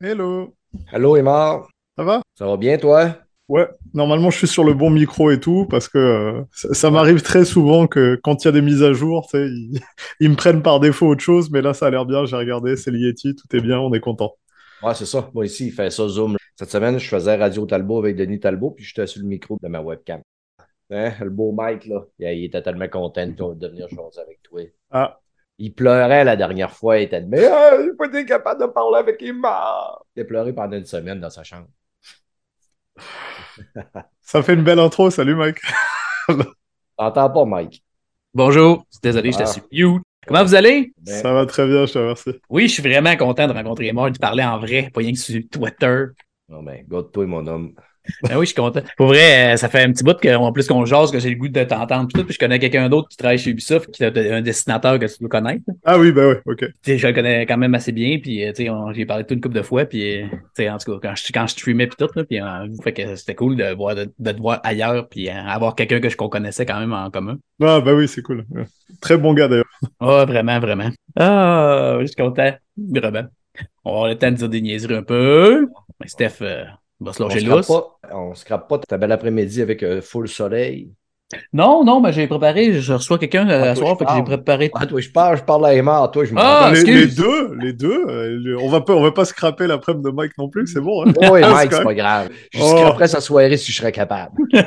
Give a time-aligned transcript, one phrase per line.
[0.00, 0.54] Hello.
[0.92, 1.66] Allô, Emma.
[1.96, 2.22] Ça va?
[2.34, 3.16] Ça va bien, toi?
[3.48, 6.90] Ouais, normalement je suis sur le bon micro et tout, parce que euh, ça, ça
[6.90, 9.78] m'arrive très souvent que quand il y a des mises à jour, ils,
[10.20, 12.74] ils me prennent par défaut autre chose, mais là ça a l'air bien, j'ai regardé,
[12.76, 14.34] c'est le Yeti, tout est bien, on est content.
[14.82, 15.30] Ouais, c'est ça.
[15.34, 16.36] Moi ici, il fait ça Zoom.
[16.56, 19.68] Cette semaine, je faisais Radio Talbot avec Denis Talbot, puis j'étais sur le micro de
[19.68, 20.20] ma webcam.
[20.90, 24.62] Hein, le beau Mike, là, il était tellement content de de venir jaser avec toi.
[24.90, 25.20] Ah,
[25.58, 28.66] Il pleurait la dernière fois, il était de Mais ah, j'ai pas été capable de
[28.66, 29.98] parler avec Emma.
[30.16, 31.68] Il a pleuré pendant une semaine dans sa chambre.
[34.20, 35.60] ça fait une belle intro, salut Mike.
[36.98, 37.84] T'entends pas, Mike?
[38.32, 39.46] Bonjour, désolé, j'étais Ah.
[39.46, 40.02] sur mute.
[40.26, 40.92] Comment vous allez?
[41.02, 42.32] Ben, Ça va très bien, je te remercie.
[42.48, 45.12] Oui, je suis vraiment content de rencontrer Emma et de parler en vrai, pas rien
[45.12, 46.06] que sur Twitter.
[46.48, 47.74] Non, ben, garde-toi, mon homme.
[48.22, 48.80] Ben oui, je suis content.
[48.96, 51.30] Pour vrai, euh, ça fait un petit bout que, en plus qu'on jase, que j'ai
[51.30, 54.04] le goût de t'entendre tout, puis je connais quelqu'un d'autre qui travaille chez Ubisoft, qui
[54.04, 55.62] est un dessinateur que tu dois connaître.
[55.84, 56.64] Ah oui, bah ouais, ok.
[56.86, 59.32] Je le connais quand même assez bien, puis euh, tu sais, on- j'ai parlé toute
[59.36, 61.96] une couple de fois, puis euh, en tout cas, quand je, quand je streamais puis
[61.98, 62.40] tout, là, puis
[62.82, 66.08] fait que c'était cool de, voir, de, de te voir ailleurs, puis avoir quelqu'un que
[66.08, 67.38] je qu'on connaissait quand même en commun.
[67.62, 68.44] Ah bah oui, c'est cool.
[68.50, 68.64] Ouais.
[69.00, 69.64] Très bon gars d'ailleurs.
[70.00, 70.90] Ah, vraiment, vraiment.
[71.16, 72.52] Ah, je suis content.
[72.76, 73.22] Vraiment.
[73.84, 75.68] On va avoir le temps de dire des niaiseries un peu.
[76.00, 76.64] Mais Steph euh,
[77.00, 77.66] va se On lâcher se lousse.
[77.66, 78.34] crappe pas, on
[78.88, 80.92] ta belle après-midi avec euh, full soleil.
[81.52, 82.74] Non, non, mais j'ai préparé.
[82.74, 84.24] Je reçois quelqu'un à toi, soir, j'ai parle.
[84.24, 84.70] préparé.
[84.74, 87.54] Ah, toi, je parle, je parle à Emma, toi, je me Ah, les, les deux,
[87.56, 90.66] les deux, euh, on va pas, on va pas scraper l'après-midi de Mike non plus,
[90.68, 91.04] c'est bon.
[91.06, 92.28] Hein Oui, Ah, Mike, c'est pas grave.
[92.52, 92.76] Je Oh.
[92.76, 94.32] scraperais sa soirée si je serais capable.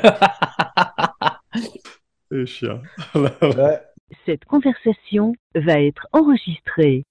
[2.31, 2.81] C'est chiant.
[3.15, 3.79] Ouais.
[4.25, 7.03] Cette conversation va être enregistrée.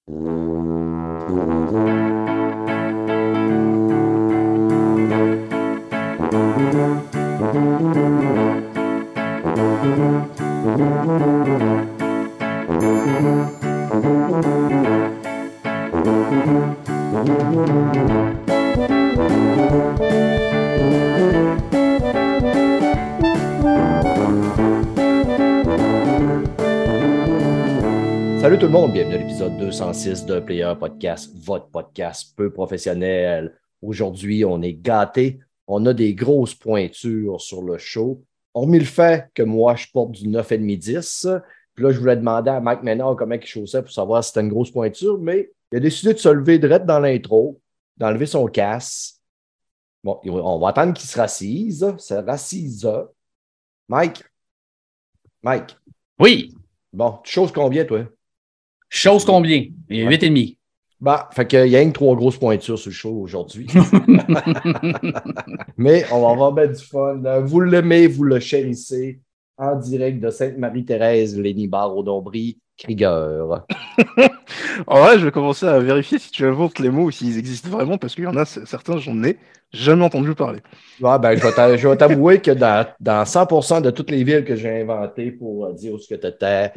[6.77, 6.83] Salut
[28.59, 33.55] tout le monde, bienvenue à l'épisode 206 de Player Podcast, votre podcast peu professionnel.
[33.81, 38.23] Aujourd'hui, on est gâtés, on a des grosses pointures sur le show.
[38.55, 41.41] Hormis le fait que moi, je porte du 9,5-10,
[41.75, 44.41] puis là, je voulais demander à Mike Ménard comment il chaussait pour savoir si c'était
[44.41, 47.61] une grosse pointure, mais il a décidé de se lever direct dans l'intro,
[47.97, 49.17] d'enlever son casque.
[50.03, 52.89] Bon, on va attendre qu'il se rassise, se rassise.
[53.89, 54.23] Mike,
[55.43, 55.77] Mike,
[56.19, 56.55] Oui.
[56.93, 58.05] bon, tu choses combien, toi?
[58.89, 59.67] Chose combien?
[59.91, 60.11] Il est Ouais.
[60.17, 60.56] 8,5.
[61.01, 63.67] Bah, fait qu'il y a une trois grosses pointures sur le show aujourd'hui.
[65.77, 67.21] Mais on va avoir bien du fun.
[67.43, 69.21] Vous l'aimez, vous le chérissez.
[69.59, 73.65] En direct de Sainte-Marie-Thérèse, Lénie Bar au Dombry, Krieger.
[74.87, 77.71] En vrai, je vais commencer à vérifier si tu inventes les mots ou s'ils existent
[77.71, 79.39] vraiment, parce qu'il y en a certains, j'en ai
[79.73, 80.61] jamais entendu parler.
[81.01, 84.83] Ouais, ben, je vais t'avouer que dans, dans 100% de toutes les villes que j'ai
[84.83, 86.73] inventées pour dire où ce que tu étais,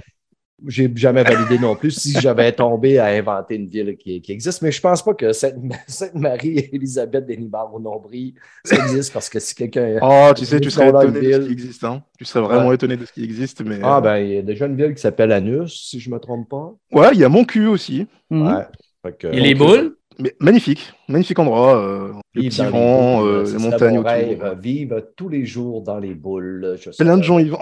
[0.67, 4.61] j'ai jamais validé non plus si j'avais tombé à inventer une ville qui, qui existe.
[4.61, 5.55] Mais je pense pas que Sainte-
[5.87, 8.33] Sainte-Marie et Elisabeth Dénibar au Nombril,
[8.63, 9.97] ça existe parce que si quelqu'un.
[10.01, 11.83] Oh, tu sais, tu serais étonné de ce qui existe.
[11.83, 12.03] Hein.
[12.17, 12.75] Tu serais vraiment Ouais.
[12.75, 13.79] étonné de ce qui existe, mais.
[13.83, 16.19] Ah, euh, ben, il y a déjà une ville qui s'appelle Anus, si je me
[16.19, 16.73] trompe pas.
[16.91, 18.07] Ouais, il y a mon cul aussi.
[18.29, 18.47] Mhm.
[18.47, 18.63] Ouais.
[19.03, 19.95] Fait que- Et les boules?
[20.21, 21.77] Mais magnifique, magnifique endroit.
[21.81, 24.11] Euh, le petit les vent, boules, euh, les montagnes mon autour.
[24.11, 26.75] rêve, vivre tous les jours dans les boules.
[26.97, 27.57] Plein de gens y vont.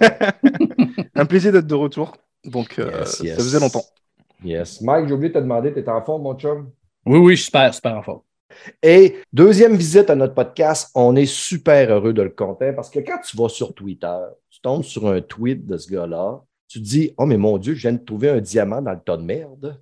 [1.20, 2.16] Un plaisir d'être de retour.
[2.44, 3.36] Donc, euh, Yes, yes.
[3.36, 3.84] ça faisait longtemps.
[4.42, 4.80] Yes.
[4.80, 6.70] Mike, j'ai oublié de te demander, t'es en forme, mon chum?
[7.04, 8.20] Oui, oui, je suis super, super en forme.
[8.82, 13.00] Et deuxième visite à notre podcast, on est super heureux de le compter parce que
[13.00, 14.16] quand tu vas sur Twitter,
[14.48, 17.74] tu tombes sur un tweet de ce gars-là, tu te dis Oh, mais mon Dieu,
[17.74, 19.78] je viens de trouver un diamant dans le tas de merde.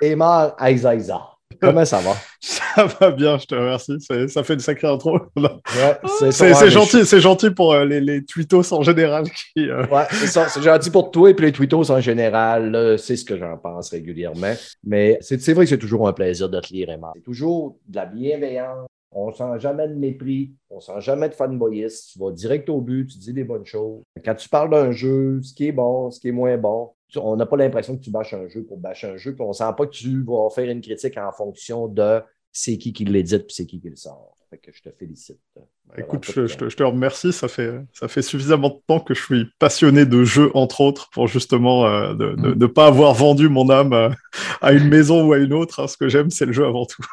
[0.00, 1.20] Et mort Aizaïza.
[1.60, 2.14] Comment ça va?
[2.40, 3.96] Ça va bien, je te remercie.
[4.28, 5.18] Ça, fait une sacrée intro.
[5.36, 5.98] Ouais,
[6.30, 9.68] C'est gentil, c'est gentil pour euh, les, les tweetos en général qui.
[9.68, 10.48] euh, Ouais, c'est ça.
[10.48, 12.96] C'est gentil pour toi et puis les tweetos en général.
[12.98, 14.52] C'est ce que j'en pense régulièrement.
[14.84, 17.10] Mais c'est vrai que c'est toujours un plaisir de te lire, Emma.
[17.16, 18.86] C'est toujours de la bienveillance.
[19.12, 20.52] On sent jamais de mépris.
[20.70, 22.10] On sent jamais de fanboyisme.
[22.12, 23.08] Tu vas direct au but.
[23.08, 24.02] Tu dis des bonnes choses.
[24.24, 27.36] Quand tu parles d'un jeu, ce qui est bon, ce qui est moins bon, on
[27.36, 29.34] n'a pas l'impression que tu bâches un jeu pour bâcher un jeu.
[29.34, 32.20] Puis on sent pas que tu vas faire une critique en fonction de
[32.52, 34.36] c'est qui qui l'édite puis c'est qui qui le sort.
[34.50, 35.38] Fait que je te félicite.
[35.96, 37.32] Écoute, je, je te, je te remercie.
[37.32, 41.08] Ça fait, ça fait suffisamment de temps que je suis passionné de jeux, entre autres,
[41.12, 44.08] pour justement euh, de ne de, de pas avoir vendu mon âme euh,
[44.60, 45.78] à une maison ou à une autre.
[45.80, 45.86] hein.
[45.86, 47.04] Ce que j'aime, c'est le jeu avant tout.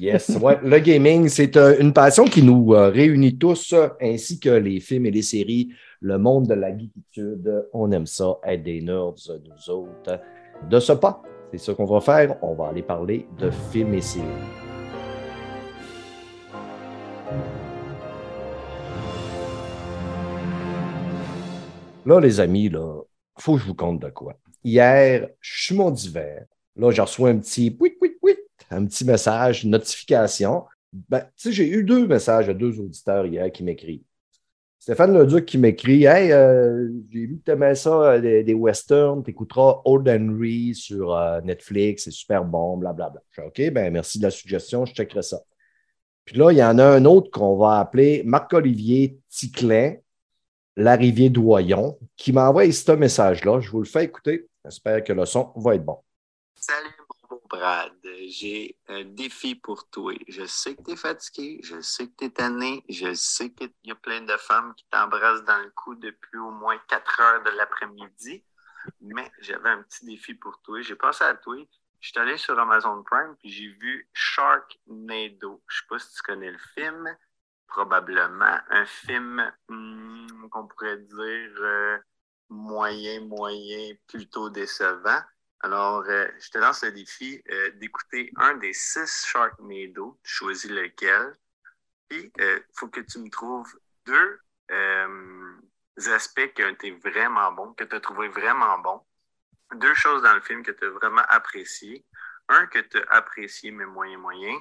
[0.00, 0.58] Yes, ouais.
[0.62, 5.10] Le gaming, c'est euh, une passion qui nous réunit tous, ainsi que les films et
[5.10, 5.68] les séries,
[6.04, 7.38] le monde de la l'agriculture.
[7.72, 10.20] On aime ça, être des nerds, nous autres.
[10.68, 12.36] De ce pas, c'est ce qu'on va faire.
[12.42, 14.26] On va aller parler de films et séries.
[22.04, 23.00] Là, les amis, là,
[23.38, 24.38] faut que je vous compte de quoi.
[24.62, 26.44] Hier, je suis mon d'hiver.
[26.76, 28.36] Là, j'ai reçu un petit pouit, pouit, pouit,
[28.70, 30.64] un petit message, une notification.
[30.92, 34.04] Ben, tu sais, j'ai eu deux messages de deux auditeurs hier qui m'écrivent.
[34.84, 39.24] Stéphane Leduc qui m'écrit Hey, euh, j'ai vu que tu aimais ça, euh, des, westerns,
[39.24, 43.22] tu écouteras Old Henry sur euh, Netflix, c'est super bon, blablabla.
[43.30, 45.40] Je dis OK, ben merci de la suggestion, je checkerai ça.
[46.26, 49.94] Puis là, il y en a un autre qu'on va appeler Marc-Olivier Ticlin,
[50.76, 53.60] Larivier Doyon, qui m'a envoyé ce message-là.
[53.60, 54.50] Je vous le fais écouter.
[54.66, 55.96] J'espère que le son va être bon.
[56.56, 56.93] Salut,
[57.48, 57.92] Brad.
[58.28, 60.14] J'ai un défi pour toi.
[60.28, 63.72] Je sais que tu es fatigué, je sais que tu es tanné, je sais qu'il
[63.84, 67.42] y a plein de femmes qui t'embrassent dans le cou depuis au moins 4 heures
[67.42, 68.44] de l'après-midi,
[69.00, 70.80] mais j'avais un petit défi pour toi.
[70.82, 71.56] J'ai pensé à toi.
[72.00, 75.62] Je suis allé sur Amazon Prime puis j'ai vu Sharknado.
[75.68, 77.16] Je sais pas si tu connais le film.
[77.66, 81.98] Probablement un film hmm, qu'on pourrait dire euh,
[82.50, 85.20] moyen, moyen, plutôt décevant.
[85.64, 90.20] Alors, euh, je te lance le défi euh, d'écouter un des six Sharknado.
[90.22, 91.32] Tu choisis lequel.
[92.08, 93.74] Puis, il faut que tu me trouves
[94.04, 94.40] deux
[96.12, 99.00] aspects qui ont été vraiment bons, que tu as trouvé vraiment bons
[99.74, 102.04] deux choses dans le film que tu as vraiment apprécié.
[102.48, 104.54] Un que tu as apprécié, mais moyen, moyen.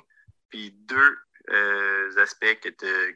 [0.50, 1.18] Puis deux
[1.50, 2.60] euh, aspects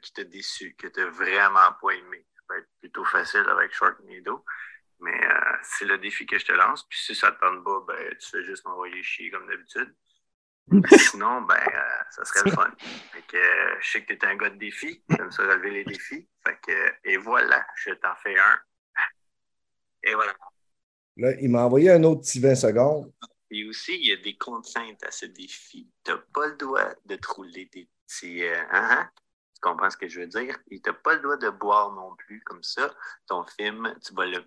[0.01, 2.25] qui t'ont déçu, que tu n'as vraiment pas aimé.
[2.35, 4.43] Ça va être plutôt facile avec Sharknado.
[4.99, 6.87] Mais euh, c'est le défi que je te lance.
[6.89, 9.93] Puis si ça ne te tente pas, ben, tu fais juste m'envoyer chier comme d'habitude.
[11.11, 12.71] Sinon, ben, euh, ça serait le fun.
[13.11, 13.37] Fait que,
[13.79, 15.03] je sais que tu es un gars de défi.
[15.09, 16.27] J'aime ça relever les défis.
[16.45, 18.59] Fait que, et voilà, je t'en fais un.
[20.03, 20.35] Et voilà.
[21.17, 23.13] Là, il m'a envoyé un autre petit 20 secondes.
[23.49, 25.89] Et aussi, il y a des contraintes à ce défi.
[26.03, 28.43] Tu n'as pas le droit de te rouler des petits.
[28.43, 29.09] Euh, hein, hein?
[29.53, 30.57] Tu comprends ce que je veux dire?
[30.69, 32.93] Et tu n'as pas le droit de boire non plus comme ça.
[33.25, 34.43] Ton film, tu vas le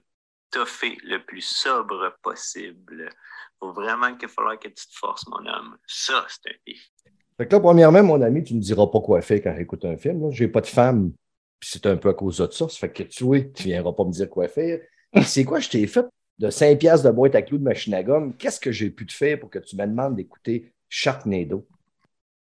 [0.51, 3.09] toffer le plus sobre possible.
[3.09, 5.77] Il faut vraiment qu'il falloir que tu te forces, mon homme.
[5.87, 6.93] Ça, c'est un défi.
[7.37, 9.85] Fait que là, premièrement, mon ami, tu ne me diras pas quoi faire quand j'écoute
[9.85, 10.31] un film.
[10.31, 11.13] Je n'ai pas de femme,
[11.59, 12.69] puis c'est un peu à cause de ça.
[12.69, 14.81] Ça fait que tu tu ne viendras pas me dire quoi faire.
[15.25, 16.07] C'est quoi je t'ai fait
[16.39, 19.07] de 5 piastres de boîte à clous de machine à gomme, qu'est-ce que j'ai pu
[19.07, 21.67] te faire pour que tu me demandes d'écouter Sharknado?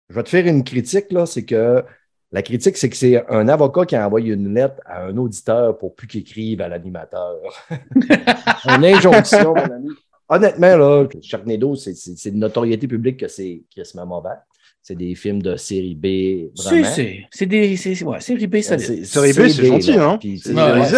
[0.08, 1.84] Je vais te faire une critique, là, c'est que
[2.30, 5.78] la critique, c'est que c'est un avocat qui a envoyé une lettre à un auditeur
[5.78, 7.38] pour plus qu'il écrive à l'animateur.
[8.66, 9.88] une injonction, mon ami.
[10.28, 13.64] Honnêtement, là, Sharknado, c'est une notoriété publique que c'est
[14.06, 14.36] mauvais.
[14.82, 16.50] C'est des films de série B.
[16.56, 16.86] Vraiment.
[17.30, 18.02] C'est des.
[18.04, 18.78] Ouais, série B, ça.
[18.78, 20.18] Série B, c'est gentil, hein?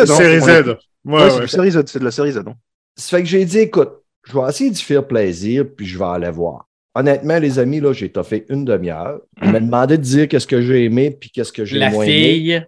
[0.07, 0.77] Série Z.
[1.05, 2.39] Ouais, c'est série Z, c'est de la série Z.
[2.45, 2.55] Non?
[2.97, 6.05] Ça fait que j'ai dit, écoute, je vais essayer d'y faire plaisir, puis je vais
[6.05, 6.69] aller voir.
[7.01, 9.21] Honnêtement, les amis, là, j'ai fait une demi-heure.
[9.43, 12.53] Il m'a demandé de dire qu'est-ce que j'ai aimé, puis qu'est-ce que j'ai moins fille.
[12.53, 12.67] aimé.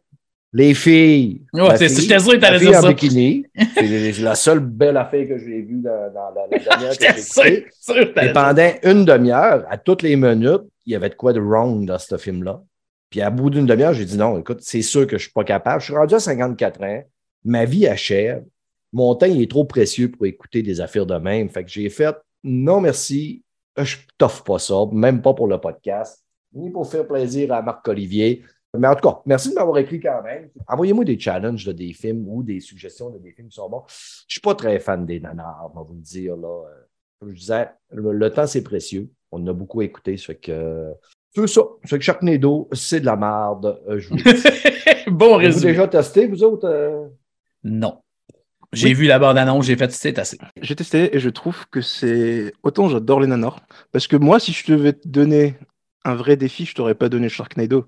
[0.54, 1.42] Les filles.
[1.54, 2.86] Ouais, c'est sûr que tu allais dire ça.
[2.86, 3.46] en bikini.
[3.74, 8.22] c'est la seule belle affaire que j'ai vue dans, dans, la dernière que j'ai écoutée.
[8.22, 11.86] Et pendant une demi-heure, à toutes les minutes, il y avait de quoi de wrong
[11.86, 12.62] dans ce film-là.
[13.08, 15.32] Puis à bout d'une demi-heure, j'ai dit non, écoute, c'est sûr que je ne suis
[15.32, 15.80] pas capable.
[15.80, 17.02] Je suis rendu à 54 ans.
[17.44, 18.42] Ma vie achève
[18.92, 21.48] mon temps il est trop précieux pour écouter des affaires de même.
[21.48, 22.14] Fait que j'ai fait
[22.44, 23.42] non merci,
[23.76, 28.44] je t'offre pas ça, même pas pour le podcast, ni pour faire plaisir à Marc-Olivier.
[28.78, 30.48] Mais en tout cas, merci de m'avoir écrit quand même.
[30.66, 33.84] Envoyez-moi des challenges de des films ou des suggestions de des films qui sont bons.
[33.88, 36.36] Je ne suis pas très fan des nanars, on va vous le dire.
[36.36, 36.64] Là.
[37.20, 39.10] Comme je disais, le, temps, c'est précieux.
[39.30, 40.16] On a beaucoup écouté.
[40.16, 40.92] Ça fait que.
[41.34, 41.62] C'est ça.
[41.84, 43.80] Fait que Sharknado, c'est de la merde.
[43.88, 44.16] Euh, je vous
[45.16, 45.72] bon résumé.
[45.72, 46.68] Vous déjà testé, vous autres?
[46.68, 47.08] Euh?
[47.64, 48.01] Non.
[48.72, 50.38] J'ai vu la bande-annonce, j'ai fait c'est assez.
[50.60, 52.52] J'ai testé et je trouve que c'est.
[52.62, 53.60] Autant j'adore les nanars.
[53.92, 55.56] Parce que moi, si je devais te donner
[56.04, 57.86] un vrai défi, je t'aurais pas donné Sharknado.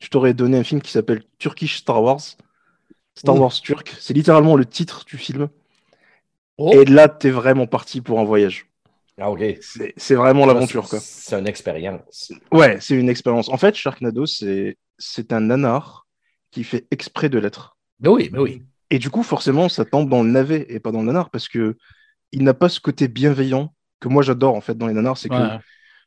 [0.00, 2.20] Je t'aurais donné un film qui s'appelle Turkish Star Wars.
[3.14, 3.94] Star Wars turc.
[4.00, 5.48] C'est littéralement le titre du film.
[6.58, 6.72] Oh.
[6.72, 8.66] Et là, t'es vraiment parti pour un voyage.
[9.20, 9.42] Ah, ok.
[9.60, 10.98] C'est vraiment l'aventure, quoi.
[11.00, 12.32] C'est une expérience.
[12.50, 13.48] Ouais, c'est une expérience.
[13.48, 14.76] En fait, Sharknado, c'est
[15.30, 16.06] un nanar
[16.50, 17.76] qui fait exprès de l'être.
[18.04, 18.62] Oui, mais oui.
[18.94, 21.48] Et du coup, forcément, ça tombe dans le navet et pas dans le nanar parce
[21.48, 21.76] que
[22.30, 25.18] il n'a pas ce côté bienveillant que moi j'adore en fait dans les nanars.
[25.18, 25.58] C'est que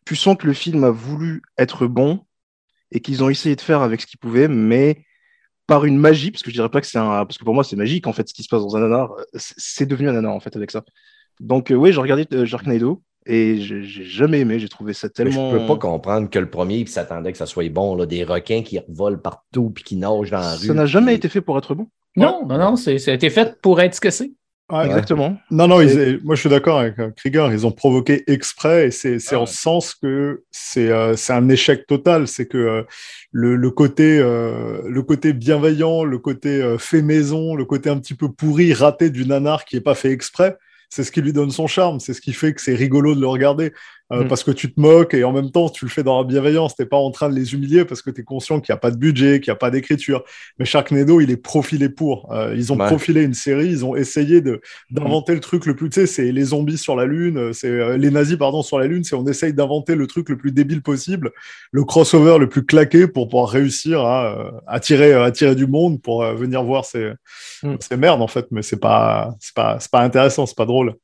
[0.06, 2.22] tu sens que le film a voulu être bon
[2.92, 5.04] et qu'ils ont essayé de faire avec ce qu'ils pouvaient, mais
[5.68, 7.26] par une magie, parce que je dirais pas que c'est un.
[7.26, 9.10] Parce que pour moi, c'est magique en fait ce qui se passe dans un nanar.
[9.34, 10.86] C'est devenu un nanar en fait avec ça.
[11.42, 14.60] Donc, euh, oui, j'ai regardé euh, Sharknado et j'ai jamais aimé.
[14.60, 15.52] J'ai trouvé ça tellement.
[15.52, 17.96] Je peux pas comprendre que le premier s'attendait que ça soit bon.
[17.96, 20.68] Là, des requins qui volent partout puis qui nagent dans la rue.
[20.68, 21.90] Ça n'a jamais été fait pour être bon.
[22.18, 24.32] Non, non, non, ça a été fait pour être ce que c'est.
[24.70, 25.38] Exactement.
[25.50, 25.78] Non, non,
[26.24, 29.46] moi je suis d'accord avec euh, Krieger, ils ont provoqué exprès et c'est ah en
[29.46, 32.28] ce sens que c'est euh, un échec total.
[32.28, 32.84] C'est que euh,
[33.32, 38.30] le, le, côté, le côté bienveillant, le côté fait maison, le côté un petit peu
[38.30, 40.58] pourri, raté du nanar qui n'est pas fait exprès,
[40.90, 43.22] c'est ce qui lui donne son charme, c'est ce qui fait que c'est rigolo de
[43.22, 43.74] le regarder.
[44.14, 44.28] Euh, mm.
[44.30, 46.76] parce que tu te moques et en même temps tu le fais dans la bienveillance,
[46.76, 48.80] t'es pas en train de les humilier parce que tu es conscient qu'il n'y a
[48.80, 50.24] pas de budget, qu'il n'y a pas d'écriture.
[50.60, 52.32] Mais Sharknado, il est profilé pour.
[52.32, 54.62] Euh, ils ont profilé une série, ils ont essayé de
[54.92, 57.98] d'inventer le truc le plus, tu sais, c'est les zombies sur la lune, c'est euh,
[57.98, 60.82] les nazis pardon sur la lune, c'est on essaye d'inventer le truc le plus débile
[60.82, 61.32] possible,
[61.72, 66.64] le crossover le plus claqué pour pouvoir réussir à attirer attirer du monde pour venir
[66.64, 67.12] voir ces,
[67.62, 67.76] mm.
[67.82, 68.48] ces merdes en fait.
[68.52, 70.96] Mais c'est pas c'est pas c'est pas intéressant, c'est pas drôle.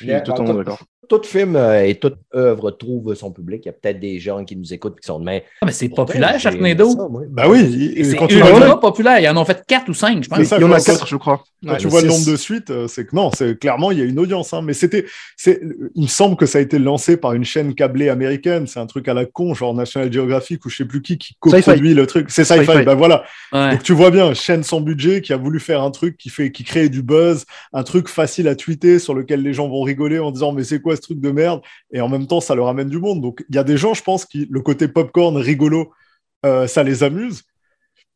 [0.00, 3.62] Je suis totalement d'accord tout film euh, et toute œuvre trouve son public.
[3.64, 5.44] Il y a peut-être des gens qui nous écoutent qui sont de mais.
[5.60, 6.94] Ah, mais c'est populaire, Sharknado.
[7.28, 8.02] Ben oui.
[8.04, 9.18] C'est quand tu vois populaire.
[9.18, 10.38] Ils en ont fait 4 ou 5, je pense.
[10.38, 11.42] il y en a 4, je crois.
[11.66, 14.02] Quand tu vois le nombre de suites, euh, c'est que non, c'est clairement, il y
[14.02, 14.52] a une audience.
[14.52, 14.62] Hein.
[14.62, 15.04] Mais c'était.
[15.46, 18.66] Il me semble que ça a été lancé par une chaîne câblée américaine.
[18.66, 21.34] C'est un truc à la con, genre National Geographic ou je sais plus qui, qui
[21.38, 22.30] coproduit le truc.
[22.30, 22.84] C'est sci-fi.
[22.84, 23.24] Ben voilà.
[23.52, 26.50] Donc tu vois bien, chaîne sans budget qui a voulu faire un truc qui, fait,
[26.52, 30.18] qui crée du buzz, un truc facile à tweeter sur lequel les gens vont rigoler
[30.18, 32.88] en disant mais c'est quoi truc de merde et en même temps, ça leur amène
[32.88, 33.20] du monde.
[33.22, 35.92] Donc, il y a des gens, je pense, qui, le côté popcorn rigolo,
[36.44, 37.44] euh, ça les amuse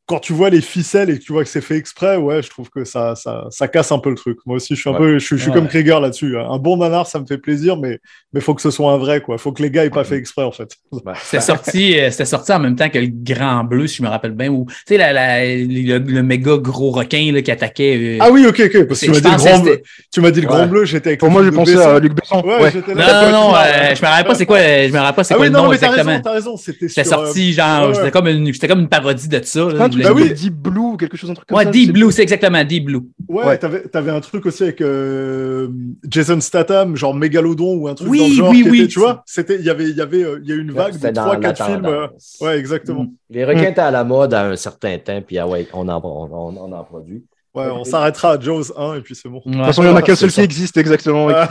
[0.06, 2.48] quand tu vois les ficelles et que tu vois que c'est fait exprès, ouais, je
[2.48, 4.38] trouve que ça, ça, ça, casse un peu le truc.
[4.46, 6.38] Moi aussi, je suis un peu, je, suis, comme Krieger là-dessus.
[6.38, 7.98] Un bon nanar, ça me fait plaisir, mais
[8.32, 9.36] il faut que ce soit un vrai, quoi.
[9.36, 10.76] Faut que les gars aient pas fait exprès, en fait.
[11.24, 14.08] C'était sorti, euh, c'était sorti en même temps que le Grand Bleu, si je me
[14.08, 17.96] rappelle bien, ou, tu sais, la, la, le, méga gros requin, là, qui attaquait.
[17.96, 18.86] Euh, ah oui, ok, ok.
[18.86, 19.82] Parce que tu m'as dit le grand bleu.
[20.12, 22.44] Tu m'as dit le grand bleu, j'étais avec Pour moi, j'ai pensé à Luc Besson.
[22.44, 25.24] Ouais, Non, non, non, euh, je me rappelle pas c'est quoi, je me rappelle pas
[25.24, 26.20] c'est ah quoi le nom exactement.
[26.20, 29.66] T'as raison, c'était sorti, genre, c'était comme une, c'était comme une parodie de ça.
[30.02, 32.86] Bah oui, Blue ou quelque chose, un truc comme ouais, Deep Blue, c'est exactement Deep
[32.86, 33.00] Blue.
[33.28, 33.58] Ouais, ouais.
[33.58, 35.68] t'avais avais un truc aussi avec euh,
[36.08, 38.50] Jason Statham, genre Mégalodon ou un truc oui, dans le genre.
[38.50, 40.56] Oui, oui, tu vois, c'était, il y avait, il y avait, euh, il y a
[40.56, 41.86] une vague de trois, quatre films.
[41.86, 42.06] Euh,
[42.40, 43.04] ouais, exactement.
[43.04, 43.12] Mm.
[43.30, 46.00] Les requins étaient à la mode à un certain temps, puis ah ouais, on en,
[46.02, 47.24] on, on en produit.
[47.56, 49.40] Ouais, on s'arrêtera à Jaws 1 et puis c'est bon.
[49.46, 51.24] De toute façon, il n'y en a qu'un seul qui existe exactement.
[51.24, 51.42] ouais,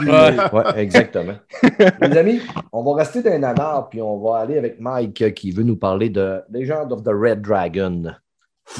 [0.76, 1.34] exactement.
[2.00, 2.40] Les amis,
[2.72, 5.74] on va rester dans un nanar puis on va aller avec Mike qui veut nous
[5.74, 8.04] parler de Legend of the Red Dragon.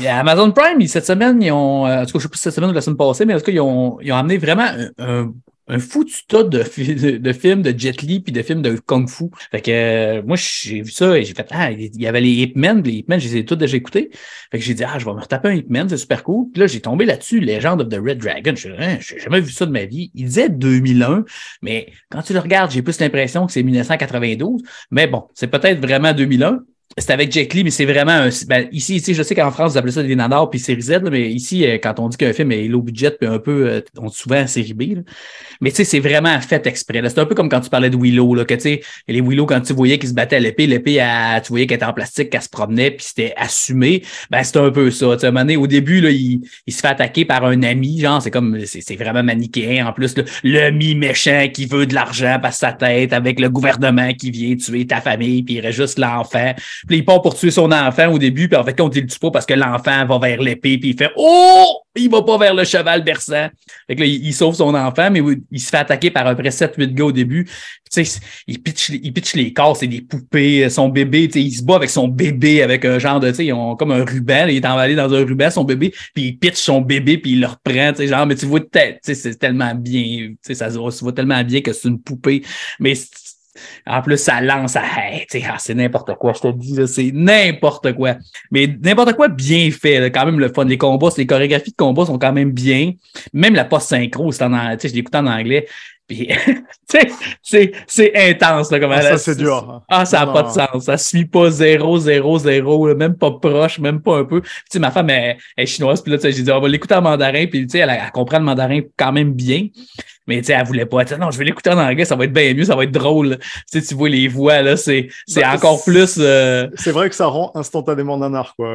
[0.06, 2.54] Amazon Prime, cette semaine, ils ont, euh, en tout cas, je sais pas si cette
[2.54, 4.66] semaine ou la semaine passée, mais en tout cas, ils ont, ils ont amené vraiment
[4.98, 5.32] un,
[5.68, 9.24] un foutu tas de, films de Jet Li puis de films de Kung Fu.
[9.50, 12.30] Fait que euh, moi, j'ai vu ça et j'ai fait Ah, il y avait les
[12.30, 14.10] Hitmen, les Hitmen, je les ai tous déjà écoutés.
[14.50, 16.50] Fait que j'ai dit Ah, je vais me retaper un Hitman, c'est super cool.
[16.52, 18.54] Puis là, j'ai tombé là-dessus, Legend of the Red Dragon.
[18.54, 20.10] Je hein, j'ai jamais vu ça de ma vie.
[20.14, 21.24] Il disait 2001,
[21.62, 24.62] mais quand tu le regardes, j'ai plus l'impression que c'est 1992.
[24.90, 26.60] Mais bon, c'est peut-être vraiment 2001
[26.98, 29.72] c'est avec Jack Lee, mais c'est vraiment un, ben, ici, ici, je sais qu'en France,
[29.72, 32.32] vous appelez ça des nanars puis série Z, mais ici, euh, quand on dit qu'un
[32.32, 35.02] film est low budget puis un peu, euh, on dit souvent série B,
[35.60, 37.02] mais tu sais, c'est vraiment fait exprès.
[37.06, 39.44] C'est un peu comme quand tu parlais de Willow, là, que tu sais, les Willow,
[39.44, 41.04] quand tu voyais qu'ils se battaient à l'épée, l'épée,
[41.44, 44.02] tu voyais qu'elle était en plastique, qu'elle se promenait, puis c'était assumé.
[44.30, 45.16] Ben, c'était un peu ça.
[45.16, 48.30] Tu sais, au début, là, il, il, se fait attaquer par un ami, genre, c'est
[48.30, 49.86] comme, c'est vraiment manichéen.
[49.86, 54.30] En plus, le mi-méchant qui veut de l'argent passe sa tête avec le gouvernement qui
[54.30, 56.54] vient tuer ta famille, puis il reste juste l'enfant.
[56.86, 59.06] Puis il part pour tuer son enfant au début, puis en fait, quand il le
[59.08, 61.82] tue pas parce que l'enfant va vers l'épée, puis il fait Oh!
[61.98, 63.48] Il va pas vers le cheval berçant.
[63.86, 66.42] Fait que là, il, sauve son enfant, mais il se fait attaquer par à peu
[66.42, 67.48] près 7-8 gars au début.
[67.90, 71.42] Tu sais, il pitch, il pitch les corps, c'est des poupées, son bébé, tu sais,
[71.42, 74.46] il se bat avec son bébé avec un genre de, tu sais, comme un ruban,
[74.48, 77.40] il est emballé dans un ruban, son bébé, puis il pitch son bébé, puis il
[77.40, 78.68] le reprend, tu sais, genre, mais tu vois, tu
[79.02, 82.42] sais, c'est tellement bien, tu sais, ça se voit tellement bien que c'est une poupée.
[82.80, 82.94] Mais
[83.86, 88.16] en plus, ça lance à ah, c'est n'importe quoi, je te dis, c'est n'importe quoi.
[88.50, 90.64] Mais n'importe quoi bien fait, quand même le fun.
[90.64, 92.92] Les combats, les chorégraphies de combat sont quand même bien.
[93.32, 95.66] Même la post-synchro, c'est en, je l'écoute en anglais.
[96.06, 96.28] Puis,
[97.42, 99.68] c'est, c'est intense, là, comme ah, Ça, c'est dur.
[99.68, 99.82] Hein.
[99.88, 100.84] Ah, ça n'a pas de sens.
[100.84, 104.40] Ça suit pas 0, 0, 0, même pas proche, même pas un peu.
[104.40, 107.02] Tu sais, ma femme est, est chinoise, puis là, j'ai dit, on va l'écouter en
[107.02, 109.66] mandarin, puis tu sais, elle, elle, comprend le mandarin quand même bien.
[110.26, 111.04] Mais tu sais, elle voulait pas.
[111.18, 113.38] Non, je vais l'écouter en anglais, ça va être bien mieux, ça va être drôle.
[113.70, 116.16] Tu sais, tu vois les voix, là, c'est, c'est ben, encore plus.
[116.18, 118.68] Euh, c'est vrai que ça rend instantanément nanar, quoi.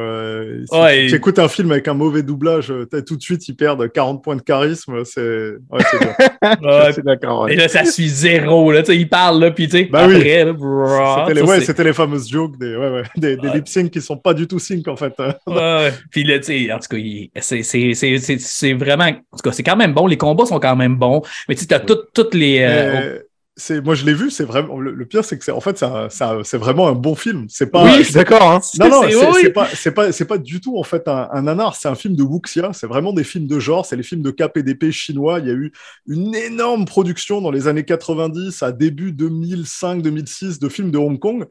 [0.70, 3.90] Si tu écoutes un film avec un mauvais doublage, euh, tout de suite, ils perdent
[3.90, 5.04] 40 points de charisme.
[5.04, 5.52] C'est.
[5.70, 5.98] Ouais, c'est
[6.62, 7.48] ouais, d'accord.
[7.48, 8.82] Et là, ça suit zéro, là.
[8.82, 10.56] Tu sais, ils parlent, là, puis tu sais, bah après, oui.
[11.18, 14.34] c'était les, ouais, c'était les fameuses jokes des, des, des lip sync qui sont pas
[14.34, 15.12] du tout sync, en fait.
[16.10, 19.04] puis là, tu sais, en tout cas, c'est, c'est, c'est, vraiment.
[19.04, 20.06] En tout cas, c'est quand même bon.
[20.06, 21.22] Les combats sont quand même bons.
[21.48, 22.60] Mais tu as toutes les.
[22.60, 23.18] Euh,
[23.54, 26.56] c'est moi je l'ai vu, c'est vraiment le, pire c'est que c'est en fait c'est
[26.56, 27.46] vraiment un bon film.
[27.48, 28.60] C'est pas Oui, d'accord hein.
[28.78, 29.02] Non non,
[29.34, 31.94] c'est pas c'est pas c'est pas du tout en fait un, un nanar, c'est un
[31.94, 35.38] film de Wuxia, c'est vraiment des films de genre, c'est les films de KPDP chinois,
[35.40, 35.70] il y a eu
[36.06, 41.18] une énorme production dans les années 90 à début 2005 2006 de films de Hong
[41.18, 41.46] Kong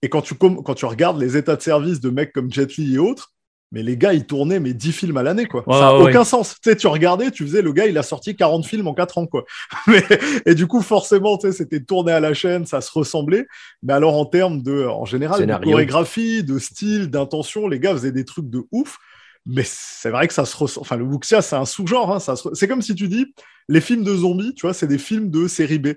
[0.00, 2.94] et quand tu quand tu regardes les états de service de mecs comme Jet Li
[2.94, 3.32] et autres,
[3.72, 5.64] mais les gars, ils tournaient mais 10 films à l'année, quoi.
[5.66, 6.56] ça n'a aucun sens.
[6.62, 9.16] Tu sais, tu regardais, tu faisais, le gars, il a sorti 40 films en 4
[9.16, 9.44] ans, quoi.
[10.46, 13.46] et du coup, forcément, tu sais, c'était tourné à la chaîne, ça se ressemblait.
[13.82, 18.12] Mais alors, en termes de, en général, de chorégraphie, de style, d'intention, les gars faisaient
[18.12, 18.98] des trucs de ouf.
[19.46, 20.80] Mais c'est vrai que ça se ressent.
[20.82, 22.14] Enfin, le wuxia, c'est un sous-genre.
[22.14, 23.34] Hein, C'est comme si tu dis,
[23.68, 25.88] les films de zombies, tu vois, c'est des films de série B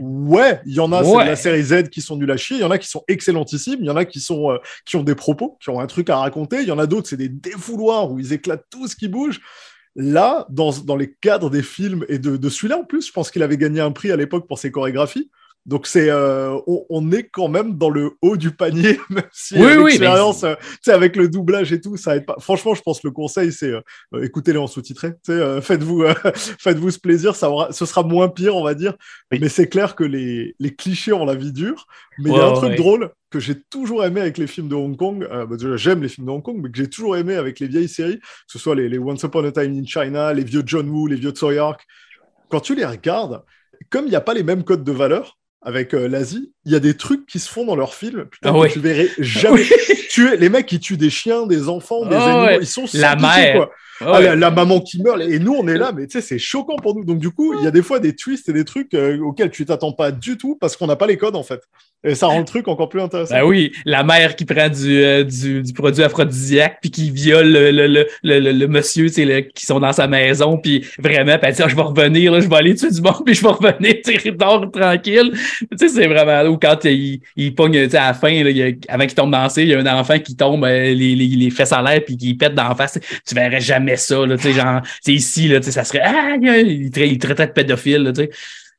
[0.00, 2.56] ouais, il y en a, c'est de la série Z qui sont du à chier,
[2.56, 4.96] il y en a qui sont excellentissimes, il y en a qui sont euh, qui
[4.96, 7.16] ont des propos, qui ont un truc à raconter, il y en a d'autres, c'est
[7.16, 9.40] des défouloirs où ils éclatent tout ce qui bouge.
[9.96, 13.30] Là, dans, dans les cadres des films et de, de celui-là en plus, je pense
[13.30, 15.30] qu'il avait gagné un prix à l'époque pour ses chorégraphies.
[15.66, 19.76] Donc c'est, euh, on, est quand même dans le haut du panier, même si oui,
[19.84, 20.54] l'expérience, euh,
[20.88, 22.36] avec le doublage et tout, ça aide pas.
[22.38, 23.80] Franchement, je pense que le conseil, c'est euh,
[24.22, 25.12] écoutez-les en sous-titré.
[25.24, 26.04] faites-vous,
[26.58, 28.94] faites-vous ce plaisir, ça aura, ce sera moins pire, on va dire.
[29.30, 31.86] Mais c'est clair que les, les clichés ont la vie dure.
[32.18, 34.74] Mais il y a un truc drôle que j'ai toujours aimé avec les films de
[34.74, 35.26] Hong Kong.
[35.30, 37.88] Bah, j'aime les films de Hong Kong, mais que j'ai toujours aimé avec les vieilles
[37.88, 40.88] séries, que ce soit les, les Once Upon a Time in China, les vieux John
[40.90, 41.56] Woo, les vieux Tsui.
[42.50, 43.42] Quand tu les regardes,
[43.88, 46.76] comme il n'y a pas les mêmes codes de valeur, avec euh, l'Asie, il y
[46.76, 48.26] a des trucs qui se font dans leurs films.
[48.26, 49.64] Putain, ah tu verrais jamais.
[50.10, 53.16] tuer les mecs qui tuent des chiens, des enfants, des ah animaux, ils sont la
[53.16, 53.56] mère.
[53.56, 53.70] Quoi.
[54.00, 56.76] Ah, la, maman qui meurt, et nous on est là, mais tu sais, c'est choquant
[56.76, 57.04] pour nous.
[57.04, 59.50] Donc du coup, il y a des fois des twists et des trucs euh, auxquels
[59.50, 61.60] tu t'attends pas du tout parce qu'on n'a pas les codes en fait.
[62.12, 63.34] Ça rend le truc encore plus intéressant.
[63.34, 67.50] Ben oui, la mère qui prend du, euh, du, du, produit aphrodisiaque puis qui viole
[67.50, 71.62] le, le, le, le, monsieur qui sont dans sa maison puis vraiment, puis elle dit
[71.66, 74.70] je vais revenir, je vais aller tuer du monde puis je vais revenir, tu dors
[74.70, 75.32] tranquille.
[75.60, 79.14] Tu sais, c'est vraiment ou quand il, il pogne à la fin, là, avant qu'il
[79.14, 81.82] tombe dans il y a un enfant qui tombe euh, les, les, les fesses en
[81.82, 82.98] l'air puis qui pète dans la face.
[83.26, 87.46] Tu verrais jamais mais ça, là, genre, ici, là, ça serait, ah, il, il traitait
[87.46, 88.30] de pédophile, tu sais.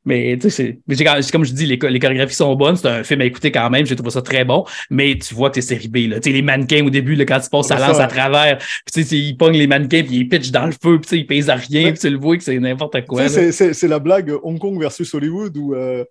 [0.06, 2.76] Mais tu sais, c'est comme je dis, les, les chorégraphies sont bonnes.
[2.76, 3.86] C'est un film à écouter quand même.
[3.86, 4.64] J'ai trouvé ça très bon.
[4.90, 6.10] Mais tu vois que c'est série B.
[6.10, 6.20] Là.
[6.20, 8.58] Tu sais, les mannequins au début, là, quand tu passes, ça lance à travers.
[8.58, 11.28] Puis tu sais, ils pognent les mannequins, puis ils pitchent dans le feu, puis ils
[11.28, 11.92] pèsent à rien.
[11.92, 13.28] Puis tu le vois que c'est n'importe quoi.
[13.30, 16.04] C'est la blague Hong Kong versus Hollywood où euh,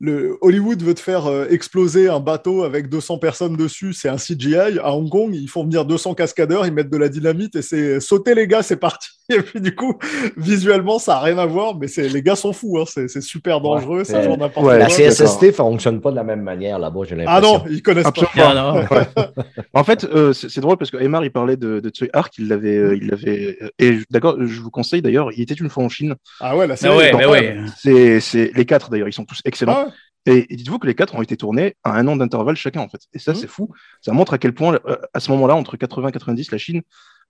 [0.00, 4.16] le Hollywood veut te faire euh, exploser un bateau avec 200 personnes dessus, c'est un
[4.16, 4.78] CGI.
[4.80, 7.98] À Hong Kong, ils font venir 200 cascadeurs, ils mettent de la dynamite et c'est
[8.00, 9.08] sauter les gars, c'est parti.
[9.34, 9.98] Et puis du coup,
[10.38, 12.84] visuellement, ça n'a rien à voir, mais les gars sont fous, hein.
[12.86, 14.78] c'est super dangereux, ça n'importe quoi.
[14.78, 17.36] La CSST ne fonctionne pas de la même manière là-bas, j'ai l'impression.
[17.36, 19.18] Ah non, ils connaissent pas.
[19.74, 22.48] en fait, euh, c'est drôle parce que Aymar, il parlait de, de Tsui Hark, il
[22.48, 25.90] l'avait, euh, il l'avait, et d'accord, je vous conseille d'ailleurs, il était une fois en
[25.90, 26.14] Chine.
[26.40, 27.10] Ah ouais, la série.
[27.12, 29.88] Ah ouais, c'est les quatre d'ailleurs, ils sont tous excellents.
[29.88, 29.92] Ah
[30.28, 33.00] et, dites-vous que les quatre ont été tournés à un an d'intervalle chacun, en fait.
[33.14, 33.36] Et ça, mmh.
[33.36, 33.70] c'est fou.
[34.02, 36.82] Ça montre à quel point, euh, à ce moment-là, entre 80 et 90, la Chine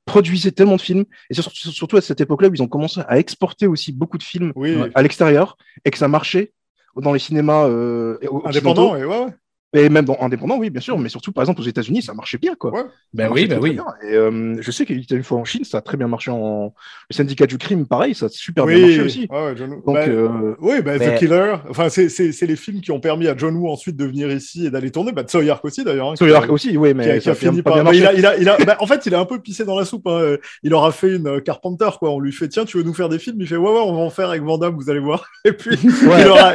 [0.05, 1.05] produisait tellement de films.
[1.31, 4.23] Et c'est surtout à cette époque-là où ils ont commencé à exporter aussi beaucoup de
[4.23, 4.53] films
[4.95, 6.53] à l'extérieur et que ça marchait
[6.97, 8.97] dans les cinémas euh, indépendants.
[8.97, 9.35] Et ouais, ouais.
[9.75, 12.39] Et même dans indépendant, oui, bien sûr, mais surtout, par exemple, aux États-Unis, ça marchait
[12.39, 12.89] bien, quoi.
[13.13, 13.79] Ben oui, ben oui.
[14.03, 16.31] Et euh, je sais qu'il était une fois en Chine, ça a très bien marché
[16.31, 16.73] en.
[17.11, 19.29] Le syndicat du crime, pareil, ça a super bien marché aussi.
[19.31, 23.29] Ouais, Donc, ben, euh, Oui, ben, The Killer, enfin, c'est les films qui ont permis
[23.29, 25.13] à John Woo ensuite de venir ici et d'aller tourner.
[25.13, 26.15] Bah, Tsui aussi, d'ailleurs.
[26.19, 27.19] Hein, aussi, oui, mais.
[27.19, 27.77] Qui a, fini par.
[27.93, 28.83] Il a, il a, il a...
[28.83, 30.07] en fait, il a un peu pissé dans la soupe.
[30.07, 30.37] Hein.
[30.63, 32.11] Il aura fait une Carpenter, quoi.
[32.11, 33.37] On lui fait, tiens, tu veux nous faire des films?
[33.41, 35.29] Il fait, ouais, ouais, on va en faire avec Vandame, vous allez voir.
[35.45, 36.55] Et puis, il, aura,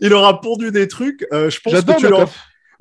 [0.00, 1.26] il, aura, pondu des trucs.
[1.32, 2.06] Euh, je pense que tu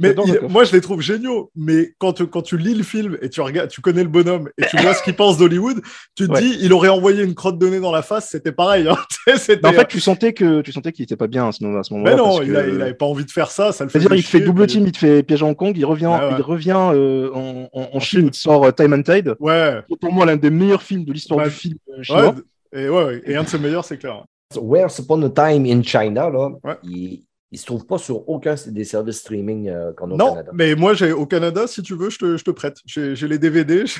[0.01, 0.15] Mais
[0.49, 1.51] moi, je les trouve géniaux.
[1.55, 4.65] Mais quand, quand tu lis le film et tu regardes, tu connais le bonhomme et
[4.65, 5.81] tu vois ce qu'il pense d'Hollywood,
[6.15, 8.87] tu te dis, il aurait envoyé une crotte de nez dans la face, c'était pareil.
[8.87, 8.97] Hein.
[9.63, 11.81] en fait, tu sentais que tu sentais qu'il était pas bien à ce moment-là.
[11.91, 13.71] Mais non, il, avait pas envie de faire ça.
[13.71, 16.11] ça C'est-à-dire, il fait double team, il te fait piège à Hong Kong, il revient,
[16.37, 19.35] il revient euh, en, en, Chine, il sort euh, Time and Tide.
[19.39, 19.81] Ouais.
[19.99, 22.35] Pour moi, l'un des meilleurs films de l'histoire du film euh, chinois.
[22.73, 24.23] Et ouais, et un de ses meilleurs, c'est clair.
[24.55, 26.49] Where's Upon a Time in China, là,
[26.83, 30.17] il, il ne se trouve pas sur aucun des services streaming euh, qu'on a au
[30.17, 30.51] non, Canada.
[30.53, 32.77] mais moi, j'ai au Canada, si tu veux, je te, je te prête.
[32.85, 33.85] J'ai les DVD.
[33.85, 33.99] Je,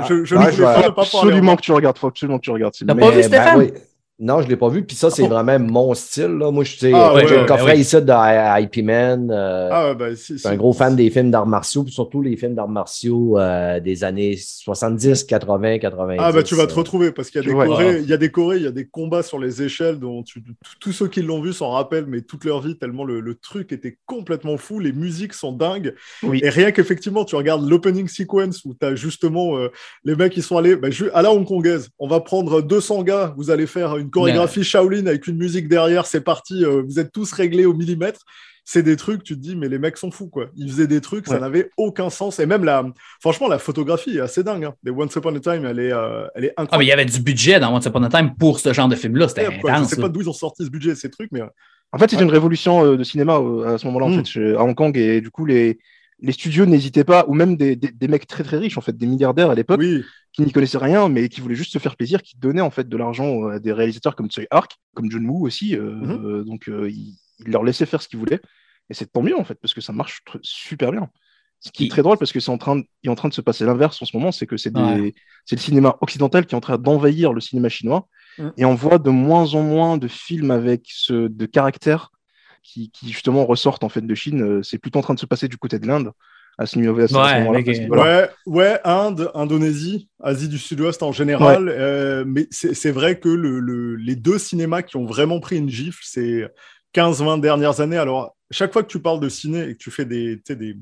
[0.00, 1.98] ah, je, je ah, ne pas, Absolument que tu regardes.
[1.98, 2.74] Faut absolument que tu regardes.
[2.74, 3.70] T'as pas vu ben Stéphane?
[4.22, 4.84] Non, je ne l'ai pas vu.
[4.84, 6.36] Puis ça, c'est vraiment mon style.
[6.36, 6.50] Là.
[6.50, 9.30] Moi, je ah, j'ai le coffret ici de IP Man.
[9.30, 12.20] Euh, ah, ben, si, je suis un gros fan des films d'arts martiaux, puis surtout
[12.20, 16.18] les films d'arts martiaux euh, des années 70, 80, 90.
[16.20, 18.16] Ah, ben tu vas te retrouver parce qu'il y, a des Corées, il y a
[18.18, 20.22] des Corées, il y a des combats sur les échelles dont
[20.80, 23.72] tous ceux qui l'ont vu s'en rappellent, mais toute leur vie, tellement le, le, truc
[23.72, 24.80] était complètement fou.
[24.80, 25.94] Les musiques sont dingues.
[26.34, 29.68] Et rien qu'effectivement, tu regardes l'opening sequence où tu as justement euh,
[30.04, 31.88] les mecs qui sont allés ben, à la hongkongaise.
[31.98, 35.68] On va prendre 200 gars, vous allez faire une une chorégraphie Shaolin avec une musique
[35.68, 38.20] derrière, c'est parti, euh, vous êtes tous réglés au millimètre.
[38.64, 40.46] C'est des trucs, tu te dis, mais les mecs sont fous, quoi.
[40.54, 42.38] Ils faisaient des trucs, ça n'avait aucun sens.
[42.38, 42.84] Et même la,
[43.20, 44.64] franchement, la photographie est assez dingue.
[44.64, 44.74] Hein.
[44.86, 46.68] Once Upon a Time, elle est, euh, elle est incroyable.
[46.70, 48.86] Ah, mais il y avait du budget dans Once Upon a Time pour ce genre
[48.86, 49.28] de film-là.
[49.28, 49.90] C'était ouais, intense.
[49.90, 51.40] Je sais pas d'où ils ont sorti ce budget, ces trucs, mais.
[51.92, 54.24] En fait, c'est une révolution de cinéma à ce moment-là, en mm.
[54.24, 54.96] fait, à Hong Kong.
[54.96, 55.80] Et du coup, les,
[56.22, 59.06] les studios n'hésitaient pas, ou même des, des, mecs très très riches, en fait, des
[59.06, 59.80] milliardaires à l'époque,
[60.32, 62.88] qui n'y connaissaient rien, mais qui voulaient juste se faire plaisir, qui donnaient en fait
[62.88, 65.76] de l'argent à des réalisateurs comme Tsui Hark, comme John Woo aussi.
[65.76, 66.44] Euh, mhm.
[66.44, 68.40] donc, euh, ils, leur laissaient faire ce qu'ils voulaient.
[68.90, 71.08] Et c'est tant mieux, en fait, parce que ça marche super bien.
[71.60, 73.34] Ce qui est très drôle, parce que c'est en train, de, est en train de
[73.34, 75.12] se passer l'inverse en ce moment, c'est que c'est le
[75.56, 78.08] cinéma occidental qui est en train d'envahir le cinéma chinois.
[78.38, 78.52] Mhm.
[78.56, 82.10] Et on voit de moins en moins de films avec ce, de caractère
[82.62, 84.42] qui, justement ressortent en fait de Chine.
[84.42, 86.12] Euh, c'est plutôt en train de se passer du côté de l'Inde
[86.58, 91.68] à ce, niveau, ouais, ouais, Inde, Indonésie, Asie du Sud-Ouest en général.
[91.70, 96.02] Euh, mais c'est vrai que le, les deux cinémas qui ont vraiment pris une gifle,
[96.02, 96.46] c'est
[96.94, 97.96] 15-20 dernières années.
[97.96, 100.76] Alors, chaque fois que tu parles de ciné et que tu fais des, des,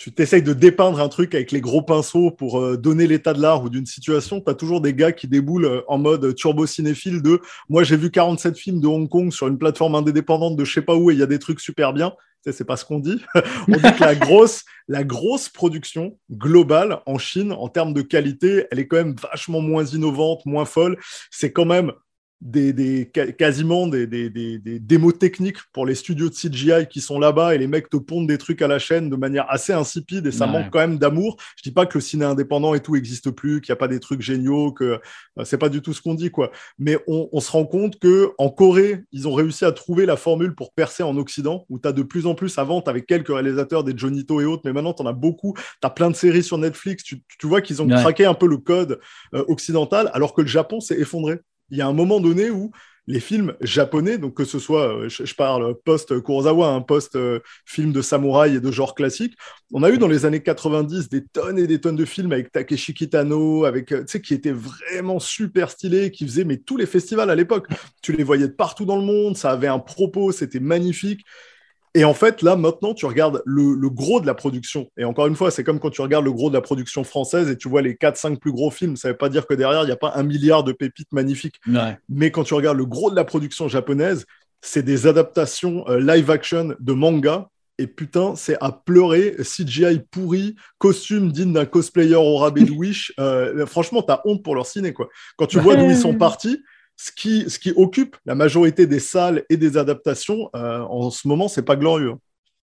[0.00, 3.42] tu t'essayes de dépeindre un truc avec les gros pinceaux pour euh, donner l'état de
[3.42, 6.64] l'art ou d'une situation, tu as toujours des gars qui déboulent euh, en mode turbo
[6.64, 10.64] cinéphile de moi j'ai vu 47 films de Hong Kong sur une plateforme indépendante de
[10.64, 12.14] je sais pas où et il y a des trucs super bien.
[12.50, 13.22] C'est pas ce qu'on dit.
[13.68, 18.66] On dit que la grosse, la grosse production globale en Chine, en termes de qualité,
[18.70, 20.96] elle est quand même vachement moins innovante, moins folle.
[21.30, 21.92] C'est quand même
[22.40, 27.18] des, des, quasiment des, des, des, démos techniques pour les studios de CGI qui sont
[27.18, 30.26] là-bas et les mecs te pondent des trucs à la chaîne de manière assez insipide
[30.26, 31.36] et ça manque quand même d'amour.
[31.56, 33.88] Je dis pas que le ciné indépendant et tout existe plus, qu'il n'y a pas
[33.88, 34.84] des trucs géniaux, que
[35.38, 36.50] euh, c'est pas du tout ce qu'on dit quoi.
[36.78, 40.16] Mais on, on, se rend compte que en Corée, ils ont réussi à trouver la
[40.16, 43.28] formule pour percer en Occident où tu as de plus en plus avant, avec quelques
[43.28, 45.54] réalisateurs, des Jonito et autres, mais maintenant tu en as beaucoup.
[45.56, 47.04] Tu as plein de séries sur Netflix.
[47.04, 48.98] Tu, tu vois qu'ils ont craqué un peu le code
[49.34, 52.70] euh, occidental alors que le Japon s'est effondré il y a un moment donné où
[53.10, 58.56] les films japonais, donc que ce soit, euh, je, parle post-Kurosawa, un post-film de samouraï
[58.56, 59.34] et de genre classique,
[59.72, 62.52] on a eu dans les années 90 des tonnes et des tonnes de films avec
[62.52, 67.30] Takeshi Kitano, avec, euh, qui étaient vraiment super stylés, qui faisaient mais tous les festivals
[67.30, 67.66] à l'époque.
[68.02, 71.24] Tu les voyais de partout dans le monde, ça avait un propos, c'était magnifique.
[71.94, 74.88] Et en fait, là, maintenant, tu regardes le, gros de la production.
[74.96, 77.50] Et encore une fois, c'est comme quand tu regardes le gros de la production française
[77.50, 78.96] et tu vois les 4-5 plus gros films.
[78.96, 81.12] Ça ne veut pas dire que derrière, il n'y a pas un milliard de pépites
[81.12, 81.60] magnifiques.
[82.08, 84.24] Mais quand tu regardes le gros de la production japonaise,
[84.60, 87.48] c'est des adaptations euh, live action de manga.
[87.78, 89.36] Et putain, c'est à pleurer.
[89.38, 93.12] CGI pourri, costume digne d'un cosplayer au rabais de Wish.
[93.18, 95.08] Euh, franchement, t'as honte pour leur ciné, quoi.
[95.36, 96.62] Quand tu vois d'où ils sont partis,
[97.02, 101.26] ce qui, ce qui occupe la majorité des salles et des adaptations, euh, en ce
[101.26, 102.14] moment, c'est pas glorieux.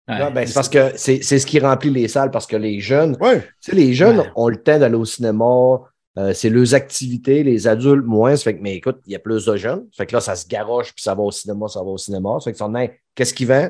[0.07, 3.47] Ben, c'est parce que c'est ce qui remplit les salles, parce que les jeunes, ouais.
[3.71, 5.79] les jeunes ont le temps d'aller au cinéma,
[6.17, 8.35] euh, c'est leurs activités, les adultes moins.
[8.35, 9.85] fait que, mais écoute, il y a plus de jeunes.
[9.95, 12.37] Fait que là, ça se garoche, puis ça va au cinéma, ça va au cinéma.
[12.39, 12.73] Ça fait que son
[13.15, 13.69] qu'est-ce qui vend?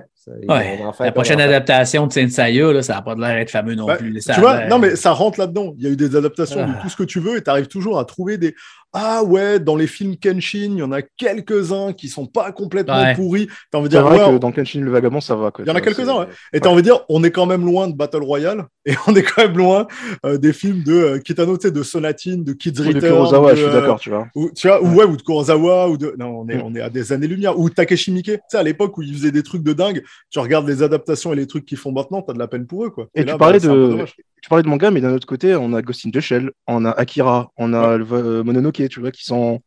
[0.49, 4.19] la prochaine adaptation de Saint Seiya, ça n'a pas l'air d'être fameux non plus.
[4.19, 5.73] tu vois, non, mais ça rentre là-dedans.
[5.77, 6.79] Il y a eu des adaptations de ah.
[6.81, 8.55] tout ce que tu veux et tu arrives toujours à trouver des.
[8.97, 13.13] Ah ouais, dans les films Kenshin, il y en a quelques-uns qui sont pas complètement
[13.13, 13.49] pourris.
[13.73, 15.51] As envie de dire, ouais, que dans Kenshin le Vagabond, ça va.
[15.59, 16.27] Il y en a quelques-uns, ouais.
[16.53, 18.93] Et tu as envie de dire, on est quand même loin de Battle Royale et
[19.05, 19.85] on est quand même loin
[20.25, 22.93] euh, des films de euh, Kitano, de Sonatine, de Kids Return.
[22.93, 24.27] De Kurosawa, je suis d'accord, tu vois.
[24.33, 26.15] Ou, tu vois, ou, ouais, ou de Kurosawa, ou de.
[26.17, 26.63] Non, on est, mm.
[26.63, 27.59] on est à des années-lumière.
[27.59, 30.39] Ou Takeshi Miike, tu sais, à l'époque où il faisait des trucs de dingue, tu
[30.39, 32.85] regardes les adaptations et les trucs qu'ils font maintenant, tu as de la peine pour
[32.85, 33.07] eux, quoi.
[33.13, 34.05] Et, tu, parlais bah, de...
[34.45, 36.85] tu parlais de manga, mais d'un autre côté, on a Ghost in the Shell, on
[36.85, 39.59] a Akira, on a euh, Mononoke, tu vois, qui sont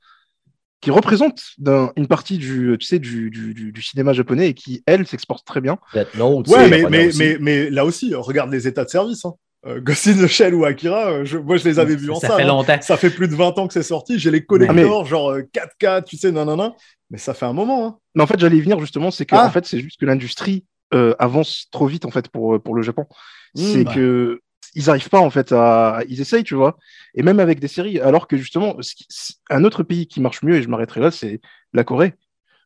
[0.81, 1.43] qui représente
[1.97, 5.61] une partie du, tu sais, du, du, du, cinéma japonais et qui, elle, s'exporte très
[5.61, 5.79] bien.
[6.47, 9.25] ouais, mais, mais, mais, mais, là aussi, regarde les états de service.
[9.25, 9.35] Hein.
[9.67, 12.21] Euh, Ghost in the Shell ou Akira, euh, je, moi je les avais vus en
[12.21, 12.47] ça Fait hein.
[12.47, 12.81] longtemps.
[12.81, 14.17] Ça fait plus de 20 ans que c'est sorti.
[14.17, 16.77] J'ai les collectors, ah, genre 4K, euh, tu sais, nanana.
[17.11, 17.85] Mais ça fait un moment.
[17.85, 17.99] Hein.
[18.15, 19.45] Mais en fait, j'allais y venir justement, c'est que ah.
[19.45, 20.65] en fait, c'est juste que l'industrie
[21.19, 23.07] avance trop vite en fait pour, pour le Japon.
[23.57, 23.95] Mmh, c'est bah.
[23.95, 24.41] que
[24.75, 26.01] ils n'arrivent pas en fait à.
[26.09, 26.79] Ils essayent, tu vois.
[27.15, 28.77] Et même avec des séries, alors que justement,
[29.51, 31.41] un autre pays qui marche mieux, et je m'arrêterai là, c'est
[31.73, 32.15] la Corée.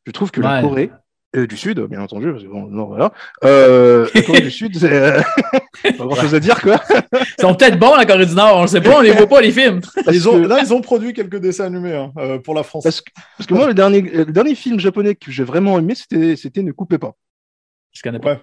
[0.06, 0.90] Je trouve que la Corée,
[1.34, 3.12] euh, du Sud, bien entendu, parce que bon, non, voilà.
[3.44, 5.22] Euh, la Corée du Sud, c'est euh,
[5.82, 6.82] pas grand chose à dire, quoi.
[7.12, 9.28] Ils sont peut-être bons, la Corée du Nord, on ne sait pas, on les voit
[9.28, 9.80] pas, les films.
[10.12, 12.84] Ils ont, là, ils ont produit quelques dessins animés hein, pour la France.
[12.84, 15.94] Parce que, parce que moi, le dernier, le dernier film japonais que j'ai vraiment aimé,
[15.94, 17.12] c'était Ne coupez pas.
[17.92, 18.40] Je connais pas.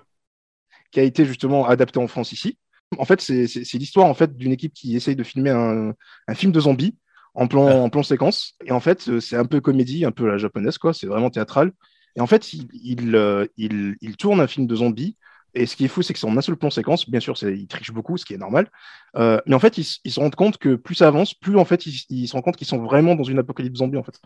[0.92, 2.58] Qui a été justement adapté en France ici.
[2.98, 5.94] En fait, c'est l'histoire en fait d'une équipe qui essaye de filmer un,
[6.34, 6.98] film de zombies
[7.36, 7.76] en plan, ah.
[7.76, 8.56] en plan séquence.
[8.66, 10.94] Et en fait, euh, c'est un peu comédie, un peu la japonaise, quoi.
[10.94, 11.72] C'est vraiment théâtral.
[12.16, 15.16] Et en fait, il, euh, il, il, tourne un film de zombies.
[15.54, 17.10] Et ce qui est fou, c'est que c'est en un seul plan séquence.
[17.10, 18.70] Bien sûr, il triche beaucoup, ce qui est normal.
[19.16, 21.86] Euh, mais en fait, ils, se rendent compte que plus ça avance, plus en fait,
[21.86, 24.20] ils, se rendent compte qu'ils sont vraiment dans une apocalypse zombie, en fait.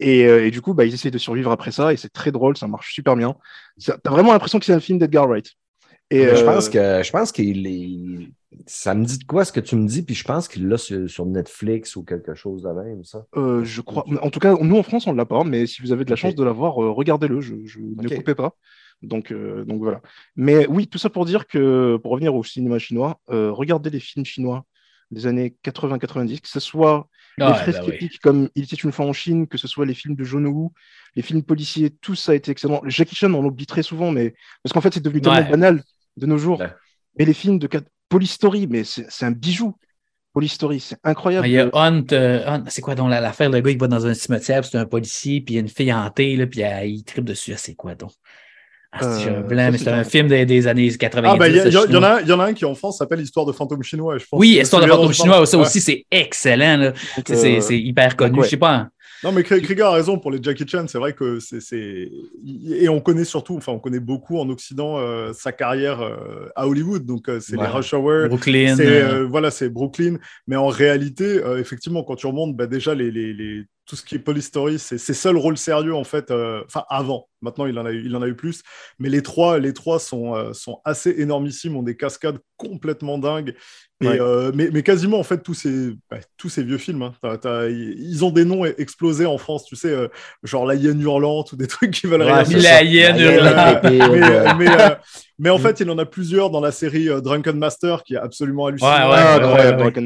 [0.00, 2.32] Et, euh, et, du coup, bah, ils essayent de survivre après ça, et c'est très
[2.32, 3.36] drôle, ça marche super bien.
[3.84, 5.52] T'as vraiment l'impression que c'est un film d'Edgar Wright.
[6.10, 8.28] Et je pense que je pense qu'il est.
[8.66, 10.76] Ça me dit de quoi ce que tu me dis, puis je pense qu'il l'a
[10.76, 13.26] sur, Netflix ou quelque chose de même, ça.
[13.36, 14.04] Euh, je crois.
[14.22, 16.10] En tout cas, nous en France, on ne l'a pas, mais si vous avez de
[16.10, 17.40] la chance de l'avoir, regardez-le.
[17.40, 18.54] Je, je ne coupez pas.
[19.02, 20.02] Donc, donc voilà.
[20.36, 24.24] Mais oui, tout ça pour dire que, pour revenir au cinéma chinois, regardez les films
[24.24, 24.64] chinois
[25.10, 29.06] des années 80-90, que ce soit les bah fresques épiques comme Il était une fois
[29.06, 30.72] en Chine, que ce soit les films de John Woo,
[31.16, 32.80] les films policiers, tout ça a été excellent.
[32.84, 35.82] Jackie Chan, on l'oublie très souvent, mais parce qu'en fait, c'est devenu tellement banal
[36.16, 36.62] de nos jours.
[37.18, 37.68] Mais les films de
[38.08, 39.76] Polystory, mais c'est un bijou.
[40.32, 41.48] Polystory, c'est incroyable.
[41.48, 44.14] Il y a Hunt, euh, c'est quoi donc l'affaire, le gars qui va dans un
[44.14, 47.24] cimetière, c'est un policier, puis il y a une fille hantée, là, puis il tripe
[47.24, 48.12] dessus, c'est quoi donc?
[48.92, 51.30] Ah, c'est euh, blanc, mais c'est un film des, années 90.
[51.30, 53.20] Ah, ben, il y, y, en a, y en a un qui en France s'appelle
[53.20, 54.18] Histoire de fantôme chinois.
[54.18, 56.80] Je pense oui, Histoire de fantôme chinois, ça aussi, c'est excellent.
[56.80, 56.92] Euh,
[57.24, 58.42] c'est hyper connu.
[58.42, 58.88] Je sais pas.
[59.22, 60.86] Non, mais Krieger a raison pour les Jackie Chan.
[60.88, 62.10] C'est vrai que c'est.
[62.68, 66.00] Et on connaît surtout, enfin, on connaît beaucoup en Occident euh, sa carrière
[66.56, 67.04] à Hollywood.
[67.04, 68.28] Donc, c'est les Rush Hour.
[68.28, 68.76] Brooklyn.
[69.28, 70.16] Voilà, c'est Brooklyn.
[70.46, 74.14] Mais en réalité, effectivement, quand tu remontes, bah, déjà, les, les, les tout ce qui
[74.14, 76.30] est Polystory, c'est ses seuls rôles sérieux en fait.
[76.30, 77.26] Euh, enfin, avant.
[77.42, 78.62] Maintenant, il en a eu, il en a eu plus.
[78.98, 83.54] Mais les trois, les trois sont, euh, sont assez énormissimes, ont des cascades complètement dingues.
[84.02, 87.12] Euh, mais, mais, quasiment, en fait, tous ces, bah, tous ces vieux films, hein.
[87.68, 89.94] ils ont des noms explosés en France, tu sais,
[90.42, 92.62] genre La Hyène Hurlante ou des trucs qui veulent rien dire.
[92.62, 93.84] La Hyène Hurlante.
[95.40, 95.62] Mais en mm.
[95.62, 98.90] fait, il en a plusieurs dans la série euh, Drunken Master qui est absolument hallucinant.
[98.90, 100.04] Ouais, ouais, dans, lequel,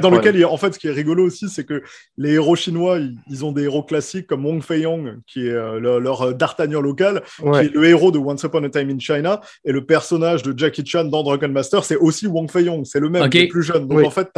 [0.00, 1.82] dans lequel, en fait, ce qui est rigolo aussi, c'est que
[2.18, 2.98] les héros chinois,
[3.30, 6.32] ils, ont des héros classiques comme Wong Fei-Yong, qui est euh, leur euh,
[6.80, 10.42] Local, qui est le héros de Once Upon a Time in China, et le personnage
[10.42, 13.48] de Jackie Chan dans Drunken Master, c'est aussi Wong Fei-Yong, c'est le même, okay.
[13.48, 13.86] plus jeune.
[13.86, 14.28] Donc en fait,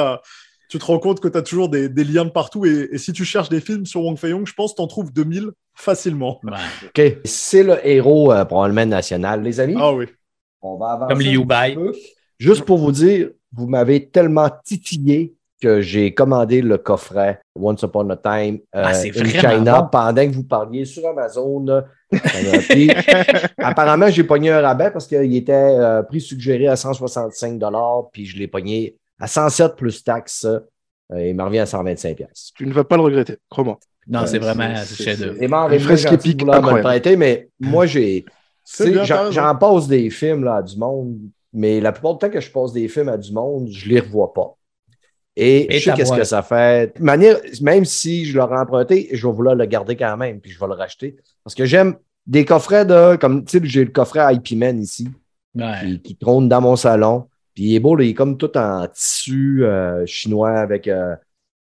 [0.69, 2.67] tu te rends compte que tu as toujours des, des, liens de partout.
[2.67, 4.87] Et, et, si tu cherches des films sur Wong Fei-Yong, je pense que tu en
[4.87, 6.41] trouves 2000 facilement.
[6.85, 7.03] OK.
[7.25, 9.77] C'est le héros probablement national, les amis.
[9.79, 10.07] Ah oui.
[10.63, 11.15] On va avancer.
[11.15, 11.77] Comme Liu Bai.
[12.39, 18.11] Juste pour vous dire, vous m'avez tellement titillé que j'ai commandé le coffret Once Upon
[18.11, 21.83] a Time euh, ah, in China pendant que vous parliez sur Amazon.
[23.59, 27.61] Apparemment, j'ai pogné un rabais parce qu'il était euh, prix suggéré à 165
[28.13, 30.45] puis je l'ai pogné à 107 plus taxes.
[30.45, 32.23] Euh, et il me revient à 125
[32.55, 33.79] Tu ne vas pas le regretter, crois-moi.
[34.09, 35.73] Non, c'est vraiment chef-d'œuvre.
[35.73, 38.25] Et fresque épique, me prêter, mais moi, j'ai
[39.31, 41.19] J'en passe des films à du monde,
[41.53, 43.95] mais la plupart du temps que je passe des films à du monde, je ne
[43.95, 44.56] les revois pas.
[45.37, 46.99] Et, je sais qu'est-ce que ça fait.
[46.99, 50.59] Manière, même si je l'aurais emprunté, je vais vouloir le garder quand même, puis je
[50.59, 51.17] vais le racheter.
[51.45, 51.97] Parce que j'aime
[52.27, 53.17] des coffrets de.
[53.17, 55.09] Comme tu sais, j'ai le coffret IP Man ici,
[56.03, 57.29] qui, trône dans mon salon.
[57.55, 61.15] Puis il est beau, il est comme tout en tissu euh, chinois avec euh,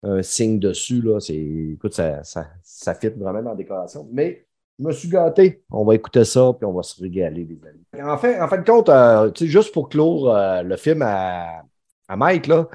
[0.04, 1.02] un signe dessus.
[1.02, 1.20] Là.
[1.30, 4.08] Écoute, ça, ça, ça fit vraiment dans la décoration.
[4.12, 4.46] Mais
[4.80, 5.64] je me suis gâté.
[5.70, 8.10] On va écouter ça, puis on va se régaler, les amis.
[8.10, 10.34] En fait, en fin de compte, euh, juste pour clore
[10.64, 11.64] le film à,
[12.08, 12.68] à Mike, là,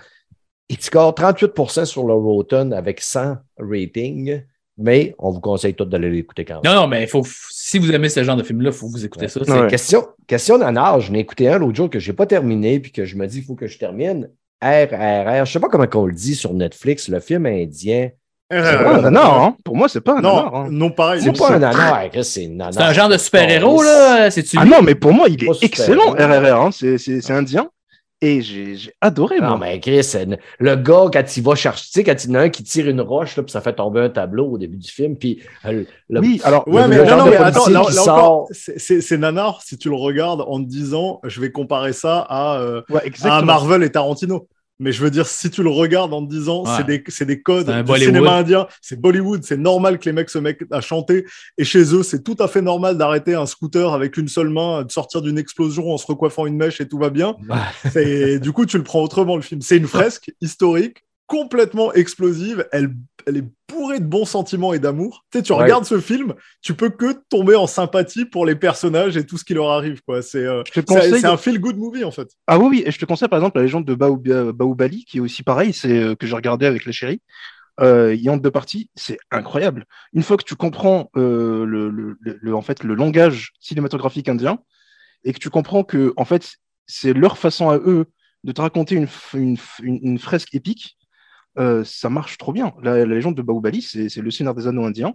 [0.70, 4.42] il score 38% sur le Rotten avec 100 ratings,
[4.78, 6.72] mais on vous conseille tous d'aller l'écouter quand même.
[6.72, 9.26] Non, non, mais faut, si vous aimez ce genre de film-là, il faut vous écouter
[9.26, 9.40] ça.
[9.68, 11.00] Question, question art.
[11.00, 13.26] je n'ai écouté un l'autre jour que je n'ai pas terminé, puis que je me
[13.26, 14.30] dis qu'il faut que je termine.
[14.62, 18.10] RRR, je ne sais pas comment on le dit sur Netflix, le film indien
[18.52, 19.56] un nanar, hein?
[19.64, 20.54] Pour moi, c'est pas un non, nanar.
[20.54, 20.68] Hein.
[20.70, 21.22] Non, pareil.
[21.22, 24.30] C'est pas un nanar, c'est un C'est un genre de super-héros, là?
[24.30, 26.60] C'est-tu Ah non, mais pour moi, il est excellent, RRR.
[26.60, 26.70] Hein?
[26.72, 27.68] C'est indien.
[28.22, 29.50] Et j'ai adoré, moi.
[29.50, 30.12] Non, mais Chris,
[30.58, 32.62] le gars, quand il va chercher, tu sais, quand il y en a un qui
[32.62, 35.42] tire une roche, là, puis ça fait tomber un tableau au début du film, puis
[35.64, 39.96] euh, oui, alors, ouais, mais, non, mais attends, là, encore, c'est nanar si tu le
[39.96, 42.82] regardes en te disant, je vais comparer ça à, euh,
[43.22, 44.46] à Marvel et Tarantino.
[44.80, 47.70] Mais je veux dire, si tu le regardes en te disant, c'est des, des, codes
[47.70, 51.26] du cinéma indien, c'est Bollywood, c'est normal que les mecs se mettent à chanter.
[51.58, 54.82] Et chez eux, c'est tout à fait normal d'arrêter un scooter avec une seule main,
[54.82, 57.36] de sortir d'une explosion en se recoiffant une mèche et tout va bien.
[57.94, 59.60] Et du coup, tu le prends autrement, le film.
[59.60, 62.66] C'est une fresque historique complètement explosive.
[62.72, 62.92] Elle,
[63.24, 65.24] elle est bourrée de bons sentiments et d'amour.
[65.30, 69.16] Tu sais, tu regardes ce film, tu peux que tomber en sympathie pour les personnages
[69.16, 70.02] et tout ce qui leur arrive.
[70.02, 70.22] Quoi.
[70.22, 72.28] C'est, euh, c'est, un feel-good movie, en fait.
[72.48, 72.82] Ah oui, oui.
[72.84, 75.96] Et je te conseille, par exemple, la légende de Baoubali, qui est aussi pareil, c'est,
[75.96, 77.22] euh, que j'ai regardé avec la chérie.
[77.78, 79.86] Euh, il y a deux parties, c'est incroyable.
[80.12, 84.58] Une fois que tu comprends euh, le, le, le, en fait, le langage cinématographique indien
[85.22, 88.06] et que tu comprends que en fait, c'est leur façon à eux
[88.42, 90.98] de te raconter une, une, une fresque épique,
[91.58, 92.72] euh, ça marche trop bien.
[92.82, 95.14] La, légende de Baoubali, c'est le Seigneur des Anneaux indiens,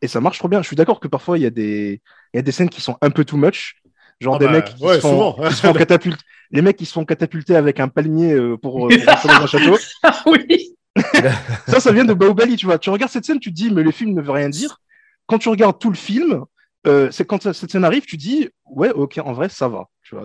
[0.00, 0.62] et ça marche trop bien.
[0.62, 2.00] Je suis d'accord que parfois, il y, a des,
[2.34, 3.82] y a des scènes qui sont un peu too much,
[4.20, 5.36] genre ah des bah, mecs qui, se font,
[6.50, 9.46] les mecs qui se font catapulter avec un palmier euh, pour, euh, pour dans un
[9.46, 9.78] château.
[10.26, 10.76] oui
[11.66, 12.78] ça, ça vient de Baoubali, tu vois.
[12.78, 14.78] Tu regardes cette scène, tu te dis, mais le film ne veut rien dire.
[15.26, 16.44] quand tu regardes tout le film,
[16.86, 19.88] euh, c'est quand cette scène arrive, tu dis, ouais, ok, en vrai, ça va.
[20.02, 20.24] Tu vois,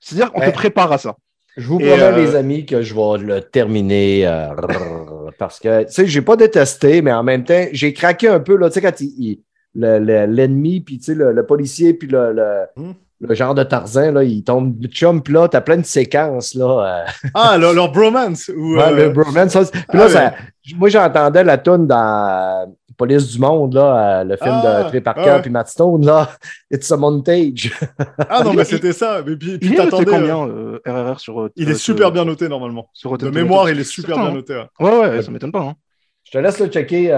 [0.00, 1.16] c'est-à-dire qu'on te prépare à ça.
[1.56, 4.28] Je vous promets, euh, les amis, que je vais le terminer
[5.38, 8.56] parce que, tu sais, j'ai pas détesté, mais en même temps, j'ai craqué un peu,
[8.56, 8.94] là, tu sais, quand
[9.74, 14.42] l'ennemi, puis tu sais, le, policier, puis le, hmm le genre de Tarzan, là, il
[14.44, 17.04] tombe chum, puis là, t'as plein de séquences, là.
[17.04, 17.28] Euh.
[17.34, 18.50] Ah, leur, bromance!
[18.54, 19.56] Ou, ouais, le euh, bromance.
[19.70, 20.34] Puis là, ah,
[20.76, 25.00] moi, j'entendais la tune dans Police du Monde, là, euh, le film de ah, Trey
[25.00, 26.30] Parker puis Matt Stone, là,
[26.70, 27.72] It's a Montage.
[28.28, 29.22] ah non, mais c'était ça.
[29.26, 30.46] Mais puis, puis il combien,
[30.86, 31.50] RRR sur...
[31.56, 32.88] Il est super bien noté, normalement.
[32.92, 34.62] Sur de mémoire, il est super bien noté.
[34.80, 35.62] Ouais, ouais, ça m'étonne pas.
[35.62, 35.74] Hein.
[36.24, 37.08] Je te laisse le checker.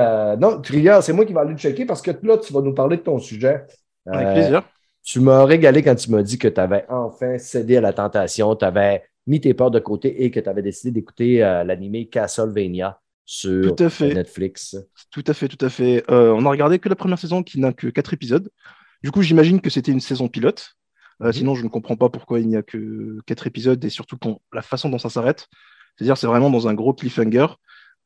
[0.40, 2.74] Non, Trigger, c'est moi qui vais aller le checker parce que là, tu vas nous
[2.74, 3.64] parler de ton sujet.
[4.06, 4.62] Avec plaisir.
[5.06, 8.56] Tu m'as régalé quand tu m'as dit que tu avais enfin cédé à la tentation,
[8.56, 12.06] tu avais mis tes peurs de côté et que tu avais décidé d'écouter euh, l'animé
[12.06, 13.74] Castlevania sur
[14.14, 14.76] Netflix.
[15.10, 16.04] Tout à fait, tout à fait.
[16.10, 18.48] Euh, on a regardé que la première saison qui n'a que quatre épisodes.
[19.02, 20.76] Du coup, j'imagine que c'était une saison pilote.
[21.20, 21.32] Euh, mhm.
[21.32, 24.18] Sinon, je ne comprends pas pourquoi il n'y a que quatre épisodes et surtout
[24.52, 25.48] la façon dont ça s'arrête.
[25.96, 27.46] C'est-à-dire, c'est vraiment dans un gros cliffhanger.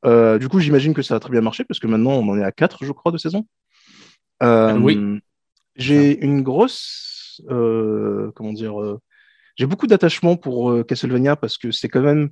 [0.05, 2.45] du coup, j'imagine que ça a très bien marché parce que maintenant, on en est
[2.45, 3.47] à quatre, je crois, de saison.
[4.43, 5.21] oui.
[5.77, 7.41] J'ai une grosse.
[7.51, 9.01] Euh, comment dire euh,
[9.57, 12.31] J'ai beaucoup d'attachement pour euh, Castlevania parce que c'est quand même.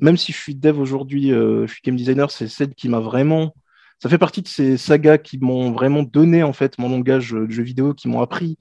[0.00, 3.54] Même si je suis dev aujourd'hui, je suis game designer, c'est celle qui m'a vraiment.
[4.02, 7.48] Ça fait partie de ces sagas qui m'ont vraiment donné en fait mon langage de
[7.50, 8.58] jeu vidéo, qui m'ont appris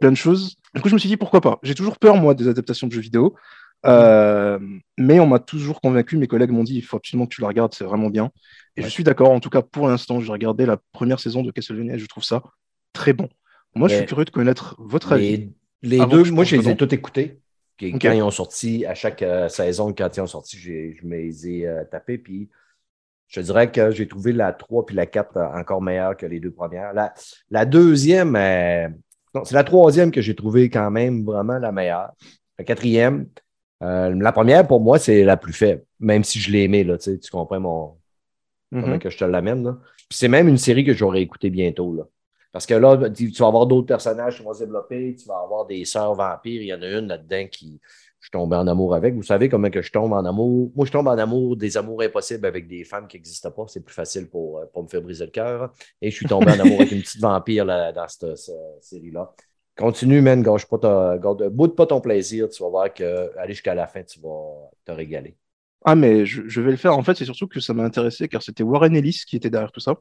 [0.00, 0.56] plein de choses.
[0.74, 1.58] Du coup, je me suis dit pourquoi pas?
[1.62, 3.34] J'ai toujours peur moi des adaptations de jeux vidéo,
[3.84, 6.16] mais on m'a toujours convaincu.
[6.16, 8.30] Mes collègues m'ont dit il faut absolument que tu la regardes, c'est vraiment bien.
[8.76, 9.30] Et je suis d'accord.
[9.30, 12.24] En tout cas, pour l'instant, j'ai regardé la première saison de Castlevania et je trouve
[12.24, 12.42] ça
[12.94, 13.28] très bon.
[13.74, 15.50] Moi, je suis curieux de connaître votre avis.
[15.82, 17.40] Les, deux, moi, je les ai tous écoutés.
[17.90, 21.48] Quand ils ont sorti, à chaque euh, saison, quand ils ont sorti, je me les
[21.48, 22.18] ai euh, tapés.
[22.18, 22.48] Puis
[23.28, 26.38] je dirais que j'ai trouvé la 3 puis la 4 euh, encore meilleures que les
[26.38, 26.92] deux premières.
[27.50, 28.34] La, deuxième,
[29.44, 32.12] c'est la troisième que j'ai trouvé quand même vraiment la meilleure.
[32.58, 33.26] La quatrième,
[33.80, 37.18] la première, pour moi, c'est la plus faible, même si je l'ai aimée, là, tu
[37.30, 37.96] comprends mon.
[38.72, 38.98] Mm-hmm.
[39.00, 39.76] que je te l'amène.
[40.08, 41.94] C'est même une série que j'aurais écoutée bientôt.
[41.94, 42.04] Là.
[42.52, 45.66] Parce que là, tu vas avoir d'autres personnages qui vont se développer, tu vas avoir
[45.66, 46.60] des sœurs vampires.
[46.60, 47.80] Il y en a une là-dedans qui
[48.22, 49.14] je tombé en amour avec.
[49.14, 50.70] Vous savez comment que je tombe en amour?
[50.76, 53.64] Moi, je tombe en amour des amours impossibles avec des femmes qui n'existent pas.
[53.66, 55.72] C'est plus facile pour, euh, pour me faire briser le cœur.
[56.00, 58.36] Et je suis tombé en amour avec une petite vampire là, dans cette,
[58.80, 59.34] série-là.
[59.76, 61.18] Continue, man, gâche pas ta,
[61.76, 62.48] pas ton plaisir.
[62.48, 65.36] Tu vas voir qu'aller jusqu'à la fin, tu vas te régaler.
[65.84, 66.96] Ah, mais je, je vais le faire.
[66.96, 69.72] En fait, c'est surtout que ça m'a intéressé car c'était Warren Ellis qui était derrière
[69.72, 69.96] tout ça.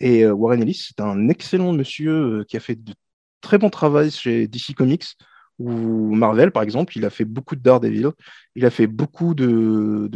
[0.00, 2.92] Et euh, Warren Ellis, c'est un excellent monsieur euh, qui a fait de
[3.40, 5.16] très bon travail chez DC Comics
[5.58, 6.96] ou Marvel, par exemple.
[6.96, 8.10] Il a fait beaucoup de Daredevil,
[8.56, 10.10] il a fait beaucoup de,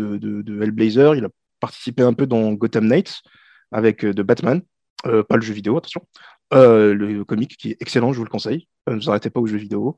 [0.62, 1.28] Hellblazer, il a
[1.60, 3.22] participé un peu dans Gotham Knights
[3.72, 4.60] avec euh, de Batman,
[5.04, 6.02] pas le jeu vidéo, attention.
[6.52, 8.66] le comic qui est excellent, je vous le conseille.
[8.88, 9.96] ne vous arrêtez pas au jeu vidéo.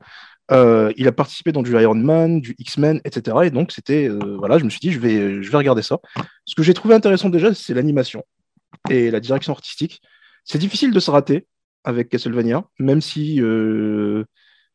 [0.51, 3.37] il a participé dans du Iron Man, du X-Men, etc.
[3.43, 4.09] Et donc, c'était.
[4.09, 5.97] voilà, je me suis dit, je vais, je vais regarder ça.
[6.45, 8.23] Ce que j'ai trouvé intéressant déjà, c'est l'animation
[8.89, 10.01] et la direction artistique.
[10.45, 11.47] C'est difficile de se rater
[11.83, 14.25] avec Castlevania, même si, euh,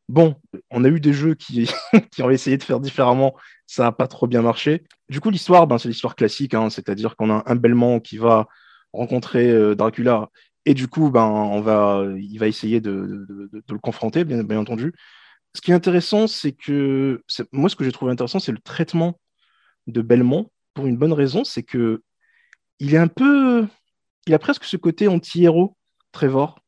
[0.09, 0.35] bon,
[0.69, 1.69] on a eu des jeux qui,
[2.19, 4.83] ont essayé de faire différemment, ça n'a pas trop bien marché.
[5.09, 8.47] Du coup, l'histoire, ben, c'est l'histoire classique, hein, c'est-à-dire qu'on a un Belmont qui va
[8.93, 10.29] rencontrer euh, Dracula,
[10.65, 14.59] et du coup, ben, on va, il va essayer de, de, le confronter, bien, bien,
[14.59, 14.93] entendu.
[15.55, 19.19] Ce qui est intéressant, c'est que, moi, ce que j'ai trouvé intéressant, c'est le traitement
[19.87, 22.03] de Belmont, pour une bonne raison, c'est que
[22.79, 23.67] il est un peu
[24.27, 25.75] il a presque ce côté anti-héros,
[26.11, 26.59] Trevor,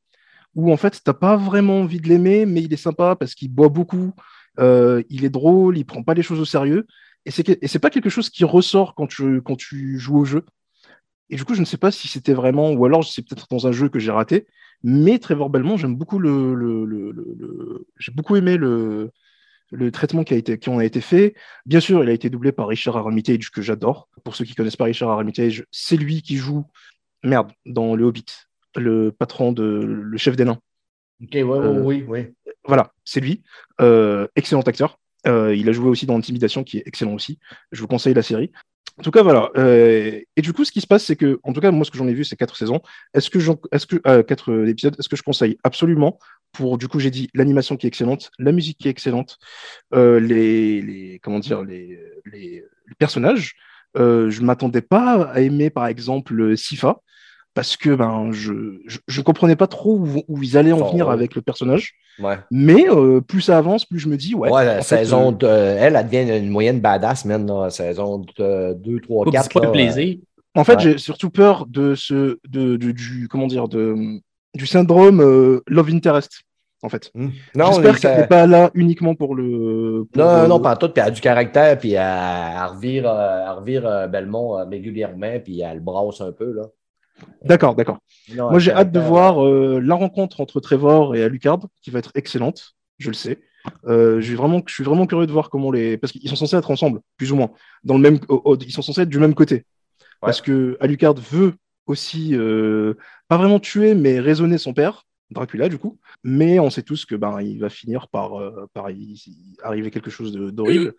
[0.55, 3.51] où en fait, t'as pas vraiment envie de l'aimer, mais il est sympa parce qu'il
[3.51, 4.13] boit beaucoup,
[4.59, 6.85] euh, il est drôle, il prend pas les choses au sérieux,
[7.25, 10.45] et c'est, c'est pas quelque chose qui ressort quand tu, joues au jeu.
[11.29, 13.67] Et du coup, je ne sais pas si c'était vraiment, ou alors c'est peut-être dans
[13.67, 14.47] un jeu que j'ai raté,
[14.83, 19.11] mais Trevor Belmont, j'aime beaucoup le, j'ai beaucoup aimé le,
[19.91, 21.35] traitement qui, a été, qui en a été fait.
[21.65, 24.09] Bien sûr, il a été doublé par Richard Armitage, que j'adore.
[24.23, 26.65] Pour ceux qui connaissent pas Richard Armitage, c'est lui qui joue
[27.23, 28.25] merde, dans Le Hobbit,
[28.75, 30.59] le patron de le chef des nains.
[31.21, 32.27] Ok, ouais, euh, oui, oui.
[32.65, 33.43] Voilà, c'est lui.
[33.81, 34.99] Euh, excellent acteur.
[35.27, 37.39] Euh, il a joué aussi dans Intimidation, qui est excellent aussi.
[37.71, 38.51] Je vous conseille la série.
[38.97, 39.49] En tout cas, voilà.
[39.55, 41.97] et du coup, ce qui se passe, c'est que, en tout cas, moi, ce que
[41.97, 42.81] j'en ai vu, c'est quatre saisons.
[43.13, 43.39] Est-ce que,
[43.71, 46.19] est-ce que quatre épisodes, est-ce que je conseille absolument
[46.51, 49.37] pour, du coup, j'ai dit l'animation qui est excellente, la musique qui est excellente,
[49.93, 53.55] les, les, comment dire, les, les, les personnages.
[53.95, 56.97] Je m'attendais pas à aimer, par exemple, Sifa
[57.53, 61.41] parce que ben, je ne comprenais pas trop où, ils allaient en venir avec le
[61.41, 61.93] personnage.
[62.51, 64.49] Mais euh, plus ça avance, plus je me dis, ouais.
[64.49, 69.31] ouais la saison, euh, elle, elle devient une moyenne badass, même, la saison 2, 3,
[69.31, 69.43] 4.
[69.43, 70.17] C'est pas le plaisir.
[70.55, 74.21] En fait, j'ai surtout peur de ce, de, du, comment dire, de,
[74.55, 76.43] du syndrome euh, love interest.
[76.81, 77.11] En fait.
[77.13, 77.29] Hmm.
[77.55, 80.07] J'espère qu'elle n'est pas là uniquement pour le.
[80.15, 80.89] non, non, pas tout.
[80.89, 85.75] Puis elle a du caractère, puis elle, elle revire, elle revire Belmont régulièrement, puis elle
[85.75, 86.53] le brasse un peu.
[86.53, 86.63] là.
[87.43, 87.99] D'accord, d'accord.
[88.35, 92.11] Moi, j'ai hâte de voir euh, la rencontre entre Trevor et Alucard, qui va être
[92.15, 93.39] excellente, je le sais.
[93.87, 95.97] Euh, vraiment, je suis vraiment curieux de voir comment les.
[95.97, 97.51] Parce qu'ils sont censés être ensemble, plus ou moins.
[97.83, 98.19] Dans le même...
[98.61, 99.65] Ils sont censés être du même côté.
[100.21, 101.53] Parce que Alucard veut
[101.85, 102.95] aussi, euh,
[103.27, 105.99] pas vraiment tuer, mais raisonner son père, Dracula, du coup.
[106.23, 108.31] Mais on sait tous que ben, il va finir par,
[108.73, 108.87] par
[109.63, 110.93] arriver quelque chose d'horrible.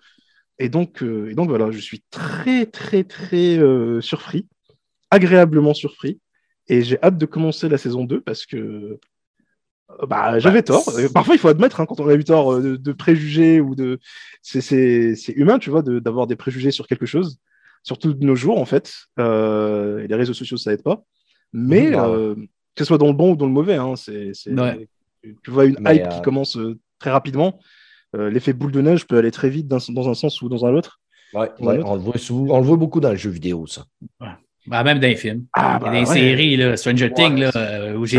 [0.59, 3.59] Et donc, et donc voilà, je suis très, très, très
[4.01, 4.47] surpris
[5.11, 6.21] agréablement surpris.
[6.69, 10.85] Et j'ai hâte de commencer la saison 2 parce que euh, bah, j'avais tort.
[11.13, 13.99] Parfois, il faut admettre, hein, quand on a eu tort euh, de, préjugés ou de.
[14.43, 17.39] C'est humain, tu vois, d'avoir des préjugés sur quelque chose,
[17.83, 18.95] surtout de nos jours, en fait.
[19.19, 21.03] Euh, et les réseaux sociaux, ça aide pas.
[21.53, 21.93] Mais
[22.75, 24.33] que ce soit dans le bon ou dans le mauvais, hein, c'est.
[24.43, 26.59] Tu vois une hype qui commence
[26.99, 27.59] très rapidement.
[28.15, 31.01] L'effet boule de neige peut aller très vite dans, un sens ou dans un autre.
[31.33, 33.85] Ouais, on, le voit on le voit beaucoup dans le jeu vidéo, ça.
[34.67, 35.47] Bah, même dans les films.
[35.55, 38.19] Ah, bah, dans les séries, là, Stranger Things, là, euh, où j'ai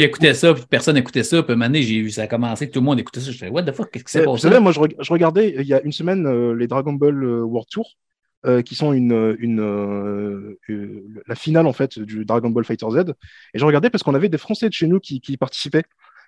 [0.00, 1.42] écouté ça, puis personne n'écoutait ça.
[1.42, 3.30] Puis un j'ai vu ça a commencé, tout le monde écoutait ça.
[3.30, 4.30] Je fais, what the fuck, qu'est-ce qui s'est passé?
[4.30, 7.42] Vous savez, moi, je, regardais il y a une semaine euh, les Dragon Ball euh,
[7.42, 7.90] World Tour,
[8.64, 10.56] qui sont une, une,
[11.26, 13.14] la finale, en fait, du Dragon Ball Fighter Z.
[13.54, 15.84] Et je regardais parce qu'on avait des Français de chez nous qui, qui participaient.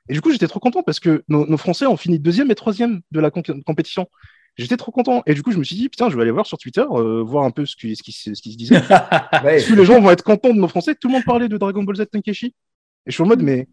[0.09, 2.55] Et du coup, j'étais trop content parce que nos, nos, Français ont fini deuxième et
[2.55, 4.09] troisième de la compétition.
[4.57, 5.23] J'étais trop content.
[5.27, 7.23] Et du coup, je me suis dit, putain, je vais aller voir sur Twitter, euh,
[7.23, 8.81] voir un peu ce qui, ce qui, ce qui se disait.
[8.89, 10.95] Parce que les gens vont être contents de nos Français.
[10.95, 12.47] Tout le monde parlait de Dragon Ball Z Tenkeshi.
[12.47, 13.67] Et je suis en mode, mais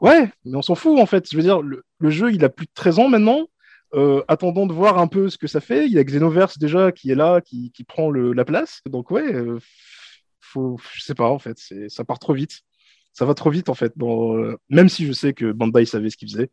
[0.00, 1.28] ouais, mais on s'en fout en fait.
[1.30, 3.48] Je veux dire, le, jeu, il a plus de 13 ans maintenant.
[3.94, 5.86] Euh, attendons de voir un peu ce que ça fait.
[5.86, 8.80] Il y a Xenoverse déjà qui est là, qui, qui prend le, la place.
[8.86, 9.58] Donc ouais, euh,
[10.40, 11.58] faut, je sais pas en fait,
[11.88, 12.60] ça part trop vite.
[13.12, 13.92] Ça va trop vite en fait.
[13.96, 14.36] Dans,
[14.68, 16.50] même si je sais que Bandai savait ce qu'il faisait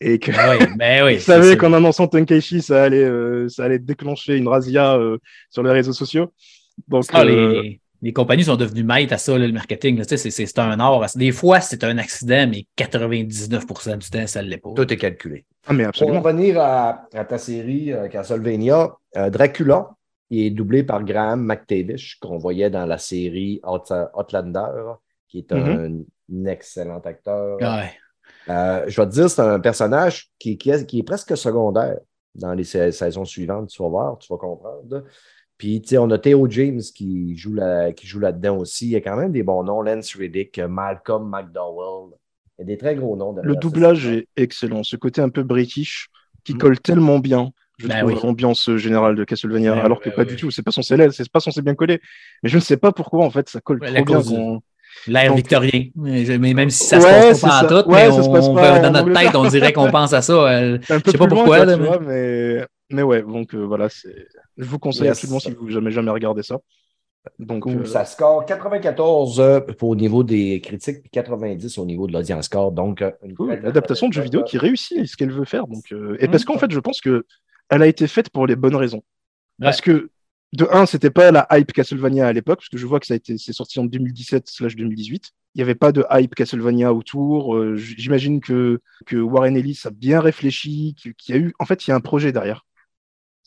[0.00, 3.78] et que ah oui, mais oui, savait qu'en annonçant Tenkaichi, ça allait, euh, ça allait
[3.78, 5.18] déclencher une razzia euh,
[5.50, 6.32] sur les réseaux sociaux.
[6.88, 7.62] Donc, ah, euh,
[8.02, 10.02] les, compagnies sont devenues maîtres à ça, le marketing.
[10.04, 11.06] C'est un art.
[11.16, 14.70] Des fois, c'est un accident, mais 99% du temps, ça ne l'est pas.
[14.74, 15.44] Tout est calculé.
[15.66, 16.20] Ah, mais absolument.
[16.20, 18.96] Pour revenir à, ta série Castlevania,
[19.28, 19.90] Dracula
[20.30, 24.94] est doublé par Graham McTavish, qu'on voyait dans la série Outlander,
[25.28, 26.04] qui est mm-hmm.
[26.32, 27.58] un, excellent acteur.
[27.60, 27.90] Ouais.
[28.48, 31.98] Euh, je vais te dire, c'est un personnage qui, qui, est, presque secondaire
[32.34, 33.68] dans les saisons suivantes.
[33.68, 35.04] Tu vas voir, tu vas comprendre.
[35.60, 38.86] Puis, tu sais, on a Theo James qui joue, là, qui joue là-dedans aussi.
[38.86, 39.82] Il y a quand même des bons noms.
[39.82, 42.14] Lance Riddick, Malcolm McDowell.
[42.56, 43.36] Il y a des très gros noms.
[43.42, 44.82] Le doublage est excellent.
[44.84, 46.08] Ce côté un peu british
[46.44, 46.58] qui mm.
[46.58, 47.50] colle tellement bien.
[47.76, 50.50] Je ben trouve l'ambiance générale de Castlevania, ben alors que pas du tout.
[50.50, 52.00] C'est pas censé c'est pas censé bien coller.
[52.42, 54.60] Mais je ne sais pas pourquoi en fait ça colle trop bien.
[55.08, 55.88] L'air victorien.
[55.94, 59.46] Mais, même si ça se passe pas en tout, mais on, dans notre tête, on
[59.46, 60.32] dirait qu'on pense à ça.
[60.50, 61.66] Euh, je sais pas pourquoi.
[62.00, 62.64] mais...
[62.90, 63.02] mais...
[63.02, 66.58] ouais, donc euh, voilà, je vous conseille absolument si vous n'avez jamais regardé ça.
[67.38, 69.42] Donc, euh, Ça score 94
[69.82, 72.72] au niveau des critiques, puis 90 au niveau de l'audience score.
[72.72, 75.66] Donc, une adaptation de jeu vidéo qui réussit ce qu'elle veut faire.
[75.66, 77.22] Donc, et parce qu'en fait, je pense qu'elle
[77.68, 79.02] a été faite pour les bonnes raisons.
[79.58, 80.10] Parce que
[80.52, 83.14] de un, c'était pas la hype Castlevania à l'époque, parce que je vois que ça
[83.14, 85.30] a été, c'est sorti en 2017/2018.
[85.54, 87.56] Il n'y avait pas de hype Castlevania autour.
[87.56, 91.86] Euh, j'imagine que, que Warren Ellis a bien réfléchi, qu'il y a eu, en fait,
[91.86, 92.64] il y a un projet derrière.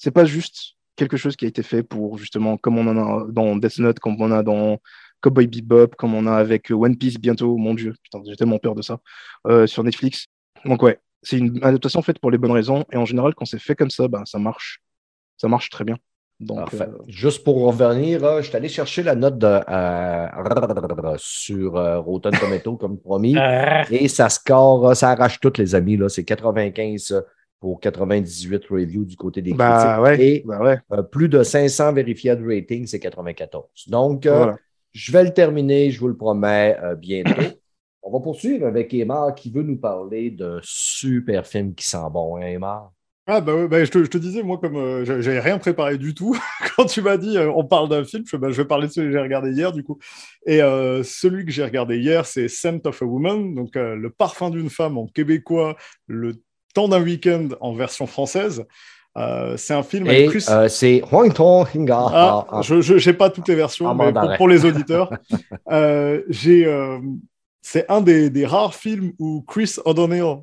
[0.03, 3.25] C'est pas juste quelque chose qui a été fait pour justement, comme on en a
[3.31, 4.77] dans Death Note, comme on a dans
[5.21, 7.55] Cowboy Bebop, comme on a avec One Piece bientôt.
[7.55, 8.99] Mon Dieu, putain, j'ai tellement peur de ça
[9.47, 10.27] euh, sur Netflix.
[10.65, 12.83] Donc ouais, c'est une adaptation faite pour les bonnes raisons.
[12.91, 14.81] Et en général, quand c'est fait comme ça, ben, ça marche.
[15.37, 15.95] Ça marche très bien.
[16.51, 16.65] Euh,
[17.07, 21.73] Juste pour revenir, euh, je suis allé chercher la note de, euh, sur
[22.03, 23.37] Rotten Tomato, comme promis.
[23.89, 25.97] et ça score, ça arrache toutes, les amis.
[26.09, 27.23] C'est 95
[27.63, 30.19] pour 98 reviews du côté des critiques.
[30.19, 33.63] et bah plus de 500 vérifiés de rating, c'est 94.
[33.87, 34.27] Donc,
[34.91, 37.41] je vais le terminer, je vous le promets, bientôt.
[38.01, 42.35] On va poursuivre avec Emma qui veut nous parler d'un super film qui sent bon,
[42.35, 42.91] hein, Emma?
[43.25, 43.53] Ah bah
[43.85, 46.37] je, te, disais, moi, comme euh, j'avais rien préparé du tout,
[46.75, 49.07] quand tu m'as dit euh, on parle d'un film, je, je, vais parler de celui
[49.07, 49.97] que j'ai regardé hier, du coup.
[50.45, 54.49] Et euh, celui que j'ai regardé hier, c'est Scent of a Woman, donc le parfum
[54.49, 56.33] d'une femme en québécois, le
[56.73, 58.65] temps d'un week-end en version française.
[59.57, 60.45] c'est un film avec Chris...
[60.69, 61.01] c'est
[62.49, 65.11] ah, Je n'ai pas toutes les versions, ah, mais pour, les auditeurs,
[66.29, 66.99] j'ai
[67.61, 70.37] c'est un des, des, rares films où Chris O'Donnell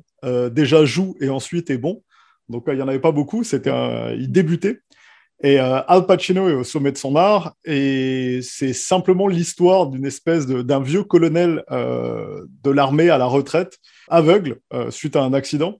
[0.51, 2.01] déjà joue et ensuite est bon.
[2.49, 3.43] Donc, il n'y en avait pas beaucoup.
[3.43, 3.71] C'était
[4.17, 4.79] il débutait.
[5.43, 10.45] Et Al Pacino est au sommet de son art, et c'est simplement l'histoire d'une espèce
[10.45, 14.59] d'un vieux colonel de l'armée à la retraite, aveugle,
[14.89, 15.79] suite à un accident,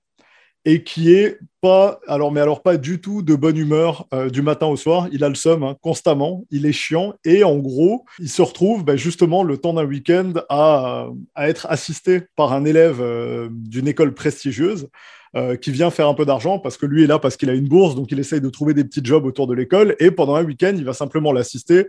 [0.65, 4.41] et qui est pas, alors, mais alors pas du tout de bonne humeur euh, du
[4.41, 5.07] matin au soir.
[5.11, 8.83] Il a le seum hein, constamment, il est chiant, et en gros, il se retrouve
[8.83, 13.87] bah, justement le temps d'un week-end à, à, être assisté par un élève euh, d'une
[13.87, 14.87] école prestigieuse.
[15.33, 17.53] Euh, qui vient faire un peu d'argent parce que lui est là parce qu'il a
[17.53, 19.95] une bourse, donc il essaye de trouver des petits jobs autour de l'école.
[19.99, 21.87] Et pendant un week-end, il va simplement l'assister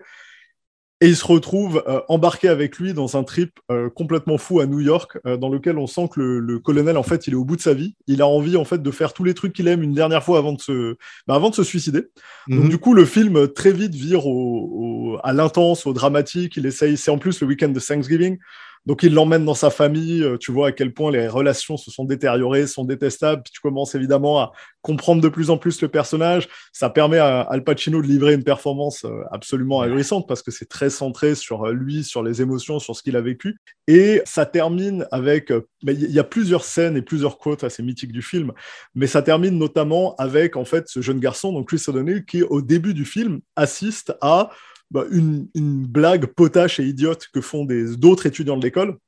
[1.03, 4.67] et il se retrouve euh, embarqué avec lui dans un trip euh, complètement fou à
[4.67, 7.45] New York, euh, dans lequel on sent que le, colonel, en fait, il est au
[7.45, 7.97] bout de sa vie.
[8.07, 10.39] Il a envie, en fait, de faire tous les trucs qu'il aime une dernière fois
[10.39, 10.95] avant de se,
[11.27, 12.03] bah, avant de se suicider.
[12.47, 12.69] Donc, mhm.
[12.69, 16.57] du coup, le film très vite vire au, à l'intense, au dramatique.
[16.57, 18.39] Il essaye, c'est en plus le week-end de Thanksgiving.
[18.85, 21.91] Donc il l'emmène dans sa famille, euh, tu vois à quel point les relations se
[21.91, 25.89] sont détériorées, sont détestables, puis tu commences évidemment à comprendre de plus en plus le
[25.89, 26.49] personnage.
[26.73, 30.69] Ça permet à Al Pacino de livrer une performance euh, absolument ahurissante parce que c'est
[30.69, 33.59] très centré sur euh, lui, sur les émotions, sur ce qu'il a vécu.
[33.87, 35.53] Et ça termine avec,
[35.83, 38.53] il y a plusieurs scènes et plusieurs quotes assez mythiques du film,
[38.95, 42.63] mais ça termine notamment avec en fait ce jeune garçon, donc Chris O'Donnell, qui au
[42.63, 44.51] début du film assiste à
[44.93, 47.67] bah, une, blague potache et idiote que font
[47.97, 48.99] d'autres étudiants de l'école.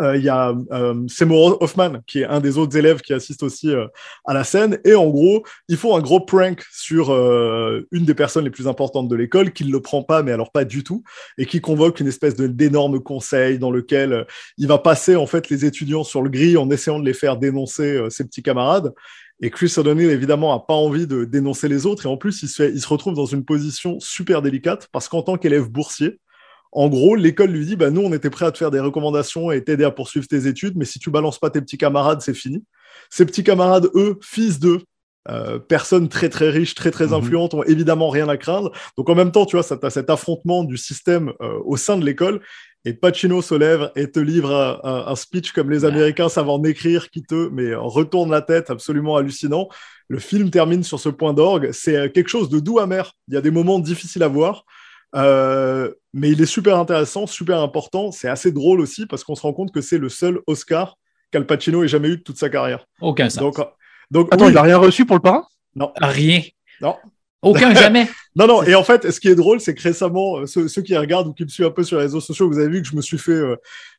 [0.00, 3.42] Euh, il y a euh, Seymour Hoffman, qui est un des autres élèves qui assiste
[3.42, 3.86] aussi euh,
[4.26, 4.78] à la scène.
[4.84, 9.08] Et en gros, ils font un gros prank sur une des personnes les plus importantes
[9.08, 11.04] de l'école, qui ne le prend pas, mais alors pas du tout,
[11.38, 14.26] et qui convoque une espèce d'énorme conseil dans lequel
[14.56, 17.36] il va passer en fait les étudiants sur le gris en essayant de les faire
[17.36, 18.92] dénoncer ses petits camarades.
[19.40, 22.06] Et Chris O'Donnell, évidemment, a pas envie de dénoncer les autres.
[22.06, 25.22] Et en plus, il se, il se retrouve dans une position super délicate parce qu'en
[25.22, 26.18] tant qu'élève boursier,
[26.72, 29.50] en gros, l'école lui dit bah, Nous, on était prêt à te faire des recommandations
[29.50, 32.34] et t'aider à poursuivre tes études, mais si tu balances pas tes petits camarades, c'est
[32.34, 32.64] fini.
[33.10, 34.82] Ces petits camarades, eux, fils d'eux,
[35.28, 37.14] euh, personnes très très riches, très très mhm.
[37.14, 38.72] influentes, ont évidemment rien à craindre.
[38.96, 41.96] Donc en même temps, tu vois, ça as cet affrontement du système euh, au sein
[41.96, 42.40] de l'école.
[42.88, 47.10] Et Pacino se lève et te livre un, speech comme les Américains savent en écrire,
[47.10, 49.68] qui te mais retourne la tête, absolument hallucinant.
[50.08, 51.68] Le film termine sur ce point d'orgue.
[51.72, 53.12] C'est euh, quelque chose de doux amer.
[53.28, 54.64] Il y a des moments difficiles à voir.
[55.14, 58.10] Euh, mais il est super intéressant, super important.
[58.10, 60.96] C'est assez drôle aussi parce qu'on se rend compte que c'est le seul Oscar
[61.30, 62.86] qu'Al Pacino ait jamais eu de toute sa carrière.
[63.02, 63.42] Aucun sens.
[63.42, 63.58] Donc,
[64.10, 65.44] donc, Attends, il n'a rien reçu pour le parrain?
[65.74, 65.92] Non.
[66.00, 66.40] Rien.
[66.80, 66.96] Non.
[67.42, 68.08] Aucun, jamais.
[68.36, 70.96] non, non, et en fait, ce qui est drôle, c'est que récemment, euh, ceux, qui
[70.96, 72.88] regardent ou qui me suivent un peu sur les réseaux sociaux, vous avez vu que
[72.88, 73.56] je me suis fait euh,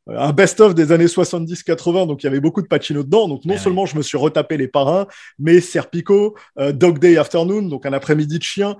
[0.07, 3.27] un best-of des années 70-80, donc il y avait beaucoup de Pacino dedans.
[3.29, 7.17] Donc non ah seulement je me suis retapé les parrains, mais Serpico, euh, Dog Day
[7.17, 8.75] Afternoon, donc un après-midi de chien,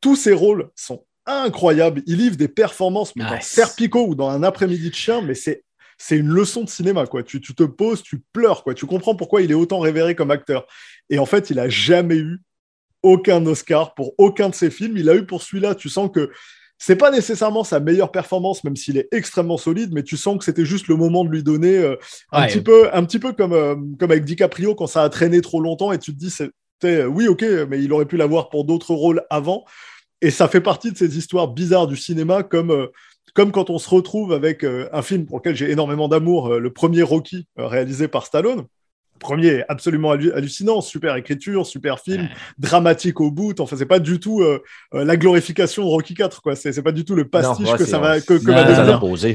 [0.00, 2.02] tous ces rôles sont incroyables.
[2.06, 5.64] Il livre des performances, mais dans Serpico ou dans un après-midi de chien, mais c'est
[5.98, 7.22] c'est une leçon de cinéma, quoi.
[7.22, 8.74] Tu, tu, te poses, tu pleures, quoi.
[8.74, 10.66] Tu comprends pourquoi il est autant révéré comme acteur.
[11.08, 12.42] Et en fait, il a jamais eu
[13.06, 14.96] aucun Oscar pour aucun de ses films.
[14.96, 15.76] Il a eu pour celui-là.
[15.76, 16.30] Tu sens que
[16.76, 20.44] c'est pas nécessairement sa meilleure performance, même s'il est extrêmement solide, mais tu sens que
[20.44, 21.96] c'était juste le moment de lui donner euh,
[22.32, 25.40] un, petit peu, un petit peu comme, euh, comme avec DiCaprio quand ça a traîné
[25.40, 28.64] trop longtemps et tu te dis, c'était, oui, ok, mais il aurait pu l'avoir pour
[28.64, 29.64] d'autres rôles avant.
[30.20, 32.88] Et ça fait partie de ces histoires bizarres du cinéma, comme, euh,
[33.34, 37.02] comme quand on se retrouve avec un film pour lequel j'ai énormément d'amour, le premier
[37.02, 38.64] Rocky, réalisé par Stallone
[39.18, 43.58] premier absolument hallucinant, super écriture, super film, dramatique au bout.
[43.60, 44.62] Enfin, c'est pas du tout euh,
[44.94, 46.56] euh, la glorification de Rocky 4, quoi.
[46.56, 48.50] C'est pas du tout le pastiche que ça va que, que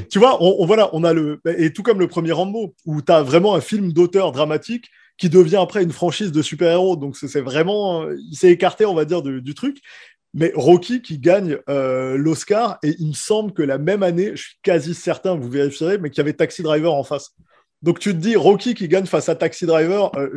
[0.09, 3.11] Tu vois, on, voilà, on a le et tout comme le premier Rambo où tu
[3.11, 6.95] as vraiment un film d'auteur dramatique qui devient après une franchise de super-héros.
[6.95, 9.77] Donc c'est vraiment, il s'est écarté, on va dire, du, truc.
[10.33, 14.43] Mais Rocky qui gagne euh, l'Oscar, et il me semble que la même année, je
[14.43, 17.35] suis quasi certain, vous vérifierez, mais qu'il y avait Taxi Driver en face.
[17.81, 20.29] Donc tu te dis, Rocky qui gagne face à Taxi Driver, euh,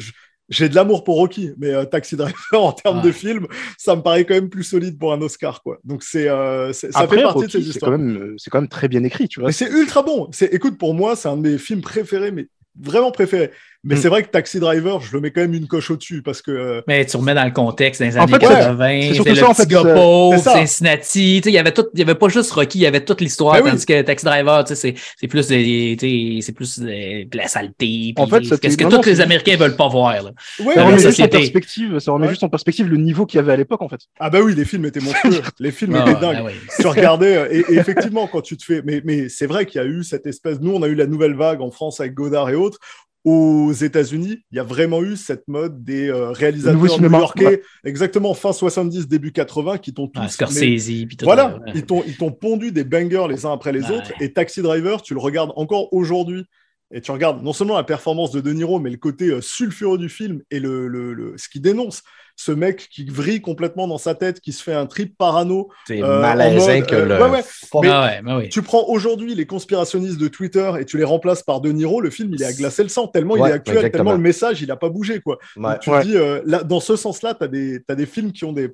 [0.49, 3.47] j'ai de l'amour pour Rocky, mais euh, Taxi Driver en termes de film,
[3.79, 5.79] ça me paraît quand même plus solide pour un Oscar, quoi.
[5.85, 7.99] Donc c'est, euh, ça fait partie de ces histoires.
[8.37, 9.53] C'est quand, même, très bien écrit, tu vois.
[9.53, 10.29] c'est ultra bon.
[10.33, 13.51] C'est, écoute, pour moi, c'est un de mes films préférés, mais vraiment préféré.
[13.85, 13.99] Mais mm.
[13.99, 16.51] c'est vrai que Taxi Driver, je le mets quand même une coche au-dessus parce que.
[16.51, 19.83] Euh, mais tu remets dans le contexte des années 80, c'est le ça, petit gars
[19.83, 21.39] pauvre, Cincinnati.
[21.45, 23.55] Il y avait tout, il y avait pas juste Rocky, il y avait toute l'histoire.
[23.63, 24.95] Ben tandis que Taxi Driver, c'est
[25.29, 28.15] plus, c'est plus de la saleté.
[28.17, 30.15] En fait, qu'est-ce que tous les Américains veulent pas voir.
[30.15, 30.31] Là,
[30.61, 33.41] ouais, ça remet juste en perspective, ça remet juste en perspective le niveau qu'il y
[33.41, 34.01] avait à l'époque, en fait.
[34.19, 35.43] Ah bah oui, les films étaient monstrueux.
[35.59, 36.45] les films étaient dingues.
[36.45, 38.83] Ben tu regardais, euh, et, effectivement, quand tu te fais.
[38.85, 40.61] Mais, mais c'est vrai qu'il y a eu cette espèce.
[40.61, 42.79] Nous, on a eu la nouvelle vague en France avec Godard et autres
[43.25, 48.53] aux États-Unis, il y a vraiment eu cette mode des euh, réalisateurs new-yorkais, exactement fin
[48.53, 50.29] 70, début 80, qui t'ont tous.
[50.29, 50.91] Scorsese,
[51.23, 54.13] voilà, ils t'ont ils t'ont pondu des bangers les uns après les autres.
[54.21, 56.45] Et Taxi Driver, tu le regardes encore aujourd'hui.
[56.95, 59.99] Et tu regardes non seulement la performance de De Niro, mais le côté euh, sulfureux
[59.99, 62.03] du film et le, le, ce qui dénonce
[62.37, 65.69] ce mec qui vrille complètement dans sa tête, qui se fait un trip parano.
[65.87, 67.21] C'est euh, que le.
[67.21, 67.91] Ouais, ouais.
[67.91, 68.21] Ah
[68.51, 72.11] tu prends aujourd'hui les conspirationnistes de Twitter et tu les remplaces par De Niro, le
[72.11, 74.69] film il est à glacer le sang, tellement il est actuel, tellement le message il
[74.69, 75.21] n'a pas bougé.
[75.21, 75.39] Quoi.
[75.81, 78.71] tu dis, euh, là, dans ce sens-là, tu as, as, des films qui ont des,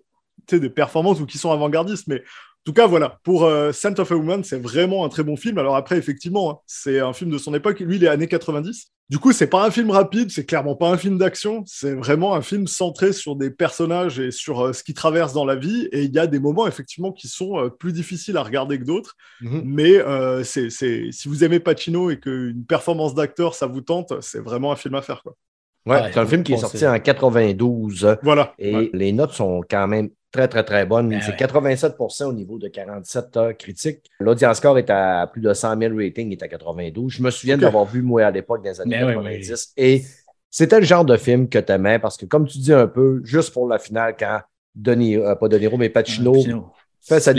[0.50, 2.22] des performances ou qui sont avant-gardistes, mais
[2.64, 5.58] tout cas, voilà, pour euh, Scent of a Woman, c'est vraiment un très bon film.
[5.58, 7.80] Alors après, effectivement, hein, c'est un film de son époque.
[7.80, 8.90] Lui, il est années 90.
[9.10, 11.64] Du coup, c'est pas un film rapide, c'est clairement pas un film d'action.
[11.66, 15.44] C'est vraiment un film centré sur des personnages et sur euh, ce qu'ils traversent dans
[15.44, 15.88] la vie.
[15.90, 18.84] Et il y a des moments, effectivement, qui sont euh, plus difficiles à regarder que
[18.84, 19.16] d'autres.
[19.40, 19.62] Mhm.
[19.64, 24.38] Mais euh, c'est, si vous aimez Pacino et qu'une performance d'acteur, ça vous tente, c'est
[24.38, 25.24] vraiment un film à faire.
[25.24, 25.34] Quoi.
[25.86, 28.16] Ouais, c'est un film qui est sorti en 92.
[28.22, 28.54] Voilà.
[28.60, 31.08] Et les notes sont quand même très, très, très bonne.
[31.08, 34.10] Ben c'est 87% au niveau de 47 heures critiques.
[34.20, 37.12] L'audience score est à plus de 100 000 ratings, il est à 92.
[37.12, 39.74] Je me souviens d'avoir vu, moi, à l'époque, dans les années 90.
[39.76, 40.02] Ben Et
[40.50, 43.20] c'était le genre de film que tu aimais parce que, comme tu dis un peu,
[43.24, 44.40] juste pour la finale, quand
[44.74, 46.34] Denis, euh, pas De Niro, mais Pacino,
[47.00, 47.32] fait sa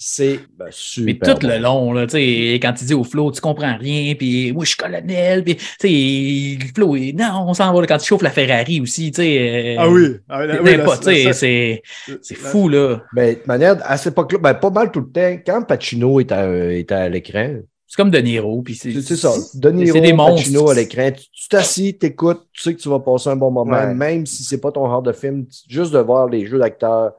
[0.00, 1.04] c'est ben, super.
[1.04, 4.64] Mais tout le long, là, quand tu dis au Flo, tu comprends rien, puis moi
[4.64, 8.80] je suis colonel, puis le Flo, non, on s'en va quand tu chauffes la Ferrari
[8.80, 9.76] aussi, tu sais.
[9.76, 11.82] Euh, ah oui, ah, oui
[12.22, 13.02] c'est fou, là.
[13.12, 16.30] Ben, de manière, à cette époque-là, ben, pas mal tout le temps, quand Pacino est
[16.30, 17.56] à, est à l'écran,
[17.88, 18.62] c'est comme De Niro.
[18.62, 19.32] Puis c'est, ça.
[19.54, 21.10] De Niro, des Pacino à l'écran.
[21.10, 24.60] Tu t'assis, t'écoutes, tu sais que tu vas passer un bon moment, même si c'est
[24.60, 25.46] pas ton genre de film.
[25.68, 27.14] Juste de voir les jeux d'acteurs,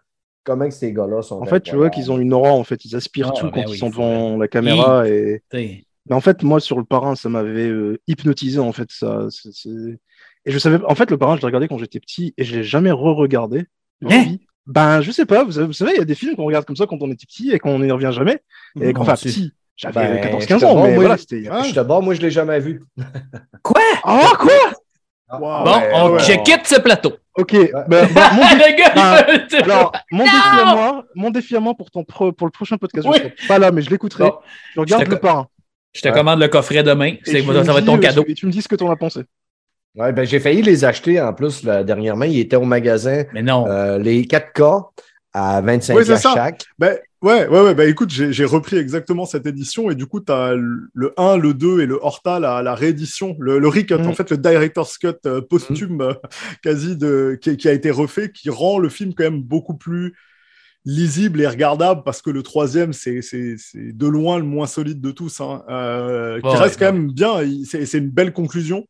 [0.50, 1.42] comment ces gars-là sont.
[1.42, 3.64] En fait, tu vois qu'ils ont une aura, en fait, ils aspirent ah, tout ben
[3.64, 5.08] quand ils sont devant la caméra.
[5.08, 5.44] Et...
[5.54, 8.90] Mais en fait, moi, sur le parrain, ça m'avait euh, hypnotisé, en fait.
[8.90, 9.28] Ça,
[10.46, 12.58] Et je savais, en fait, le parrain, je l'ai regardé quand j'étais petit et je
[12.58, 13.66] l'ai jamais re-regardé.
[14.10, 16.76] Hein ben, je sais pas, vous, savez, il y a des films qu'on regarde comme
[16.76, 18.42] ça quand on était petit et qu'on n'y revient jamais.
[18.80, 21.44] Et quand, enfin, petit, j'avais 14-15 ans, mais voilà, c'était.
[21.44, 22.84] Je d'abord, moi, je l'ai jamais vu.
[23.64, 23.82] quoi?
[24.04, 25.40] Ah, quoi?
[25.40, 27.14] bon, on quitte ce plateau.
[27.40, 31.90] Ok, ben, ben, mon, défi, alors, mon défi à moi, mon défi à moi pour,
[31.90, 34.30] ton pour le prochain podcast, je serai pas là, mais je l'écouterai.
[34.76, 35.48] Je regarde le parrain.
[35.94, 37.14] Je te commande le coffret demain.
[37.24, 38.26] ça va être ton cadeau.
[38.28, 39.22] Et tu me dis ce que tu en as pensé.
[39.96, 42.26] Ouais, ben, j'ai failli les acheter en plus la, dernièrement.
[42.26, 43.24] Ils étaient au magasin.
[43.34, 43.68] Mais non.
[43.68, 44.92] Euh, les 4K
[45.34, 46.66] à 25 oui, chaque.
[46.80, 47.76] Ben, ouais, ouais, ouais.
[47.76, 51.54] Ben, écoute, j'ai repris exactement cette édition et du coup, tu as le 1, le
[51.54, 54.08] 2 et le Horta, la, la réédition, le, le recut, mm.
[54.08, 56.02] en fait, le Director's Cut euh, posthume mm.
[56.02, 56.14] euh,
[56.64, 60.16] quasi de, qui, a été refait, qui rend le film quand même beaucoup plus
[60.86, 63.20] lisible et regardable parce que le troisième, c'est
[63.76, 67.42] de loin le moins solide de tous, hein, euh, qui reste quand même bien.
[67.66, 68.88] C'est une belle conclusion,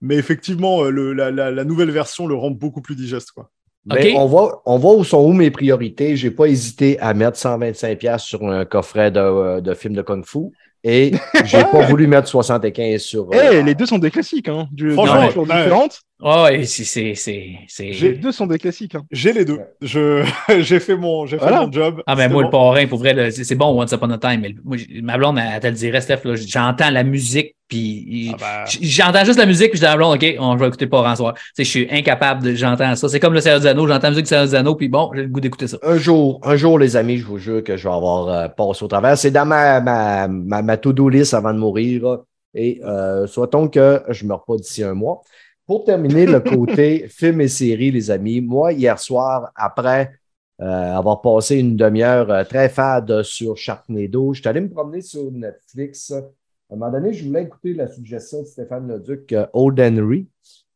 [0.00, 3.32] mais effectivement, le, la, la, la, nouvelle version le rend beaucoup plus digeste.
[3.32, 3.50] Quoi.
[3.86, 6.16] Mais on, voit, on voit où sont où mes priorités.
[6.16, 10.02] Je n'ai pas hésité à mettre 125$ sur un coffret de, euh, de film de
[10.02, 10.50] Kung Fu.
[10.84, 11.12] Et
[11.44, 13.28] j'ai pas voulu mettre 75 sur.
[13.32, 14.68] Eh, euh, les deux sont des classiques, hein.
[14.72, 16.00] Du, Franchement, sont différentes.
[16.24, 18.94] Oh, c'est, c'est, Les deux sont des classiques.
[18.94, 19.02] Hein.
[19.10, 19.58] J'ai les deux.
[19.80, 20.24] Je,
[20.60, 22.02] j'ai fait mon, j'ai fait mon job.
[22.06, 24.40] Ah, ben, moi, le parrain, pour vrai, c'est, bon, Once Upon a Time.
[24.40, 28.78] Mais moi, ma blonde, elle, te le dirait, Steph, j'entends la musique puis ah ben.
[28.82, 31.16] j'entends juste la musique, puis je dis à blonde, OK, on va écouter pas en
[31.16, 31.34] soir.
[31.56, 33.08] je suis incapable de, j'entends ça.
[33.08, 35.10] C'est comme le Seigneur des Anneaux, j'entends la musique du Seigneur des Anneaux, puis bon,
[35.14, 35.78] j'ai le goût d'écouter ça.
[35.82, 38.84] Un jour, un jour, les amis, je vous jure que je vais avoir euh, passé
[38.84, 39.16] au travers.
[39.16, 42.18] C'est dans ma, ma, ma, to-do list avant de mourir.
[42.54, 45.22] Et euh, soit-on que je meurs pas d'ici un mois.
[45.66, 50.12] Pour terminer le côté film et série, les amis, moi, hier soir, après
[50.60, 55.00] euh, avoir passé une demi-heure euh, très fade sur Sharknado, je suis allé me promener
[55.00, 59.46] sur Netflix à un moment donné, je voulais écouter la suggestion de Stéphane Leduc, euh,
[59.52, 60.26] Old Henry,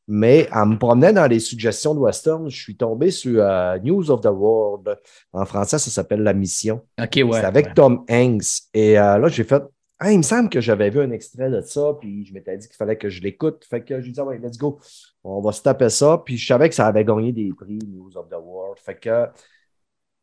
[0.06, 3.44] mais en me promenant dans les suggestions de Western, je suis tombé sur
[3.82, 4.96] News of the World.
[5.32, 6.82] En français, ça s'appelle La Mission.
[7.00, 7.40] OK, ouais.
[7.40, 8.62] C'est avec Tom Hanks.
[8.72, 9.64] Et là, j'ai fait
[9.98, 12.66] ah, il me semble que j'avais vu un extrait de ça, puis je m'étais dit
[12.66, 13.64] qu'il fallait que je l'écoute.
[13.68, 14.78] Fait que j'ai dit, ah ouais, let's go,
[15.24, 16.22] on va se taper ça.
[16.24, 18.78] Puis je savais que ça avait gagné des prix, News of the World.
[18.78, 19.26] Fait que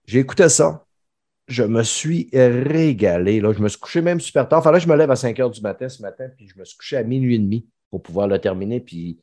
[0.06, 0.86] j'ai écouté ça
[1.48, 3.42] je me suis régalé.
[3.42, 3.54] Là.
[3.54, 4.64] Je me suis couché même super tard.
[4.64, 6.66] Fallait que je me lève à 5 heures du matin ce matin, puis je me
[6.66, 8.80] suis couché à minuit et demi pour pouvoir le terminer.
[8.80, 9.20] Puis,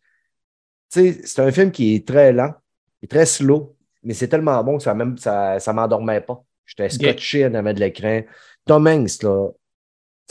[0.89, 2.53] c'est un film qui est très lent,
[2.99, 6.43] qui est très slow, mais c'est tellement bon que ça même ça, ça m'endormait pas.
[6.67, 8.23] J'étais scotché à de l'écran.
[8.65, 9.49] Tom Hanks, là.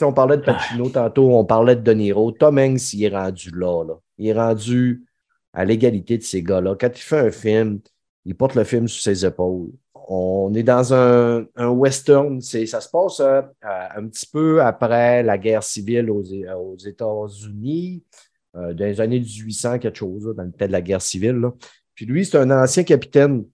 [0.04, 2.32] On parlait de Pacino tantôt, on parlait de De Niro.
[2.32, 3.96] Tom Hanks, il est rendu là, là.
[4.18, 5.06] Il est rendu
[5.54, 6.76] à l'égalité de ces gars-là.
[6.80, 7.80] Quand il fait un film,
[8.26, 9.70] il porte le film sur ses épaules
[10.12, 12.42] on est dans un, western.
[12.42, 16.24] Ça se passe euh, un petit peu après la guerre civile aux,
[16.78, 18.04] États-Unis,
[18.56, 21.40] euh, dans les années 1800, quelque chose, dans le temps de la guerre civile.
[21.94, 23.46] Puis lui, c'est un ancien capitaine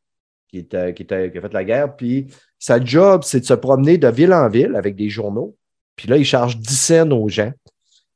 [0.48, 1.94] qui, était, qui, a fait la guerre.
[1.94, 2.28] Puis
[2.58, 5.58] sa job, c'est de se promener de ville en ville avec des journaux.
[5.96, 7.52] Puis là, il charge 10 cents aux gens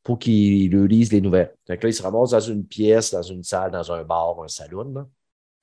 [0.03, 1.53] pour qu'il lui lise les nouvelles.
[1.67, 4.47] Donc là, il se ramasse dans une pièce, dans une salle, dans un bar, un
[4.47, 5.07] salon.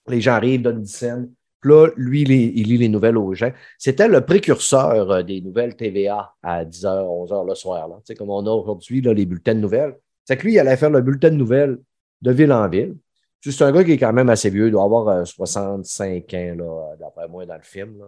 [0.08, 1.32] Les gens arrivent, donnent une scène.
[1.60, 3.50] Puis là, lui, il lit les nouvelles aux gens.
[3.78, 7.88] C'était le précurseur euh, des nouvelles TVA à 10h, 11h le soir.
[7.88, 7.96] Là.
[7.96, 9.96] Tu sais, comme on a aujourd'hui les bulletins de nouvelles.
[10.24, 11.78] C'est que lui, il allait faire le bulletin de nouvelles
[12.22, 12.96] de ville en ville.
[13.42, 16.96] C'est un gars qui est quand même assez vieux, il doit avoir 65 euh, ans,
[16.98, 18.02] d'après moi, dans le film.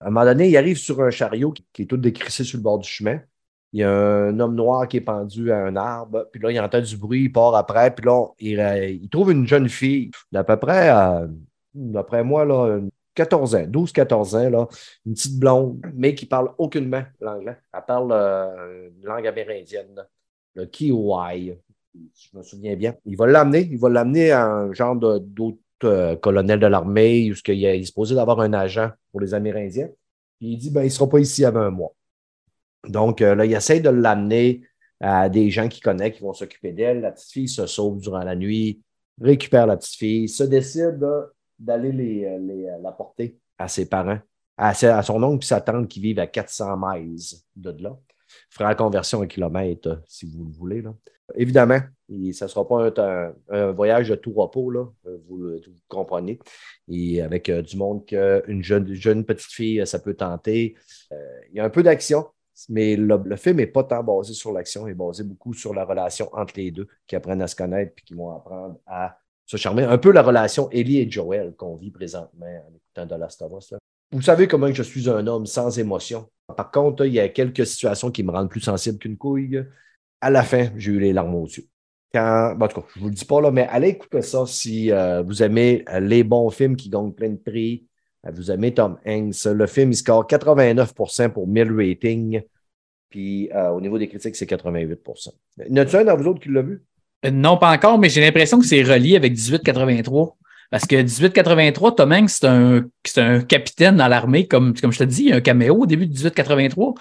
[0.00, 2.62] À un moment donné, il arrive sur un chariot qui, est tout décrissé sur le
[2.62, 3.20] bord du chemin.
[3.72, 6.60] Il y a un homme noir qui est pendu à un arbre, puis là, il
[6.60, 10.42] entend du bruit, il part après, puis là, il, euh, trouve une jeune fille d'à
[10.42, 11.26] peu près, euh,
[11.74, 12.80] d'après moi, là,
[13.14, 14.66] 14 ans, 12-14 ans, là,
[15.04, 17.58] une petite blonde, mais qui parle aucunement l'anglais.
[17.74, 20.06] Elle parle une langue amérindienne,
[20.54, 21.58] le Kiwai
[21.94, 22.94] je me souviens bien.
[23.04, 27.34] Il va l'amener, il va l'amener à un genre d'autre euh, colonel de l'armée, où
[27.48, 29.88] il est supposé d'avoir un agent pour les Amérindiens.
[30.38, 31.94] Puis il dit ben, il ne sera pas ici avant un mois.
[32.88, 34.62] Donc euh, là, il essaie de l'amener
[35.00, 37.00] à des gens qu'il connaît qui vont s'occuper d'elle.
[37.00, 38.82] La petite fille se sauve durant la nuit,
[39.20, 41.04] récupère la petite fille, se décide
[41.58, 44.18] d'aller euh, la porter à ses parents,
[44.56, 47.18] à, son oncle et sa tante qui vivent à 400 miles
[47.56, 47.96] de là.
[48.50, 50.82] Fera la conversion en kilomètres, si vous le voulez.
[51.34, 51.80] Évidemment,
[52.32, 52.90] ça ne sera pas
[53.48, 56.38] un, voyage de tout repos, là, euh, vous, comprenez.
[56.88, 60.74] Et avec euh, du monde qu'une jeune, petite fille, ça peut tenter.
[61.12, 62.26] Euh, il y a un peu d'action,
[62.68, 65.84] mais le, film n'est pas tant basé sur l'action, il est basé beaucoup sur la
[65.84, 69.56] relation entre les deux, qui apprennent à se connaître et qui vont apprendre à se
[69.56, 69.84] charmer.
[69.84, 73.52] Un peu la relation Ellie et Joel qu'on vit présentement en écoutant The Last of
[73.58, 73.74] Us.
[74.10, 76.28] Vous savez comment je suis un homme sans émotion.
[76.56, 79.62] Par contre, il y a quelques situations qui me rendent plus sensible qu'une couille
[80.20, 81.66] à la fin, j'ai eu les larmes aux yeux.
[82.12, 84.46] Quand, en tout cas, je ne vous le dis pas là, mais allez écouter ça
[84.46, 87.86] si euh, vous aimez les bons films qui gagnent plein de prix.
[88.26, 89.44] Euh, vous aimez Tom Hanks.
[89.46, 92.42] Le film, il score 89% pour 1000 ratings.
[93.10, 95.00] Puis au niveau des critiques, c'est 88
[95.66, 96.82] Y en a-t-il un dans vous autres qui l'a vu?
[97.32, 100.36] non, pas encore, mais j'ai l'impression que c'est relié avec 1883.
[100.70, 102.84] Parce que 1883, Tom Hanks, c'est un,
[103.16, 105.86] un, capitaine dans l'armée, comme, comme je te dis, il y a un caméo au
[105.86, 106.94] début de 1883.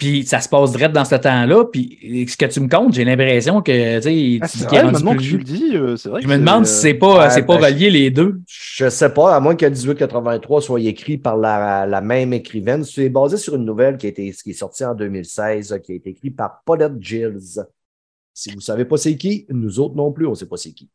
[0.00, 1.66] Puis ça se passe direct dans ce temps-là.
[1.66, 5.14] Puis ce que tu me comptes, j'ai l'impression que tu sais, ah, c'est vrai, maintenant
[5.14, 6.22] que tu le dis, euh, c'est vrai.
[6.22, 8.40] Je me demande si c'est pas, c'est pas ben, relié les deux.
[8.46, 12.82] Je sais pas, à moins que 1883 soit écrit par la, même écrivaine.
[12.82, 15.94] C'est basé sur une nouvelle qui, a été, qui est sortie en 2016, qui a
[15.94, 17.38] été écrite par Paulette Gilles.
[18.32, 20.88] Si vous savez pas c'est qui, nous autres non plus, on sait pas c'est qui.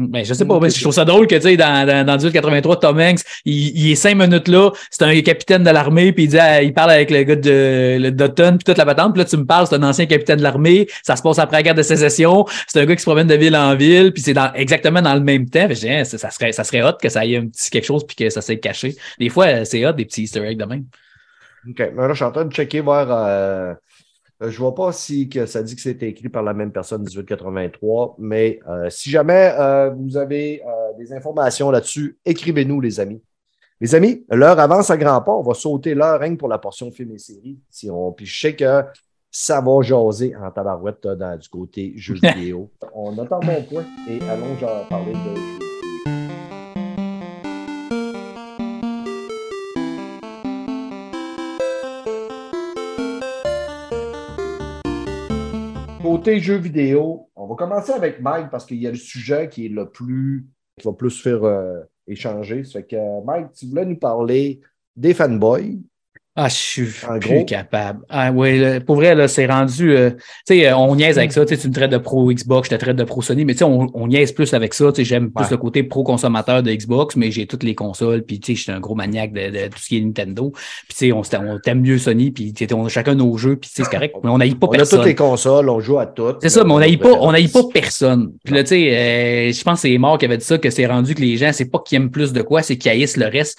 [0.00, 2.12] Ben, je sais pas, mais je trouve ça drôle que, tu sais, dans, dans, dans
[2.12, 6.24] 1883, Tom Hanks, il, il, est cinq minutes là, c'est un capitaine de l'armée, puis
[6.24, 9.24] il dit, il parle avec le gars de, le puis toute la patente, puis là,
[9.24, 11.74] tu me parles, c'est un ancien capitaine de l'armée, ça se passe après la guerre
[11.74, 14.52] de sécession, c'est un gars qui se promène de ville en ville, puis c'est dans,
[14.54, 15.66] exactement dans le même temps.
[15.68, 18.14] je hein, ça, serait, ça serait hot que ça ait un petit quelque chose, puis
[18.14, 18.94] que ça s'est caché.
[19.18, 20.84] Des fois, c'est hot, des petits easter eggs de même.
[21.68, 23.08] OK, mais là, je suis en train de checker voir...
[23.10, 23.74] Euh
[24.42, 26.70] euh, je ne vois pas si que ça dit que c'était écrit par la même
[26.70, 30.62] personne 1883, mais euh, si jamais euh, vous avez
[30.96, 33.22] des informations là-dessus, écrivez-nous, les amis.
[33.80, 35.32] Les amis, l'heure avance à grands pas.
[35.32, 37.58] On va sauter l'heure rien pour la portion film et série.
[37.70, 38.82] Si on, puis je sais que
[39.30, 42.70] ça va jaser en tabarouette dans, du côté jeux vidéo.
[42.92, 45.77] on attend mon point et allons parler de
[56.18, 59.66] côté jeux vidéo, on va commencer avec Mike parce qu'il y a le sujet qui
[59.66, 62.64] est le plus, qui va plus faire euh, échanger.
[62.64, 64.60] Ça fait que Mike, tu voulais nous parler
[64.96, 65.78] des fanboys,
[66.40, 66.84] ah, je suis
[67.20, 67.98] plus capable.
[68.08, 69.90] Ah oui, pour vrai, là, c'est rendu.
[69.90, 70.10] Euh,
[70.46, 71.44] tu sais, on niaise avec ça.
[71.44, 73.64] Tu me traites de pro Xbox, je te traite de pro Sony, mais tu sais,
[73.64, 74.92] on, on, niaise plus avec ça.
[74.92, 78.22] Tu sais, j'aime plus le côté pro consommateur de Xbox, mais j'ai toutes les consoles,
[78.22, 80.52] puis tu sais, je suis un gros maniaque de, tout ce qui est Nintendo.
[80.52, 83.68] Puis tu sais, on, on t'aime mieux Sony, puis on a chacun nos jeux, puis
[83.74, 84.14] c'est correct.
[84.22, 85.00] Mais on n'aille pas personne.
[85.00, 86.36] On a toutes les consoles, on joue à toutes.
[86.40, 88.32] C'est ça, mais on n'aille pas, on pas personne.
[88.44, 90.70] Puis là, tu sais, euh, je pense que c'est mort qui avait dit ça, que
[90.70, 93.16] c'est rendu que les gens, c'est pas qu'ils aiment plus de quoi, c'est qu'ils haïssent
[93.16, 93.58] le reste.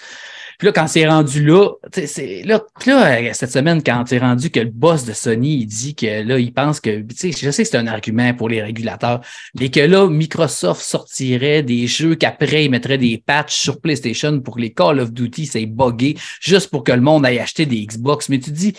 [0.60, 4.60] Puis là, quand c'est rendu là, c'est là, là, cette semaine, quand c'est rendu que
[4.60, 7.64] le boss de Sony, il dit que là, il pense que, tu sais, je sais
[7.64, 9.22] que c'est un argument pour les régulateurs,
[9.58, 14.58] mais que là, Microsoft sortirait des jeux qu'après, ils mettraient des patchs sur PlayStation pour
[14.58, 17.86] que les Call of Duty, c'est buggé, juste pour que le monde aille acheter des
[17.86, 18.28] Xbox.
[18.28, 18.74] Mais tu dis,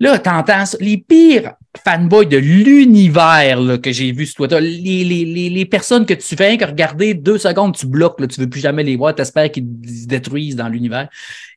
[0.00, 1.52] Là, t'entends les pires
[1.84, 6.56] fanboys de l'univers que j'ai vu sur Twitter, les, les, les, personnes que tu fais
[6.56, 9.68] que regarder deux secondes, tu bloques, là, tu veux plus jamais les voir, t'espères qu'ils
[9.86, 11.08] se détruisent dans l'univers.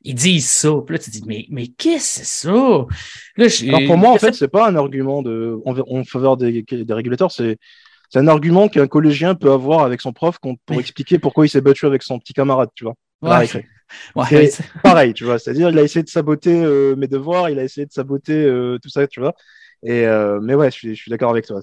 [0.03, 0.71] Ils disent ça.
[0.85, 2.85] Puis là, tu dis, mais, mais qu'est-ce que c'est ça?
[3.37, 6.93] Là, Alors pour moi, en fait, c'est pas un argument de, en, faveur des, des
[6.93, 7.57] régulateurs, c'est
[8.13, 11.61] c'est un argument qu'un collégien peut avoir avec son prof pour expliquer pourquoi il s'est
[11.61, 12.93] battu avec son petit camarade, tu vois.
[13.23, 13.47] Ouais,
[14.84, 15.39] pareil, tu vois.
[15.39, 18.77] C'est-à-dire, il a essayé de saboter euh, mes devoirs, il a essayé de saboter euh,
[18.81, 19.34] tout ça, tu vois.
[19.84, 21.59] Et, euh, mais ouais, je suis, je suis d'accord avec toi.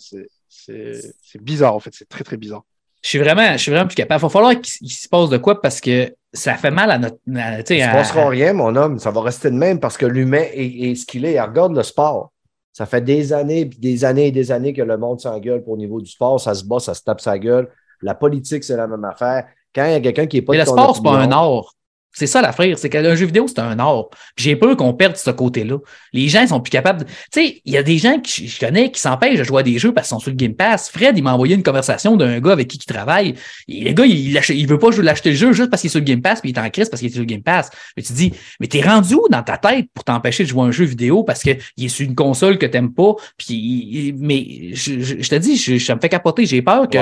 [0.48, 1.90] c'est bizarre, en fait.
[1.92, 2.64] C'est très, très bizarre.
[3.02, 4.20] Je suis vraiment, je suis vraiment plus capable.
[4.20, 7.16] Il va falloir qu'il se passe de quoi parce que ça fait mal à notre.
[7.26, 8.98] Il ne se passera rien, mon homme.
[8.98, 11.40] Ça va rester de même parce que l'humain est, ce qu'il est.
[11.40, 12.32] regarde le sport.
[12.72, 15.76] Ça fait des années, des années et des années que le monde s'engueule pour au
[15.76, 16.38] niveau du sport.
[16.40, 17.68] Ça se bat, ça se tape sa gueule.
[18.02, 19.46] La politique, c'est la même affaire.
[19.74, 20.52] Quand il y a quelqu'un qui n'est pas.
[20.52, 21.74] Mais le sport, c'est pas un art.
[22.12, 24.06] C'est ça l'affaire, c'est qu'un jeu vidéo, c'est un art.
[24.36, 25.78] j'ai peur qu'on perde ce côté-là.
[26.12, 27.04] Les gens sont plus capables.
[27.04, 29.62] Tu sais, il y a des gens que je connais qui s'empêchent de jouer à
[29.62, 30.90] des jeux parce qu'ils sont sur le Game Pass.
[30.90, 33.34] Fred, il m'a envoyé une conversation d'un gars avec qui il travaille.
[33.68, 36.00] Et le gars, il, il veut pas l'acheter le jeu juste parce qu'il est sur
[36.00, 37.70] le Game Pass, puis il est en crise parce qu'il est sur le Game Pass.
[37.96, 40.62] Mais tu te dis, mais t'es rendu où dans ta tête pour t'empêcher de jouer
[40.62, 43.14] à un jeu vidéo parce qu'il est sur une console que t'aimes pas?
[43.36, 46.44] Puis, mais je, te dis, je, ça me fait capoter.
[46.44, 46.98] J'ai peur que.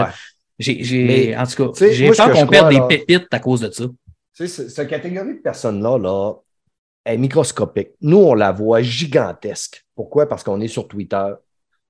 [0.59, 3.85] J'ai, en tout cas, j'ai peur qu'on perde des pépites à cause de ça.
[4.47, 6.34] Sais, cette catégorie de personnes-là là,
[7.05, 7.91] est microscopique.
[8.01, 9.84] Nous, on la voit gigantesque.
[9.97, 10.28] Pourquoi?
[10.28, 11.32] Parce qu'on est sur Twitter,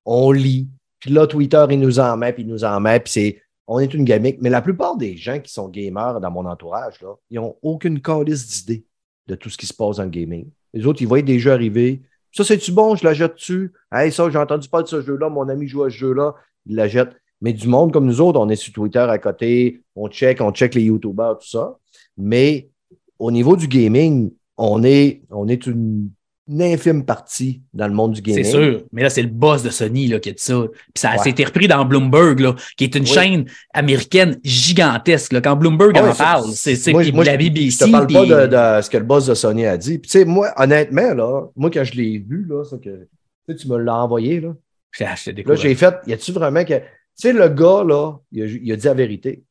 [0.03, 0.67] on lit,
[0.99, 3.41] puis là, Twitter, il nous en met, puis il nous en met, puis c'est.
[3.67, 4.39] On est une gamique.
[4.41, 8.01] Mais la plupart des gens qui sont gamers dans mon entourage, là, ils n'ont aucune
[8.01, 8.83] calice d'idée
[9.27, 10.49] de tout ce qui se passe dans le gaming.
[10.73, 12.01] Les autres, ils voient des jeux arriver.
[12.31, 12.95] Ça, c'est-tu bon?
[12.95, 13.71] Je la jette dessus.
[13.91, 15.29] Hey, ça, j'ai entendu parler de ce jeu-là.
[15.29, 16.33] Mon ami joue à ce jeu-là.
[16.65, 17.11] Il la jette.
[17.41, 19.83] Mais du monde comme nous autres, on est sur Twitter à côté.
[19.95, 21.77] On check, on check les YouTubers, tout ça.
[22.19, 22.69] Mais
[23.17, 26.11] au niveau du gaming, on est, on est une,
[26.59, 28.43] infime partie dans le monde du gaming.
[28.43, 30.63] C'est sûr, mais là, c'est le boss de Sony là, qui a dit ça.
[30.67, 35.33] Puis ça a été repris dans Bloomberg, là, qui est une chaîne américaine gigantesque.
[35.33, 35.41] Là.
[35.41, 37.69] Quand Bloomberg ah en parle, c'est la BBC.
[37.69, 39.99] Je te parle pas de, ce que le boss de Sony a dit.
[39.99, 43.07] Puis, tu sais, moi, honnêtement, là, moi, quand je l'ai vu, là, ça que,
[43.53, 44.55] tu me l'as envoyé, là.
[44.99, 46.73] Là, j'ai fait, y a-tu vraiment que.
[46.73, 49.43] Tu sais, le gars, là, il a dit la vérité.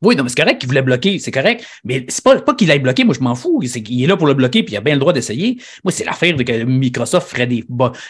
[0.00, 1.64] Oui, non, mais c'est correct qu'il voulait bloquer, c'est correct.
[1.84, 3.60] Mais c'est pas, pas qu'il aille bloquer, moi je m'en fous.
[3.66, 5.60] C'est qu'il est là pour le bloquer, puis il a bien le droit d'essayer.
[5.82, 7.64] Moi, c'est l'affaire de que Microsoft ferait des,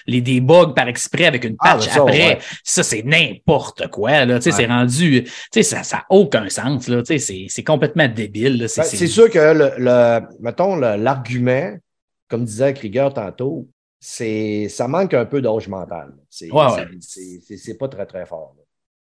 [0.07, 2.39] les, des bugs par exprès avec une ah, patch après.
[2.63, 4.27] Ça, c'est n'importe quoi.
[4.27, 4.41] Là.
[4.41, 5.25] sais, C'est rendu.
[5.51, 6.89] Ça n'a aucun sens.
[6.89, 7.03] Là.
[7.07, 8.59] C'est complètement débile.
[8.59, 11.77] Ben, c'est sûr que le, le mettons, l'argument,
[12.29, 13.67] comme disait Krieger tantôt,
[14.01, 16.15] c'est ça manque un peu d'âge mental.
[16.29, 16.49] C'est
[17.79, 18.55] pas très, très fort.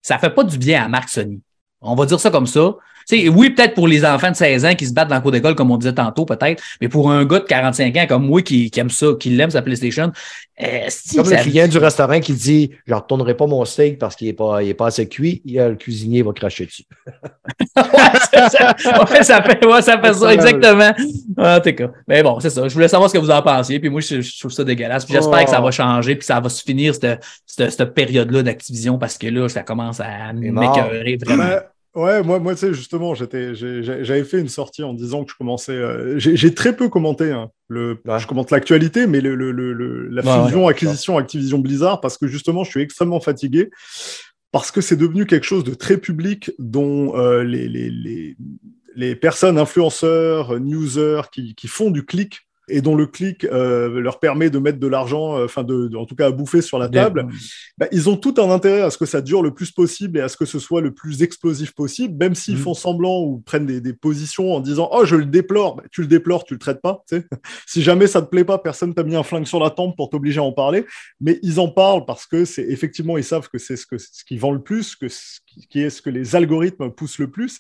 [0.01, 1.41] Ça fait pas du bien à Marc Sony.
[1.81, 2.75] On va dire ça comme ça.
[3.11, 5.55] Oui, peut-être pour les enfants de 16 ans qui se battent dans le cours d'école,
[5.55, 8.71] comme on disait tantôt, peut-être, mais pour un gars de 45 ans comme moi qui,
[8.77, 10.13] aime ça, qui l'aime sa PlayStation,
[10.61, 14.17] euh, comme le client du restaurant qui dit Je ne retournerai pas mon steak parce
[14.17, 16.85] qu'il n'est pas, pas assez cuit, le cuisinier va cracher dessus.
[17.77, 17.83] ouais,
[18.33, 18.75] ça, ça,
[19.07, 19.43] fait, ça
[20.01, 20.93] fait ça, exactement.
[21.39, 21.91] En tout cas.
[22.07, 22.67] Mais bon, c'est ça.
[22.67, 25.07] Je voulais savoir ce que vous en pensiez, puis moi, je, trouve ça dégueulasse.
[25.09, 29.17] j'espère que ça va changer, puis ça va se finir cette, cette, période-là d'Activision parce
[29.17, 31.59] que là, ça commence à m'écœurer vraiment.
[31.95, 35.73] Ouais, moi, moi tu sais, justement, j'avais fait une sortie en disant que je commençais.
[35.73, 37.33] Euh, j'ai très peu commenté.
[37.33, 42.27] Hein, le, Je commente l'actualité, mais le, le, la fusion, acquisition, Activision Blizzard, parce que
[42.27, 43.71] justement, je suis extrêmement fatigué,
[44.53, 48.37] parce que c'est devenu quelque chose de très public dont euh, les, les, les,
[48.95, 54.21] les, personnes, influenceurs, newsers qui, qui font du clic et dont le clic euh, leur
[54.21, 56.89] permet de mettre de l'argent, euh, enfin de, en tout cas à bouffer sur la
[56.89, 57.27] table,
[57.77, 60.21] bah, ils ont tout un intérêt à ce que ça dure le plus possible et
[60.21, 62.61] à ce que ce soit le plus explosif possible, même s'ils mm.
[62.61, 66.01] font semblant ou prennent des, des, positions en disant oh je le déplore, bah, tu
[66.01, 67.05] le déplores, tu le traites pas.
[67.67, 70.11] Si jamais ça te plaît pas, personne t'a mis un flingue sur la tempe pour
[70.11, 70.87] t'obliger à en parler,
[71.21, 74.25] mais ils en parlent parce que c'est effectivement ils savent que c'est ce, que, ce
[74.25, 77.59] qui vend le plus, que ce qui est ce que les algorithmes poussent le plus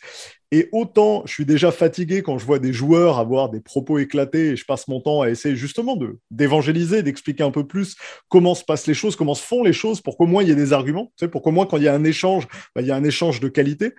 [0.51, 4.49] et autant je suis déjà fatigué quand je vois des joueurs avoir des propos éclatés
[4.49, 7.97] et je passe mon temps à essayer justement de d'évangéliser, d'expliquer un peu plus
[8.29, 10.53] comment se passent les choses, comment se font les choses pour qu'au moins il y
[10.53, 12.83] ait des arguments, tu sais, pour qu'au moins quand il y a un échange, bah,
[12.83, 13.95] il y a un échange de qualité.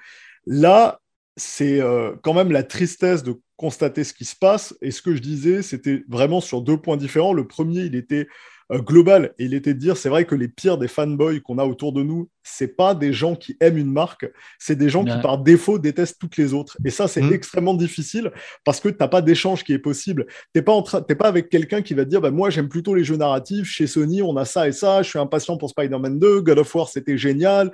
[0.45, 1.01] Là,
[1.39, 4.75] c'est euh, quand même la tristesse de constater ce qui se passe.
[4.81, 7.33] Et ce que je disais, c'était vraiment sur deux points différents.
[7.33, 8.27] Le premier, il était
[8.71, 9.33] euh, global.
[9.39, 11.91] Et il était de dire, c'est vrai que les pires des fanboys qu'on a autour
[11.91, 15.39] de nous, c'est pas des gens qui aiment une marque, c'est des gens qui par
[15.39, 16.77] défaut détestent toutes les autres.
[16.85, 17.33] Et ça, c'est mm.
[17.33, 18.31] extrêmement difficile
[18.63, 20.27] parce que tu n'as pas d'échange qui est possible.
[20.53, 22.93] T'es pas en train, pas avec quelqu'un qui va te dire, bah, moi j'aime plutôt
[22.93, 23.67] les jeux narratifs.
[23.67, 25.01] Chez Sony, on a ça et ça.
[25.01, 26.41] Je suis impatient pour Spider-Man 2.
[26.41, 27.71] God of War, c'était génial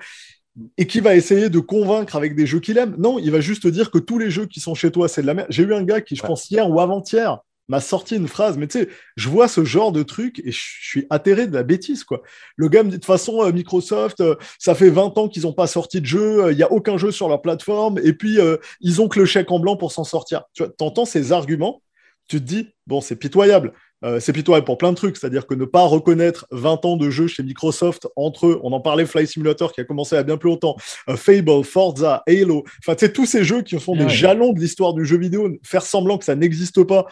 [0.78, 2.96] et qui va essayer de convaincre avec des jeux qu'il aime.
[2.98, 5.22] Non, il va juste te dire que tous les jeux qui sont chez toi, c'est
[5.22, 5.48] de la merde.
[5.50, 8.68] J'ai eu un gars qui, je pense, hier ou avant-hier, m'a sorti une phrase, mais
[8.68, 12.04] tu sais, je vois ce genre de truc et je suis atterré de la bêtise,
[12.04, 12.22] quoi.
[12.56, 15.44] Le gars me dit, de toute façon, euh, Microsoft, euh, ça fait 20 ans qu'ils
[15.44, 18.14] n'ont pas sorti de jeu, euh, il n'y a aucun jeu sur leur plateforme, et
[18.14, 18.38] puis
[18.82, 20.44] ils ont que le chèque en blanc pour s'en sortir.
[20.54, 21.82] Tu entends ces arguments,
[22.28, 23.74] tu te dis, bon, c'est pitoyable.
[24.20, 27.26] C'est pitoyable pour plein de trucs, c'est-à-dire que ne pas reconnaître 20 ans de jeu
[27.26, 30.50] chez Microsoft entre eux, on en parlait Fly Simulator qui a commencé à bien plus
[30.50, 30.76] longtemps,
[31.16, 34.94] Fable, Forza, Halo, enfin, tu sais, tous ces jeux qui sont des jalons de l'histoire
[34.94, 37.08] du jeu vidéo, faire semblant que ça n'existe pas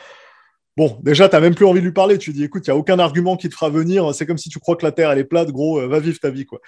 [0.75, 2.17] Bon, déjà, tu n'as même plus envie de lui parler.
[2.17, 4.13] Tu dis, écoute, il n'y a aucun argument qui te fera venir.
[4.15, 6.19] C'est comme si tu crois que la Terre, elle est plate, gros, euh, va vivre
[6.19, 6.45] ta vie.
[6.45, 6.59] quoi.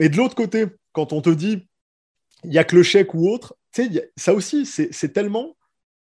[0.00, 1.68] Et de l'autre côté, quand on te dit
[2.44, 3.54] il n'y a que le chèque ou autre,
[4.16, 5.56] ça aussi, c'est tellement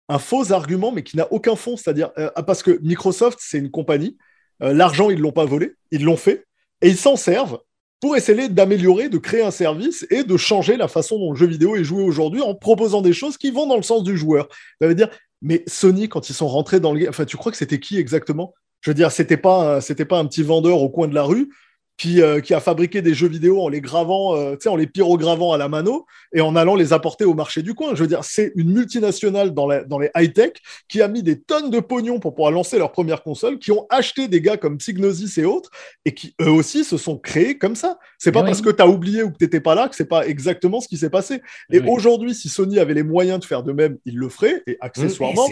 [0.09, 1.77] un faux argument, mais qui n'a aucun fond.
[1.77, 4.17] C'est-à-dire, euh, parce que Microsoft, c'est une compagnie,
[4.61, 6.45] euh, l'argent, ils ne l'ont pas volé, ils l'ont fait,
[6.81, 7.59] et ils s'en servent
[8.01, 11.47] pour essayer d'améliorer, de créer un service et de changer la façon dont le jeu
[11.47, 14.47] vidéo est joué aujourd'hui en proposant des choses qui vont dans le sens du joueur.
[14.79, 15.09] Ça veut dire,
[15.41, 18.53] mais Sony, quand ils sont rentrés dans le enfin, tu crois que c'était qui exactement?
[18.81, 21.49] Je veux dire, c'était pas, c'était pas un petit vendeur au coin de la rue
[21.97, 25.53] qui, euh, qui, a fabriqué des jeux vidéo en les gravant, euh, en les pyrogravant
[25.53, 27.95] à la mano et en allant les apporter au marché du coin.
[27.95, 30.53] Je veux dire, c'est une multinationale dans, dans les high-tech
[30.89, 33.85] qui a mis des tonnes de pognon pour pouvoir lancer leur première console, qui ont
[33.89, 35.69] acheté des gars comme Psygnosis et autres,
[36.03, 37.97] et qui eux aussi se sont créés comme ça.
[38.17, 40.05] C'est pas parce que tu as oublié ou que tu n'étais pas là que c'est
[40.05, 41.41] pas exactement ce qui s'est passé.
[41.71, 44.63] Et aujourd'hui, si Sony avait les moyens de faire de même, il le ferait.
[44.67, 45.47] Et accessoirement,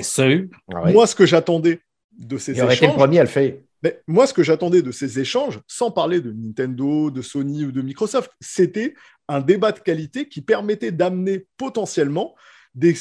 [0.67, 1.79] moi, ce que j'attendais
[2.17, 3.53] de ces il aurait été le premier à le faire.
[3.84, 7.73] Mais moi, ce que j'attendais de ces échanges, sans parler de Nintendo, de Sony ou
[7.73, 8.95] de Microsoft, c'était
[9.27, 12.34] un débat de qualité qui permettait d'amener potentiellement
[12.73, 12.95] des,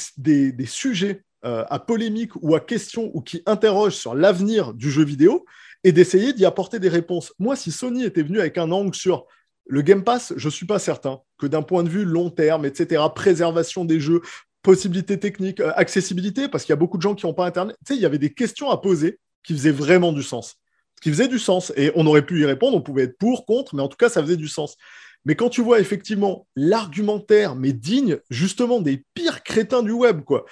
[0.66, 5.46] sujets euh, à polémique ou à question ou qui interrogent sur l'avenir du jeu vidéo
[5.84, 7.32] et d'essayer d'y apporter des réponses.
[7.38, 9.26] Moi, si Sony était venu avec un angle sur
[9.66, 12.64] le Game Pass, je ne suis pas certain que d'un point de vue long terme,
[12.66, 14.20] etc., préservation des jeux,
[14.62, 17.76] possibilités techniques, euh, accessibilité, parce qu'il y a beaucoup de gens qui n'ont pas Internet,
[17.86, 20.61] tu sais, il y avait des questions à poser qui faisaient vraiment du sens
[21.02, 21.72] qui faisait du sens.
[21.76, 24.08] Et on aurait pu y répondre, on pouvait être pour, contre, mais en tout cas,
[24.08, 24.76] ça faisait du sens.
[25.24, 30.44] Mais quand tu vois effectivement l'argumentaire, mais digne justement des pires crétins du web, quoi,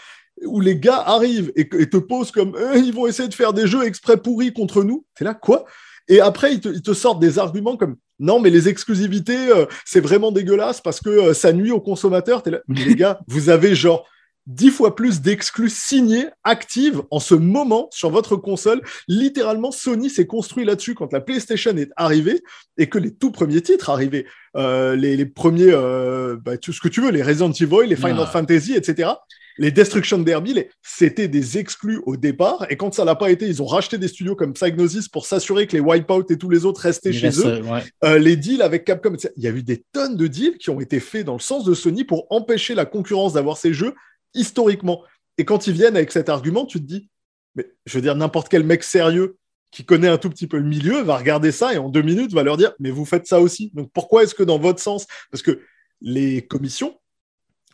[0.44, 3.66] où les gars arrivent et, te posent comme eh, ils vont essayer de faire des
[3.66, 5.64] jeux exprès pourris contre nous, t'es là, quoi?
[6.08, 10.32] Et après, ils te, sortent des arguments comme non, mais les exclusivités, euh, c'est vraiment
[10.32, 12.42] dégueulasse parce que euh, ça nuit aux consommateurs.
[12.68, 14.06] Mais les gars, vous avez genre
[14.46, 18.82] dix fois plus d'exclus signés, actives en ce moment sur votre console.
[19.08, 22.42] Littéralement, Sony s'est construit là-dessus quand la PlayStation est arrivée
[22.78, 24.26] et que les tout premiers titres arrivaient.
[24.56, 28.26] Euh, les, premiers, euh, bah, tout ce que tu veux, les Resident Evil, les Final
[28.26, 29.10] Fantasy, etc.
[29.58, 32.66] Les Destruction Derby, c'était des exclus au départ.
[32.70, 35.66] Et quand ça l'a pas été, ils ont racheté des studios comme Psygnosis pour s'assurer
[35.66, 37.60] que les Wipeout et tous les autres restaient chez eux.
[38.02, 40.80] Euh, les deals avec Capcom, il y a eu des tonnes de deals qui ont
[40.80, 43.94] été faits dans le sens de Sony pour empêcher la concurrence d'avoir ces jeux
[44.34, 45.02] historiquement.
[45.38, 47.08] Et quand ils viennent avec cet argument, tu te dis,
[47.54, 49.36] mais je veux dire, n'importe quel mec sérieux
[49.70, 52.32] qui connaît un tout petit peu le milieu va regarder ça et en deux minutes
[52.32, 53.70] va leur dire, mais vous faites ça aussi.
[53.74, 55.60] Donc pourquoi est-ce que dans votre sens, parce que
[56.00, 56.98] les commissions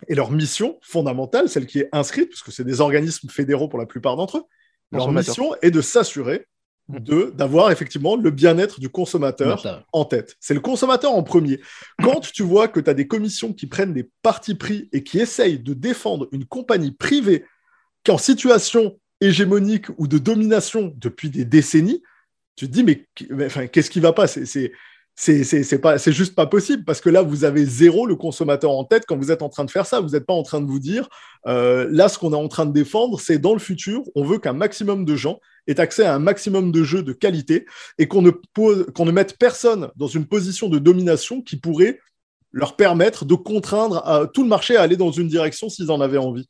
[0.08, 3.86] et leur mission fondamentale, celle qui est inscrite, puisque c'est des organismes fédéraux pour la
[3.86, 4.44] plupart d'entre eux,
[4.92, 6.46] leur mission est de s'assurer
[6.88, 10.36] de d'avoir effectivement le bien-être du consommateur en tête.
[10.40, 11.60] C'est le consommateur en premier.
[12.02, 15.18] Quand tu vois que tu as des commissions qui prennent des partis pris et qui
[15.18, 17.44] essayent de défendre une compagnie privée
[18.04, 22.02] qui est en situation hégémonique ou de domination depuis des décennies,
[22.54, 23.06] tu te dis mais,
[23.44, 24.26] enfin, qu'est-ce qui va pas?
[24.28, 24.72] C'est
[25.18, 28.84] c'est pas c'est juste pas possible parce que là vous avez zéro le consommateur en
[28.84, 30.00] tête quand vous êtes en train de faire ça.
[30.00, 31.08] Vous n'êtes pas en train de vous dire
[31.46, 34.02] euh, là ce qu'on est en train de défendre c'est dans le futur.
[34.14, 37.66] On veut qu'un maximum de gens aient accès à un maximum de jeux de qualité
[37.98, 42.00] et qu'on ne qu'on ne mette personne dans une position de domination qui pourrait
[42.52, 46.00] leur permettre de contraindre à, tout le marché à aller dans une direction s'ils en
[46.00, 46.48] avaient envie.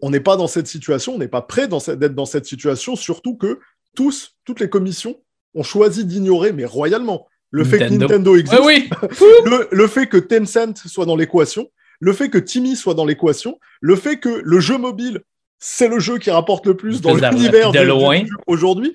[0.00, 3.36] On n'est pas dans cette situation on n'est pas prêt d'être dans cette situation surtout
[3.36, 3.60] que
[3.94, 5.22] tous toutes les commissions
[5.54, 8.34] ont choisi d'ignorer mais royalement le fait que Nintendo.
[8.34, 8.60] Existe,
[9.70, 13.94] le, fait que Tencent soit dans l'équation, le fait que Timmy soit dans l'équation, le
[13.94, 15.22] fait que le jeu mobile,
[15.66, 18.92] c'est le jeu qui rapporte le plus dans l'univers de, loin aujourd'hui.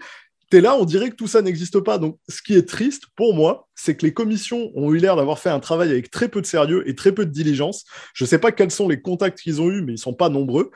[0.53, 1.97] es là, on dirait que tout ça n'existe pas.
[1.97, 5.39] Donc, ce qui est triste pour moi, c'est que les commissions ont eu l'air d'avoir
[5.39, 7.85] fait un travail avec très peu de sérieux et très peu de diligence.
[8.13, 10.13] Je ne sais pas quels sont les contacts qu'ils ont eus, mais ils ne sont
[10.13, 10.69] pas nombreux.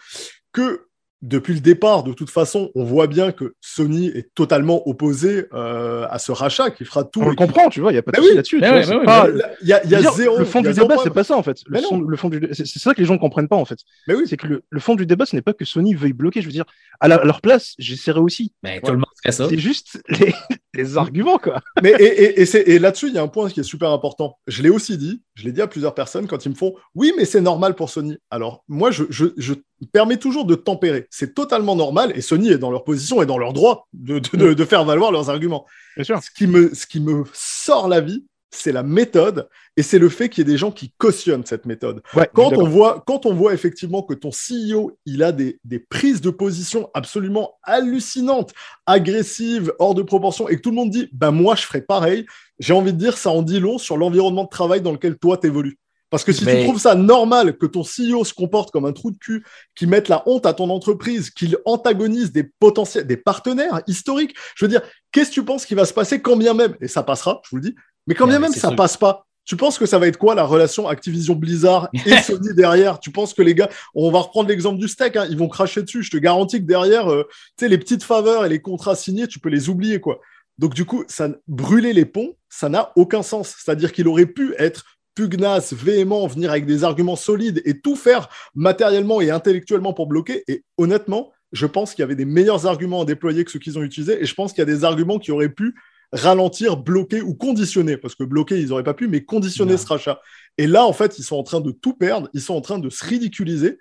[0.52, 0.88] Que
[1.24, 6.06] depuis le départ, de toute façon, on voit bien que Sony est totalement opposé euh,
[6.10, 7.22] à ce rachat qui fera tout.
[7.22, 8.58] On le comprend, tu vois, il n'y a pas de souci là-dessus.
[8.58, 10.38] Il y a, zéro.
[10.38, 11.60] Le fond du débat, c'est pas ça en fait.
[11.66, 11.80] Le,
[12.18, 12.50] fond, du...
[12.52, 13.80] C'est ça que les gens ne comprennent pas en fait.
[14.10, 14.26] Mais oui.
[14.28, 16.42] C'est que le, fond du débat, ce n'est pas que Sony veuille bloquer.
[16.42, 16.66] Je veux dire,
[17.00, 18.52] à, leur place, j'essaierai aussi.
[18.62, 19.48] Mais tout le monde ça.
[19.48, 20.34] C'est juste les,
[20.74, 21.62] les, arguments, quoi.
[21.84, 24.38] Mais et, et, et là-dessus, il y a un point qui est super important.
[24.48, 27.14] Je l'ai aussi dit, je l'ai dit à plusieurs personnes quand ils me font Oui,
[27.18, 28.18] mais c'est normal pour Sony.
[28.32, 29.54] Alors, moi, je, je, je
[29.92, 31.08] permets toujours de tempérer.
[31.10, 34.54] C'est totalement normal et Sony est dans leur position et dans leur droit de, de,
[34.54, 35.66] de faire valoir leurs arguments.
[35.96, 36.24] Bien sûr.
[36.24, 38.26] Ce, qui me, ce qui me sort la vie,
[38.56, 41.66] c'est la méthode et c'est le fait qu'il y ait des gens qui cautionnent cette
[41.66, 42.02] méthode.
[42.34, 46.22] quand, on voit, quand on voit effectivement que ton CEO, il a des, des, prises
[46.22, 48.54] de position absolument hallucinantes,
[48.86, 52.26] agressives, hors de proportion, et que tout le monde dit, ben moi, je ferai pareil,
[52.60, 55.38] j'ai envie de dire, ça en dit long sur l'environnement de travail dans lequel toi,
[55.38, 55.78] t'évolues.
[56.14, 59.10] Parce que si tu trouves ça normal que ton CEO se comporte comme un trou
[59.10, 59.44] de cul,
[59.74, 64.64] qu'il mette la honte à ton entreprise, qu'il antagonise des potentiels, des partenaires historiques, je
[64.64, 67.02] veux dire, qu'est-ce que tu penses qui va se passer quand bien même, et ça
[67.02, 67.76] passera, je vous le dis,
[68.08, 70.46] mais quand bien même ça passe pas, Tu penses que ça va être quoi la
[70.46, 73.00] relation Activision Blizzard et Sony derrière?
[73.00, 75.82] Tu penses que les gars, on va reprendre l'exemple du steak, hein, ils vont cracher
[75.82, 76.02] dessus.
[76.04, 77.24] Je te garantis que derrière, euh,
[77.58, 80.22] tu sais, les petites faveurs et les contrats signés, tu peux les oublier, quoi.
[80.60, 83.56] Donc du coup, ça brûler les ponts, ça n'a aucun sens.
[83.58, 84.86] C'est-à-dire qu'il aurait pu être
[85.16, 90.44] pugnace, véhément, venir avec des arguments solides et tout faire matériellement et intellectuellement pour bloquer.
[90.48, 93.78] Et honnêtement, je pense qu'il y avait des meilleurs arguments à déployer que ceux qu'ils
[93.78, 94.22] ont utilisés.
[94.22, 95.76] Et je pense qu'il y a des arguments qui auraient pu
[96.14, 100.22] ralentir, bloquer ou conditionner, parce que bloquer, ils n'auraient pas pu, mais conditionner ce rachat.
[100.58, 102.80] Et là, en fait, ils sont en train de tout perdre, ils sont en train
[102.80, 103.80] de se ridiculiser.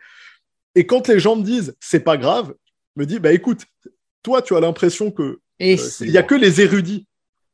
[0.75, 2.55] Et quand les gens me disent, c'est pas grave,
[2.97, 3.67] je me dis, bah écoute,
[4.23, 7.07] toi, tu as l'impression que euh, il n'y a que les érudits,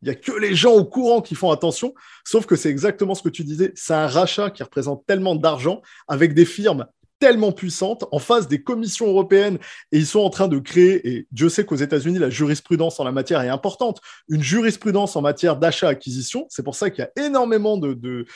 [0.03, 1.93] il n'y a que les gens au courant qui font attention,
[2.25, 5.83] sauf que c'est exactement ce que tu disais, c'est un rachat qui représente tellement d'argent
[6.07, 6.87] avec des firmes
[7.19, 9.59] tellement puissante en face des commissions européennes
[9.93, 13.05] et ils sont en train de créer, et Dieu sait qu'aux États-Unis, la jurisprudence en
[13.05, 16.47] la matière est importante, une jurisprudence en matière d'achat-acquisition.
[16.49, 18.27] C'est pour ça qu'il y a énormément de,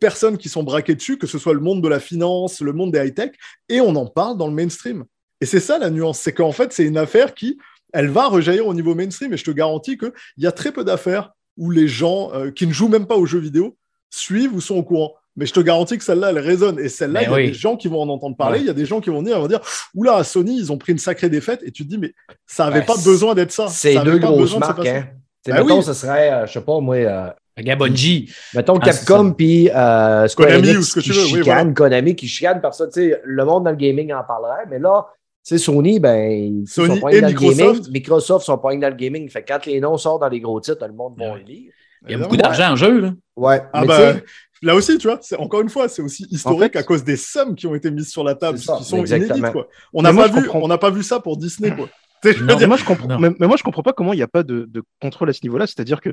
[0.00, 2.92] personnes qui sont braquées dessus, que ce soit le monde de la finance, le monde
[2.92, 3.32] des high-tech,
[3.68, 5.04] et on en parle dans le mainstream.
[5.40, 7.58] Et c'est ça la nuance, c'est qu'en fait, c'est une affaire qui,
[7.92, 10.84] elle va rejaillir au niveau mainstream, et je te garantis qu'il y a très peu
[10.84, 13.76] d'affaires où les gens euh, qui ne jouent même pas aux jeux vidéo
[14.10, 15.14] suivent ou sont au courant.
[15.36, 16.78] Mais je te garantis que celle-là, elle résonne.
[16.78, 18.60] Et celle-là, il y a des gens qui vont en entendre parler.
[18.60, 19.60] Il y a des gens qui vont venir, vont dire
[19.94, 21.60] Oula, Sony, ils ont pris une sacrée défaite.
[21.64, 22.12] Et tu te dis Mais
[22.46, 23.68] ça n'avait pas besoin d'être ça.
[23.68, 24.86] C'est deux grosses marques.
[24.86, 25.06] Hein.
[25.46, 26.96] Ben mettons, ce serait, euh, je sais pas, moi.
[26.96, 28.32] Euh, Gabonji.
[28.54, 31.26] Mettons ah, Capcom puis euh, Konami ou ce que tu veux.
[31.26, 32.86] Chicane, Konami qui chicane par ça.
[32.96, 34.64] Le monde dans le gaming en parlerait.
[34.70, 35.06] Mais là,
[35.42, 37.90] c'est Sony, ben, Sony sont et Microsoft.
[37.90, 39.28] Microsoft sont pas dans le gaming.
[39.28, 41.72] Fait quand les noms sortent dans les gros titres, le monde va les lire.
[42.06, 43.00] Il y a beaucoup d'argent en jeu.
[43.00, 43.10] Là.
[43.36, 43.60] Ouais.
[43.72, 44.22] Ah ben,
[44.62, 47.66] là aussi, tu vois, encore une fois, c'est aussi historique à cause des sommes qui
[47.66, 49.50] ont été mises sur la table, qui sont inédites.
[49.52, 49.68] Quoi.
[49.92, 50.48] On n'a pas, vu,
[50.80, 51.74] pas vu ça pour Disney.
[51.74, 51.88] Quoi.
[52.24, 54.68] mais, moi, je comprends, mais, moi, je comprends pas comment il n'y a pas de,
[55.00, 55.66] contrôle à ce niveau-là.
[55.66, 56.10] C'est-à-dire que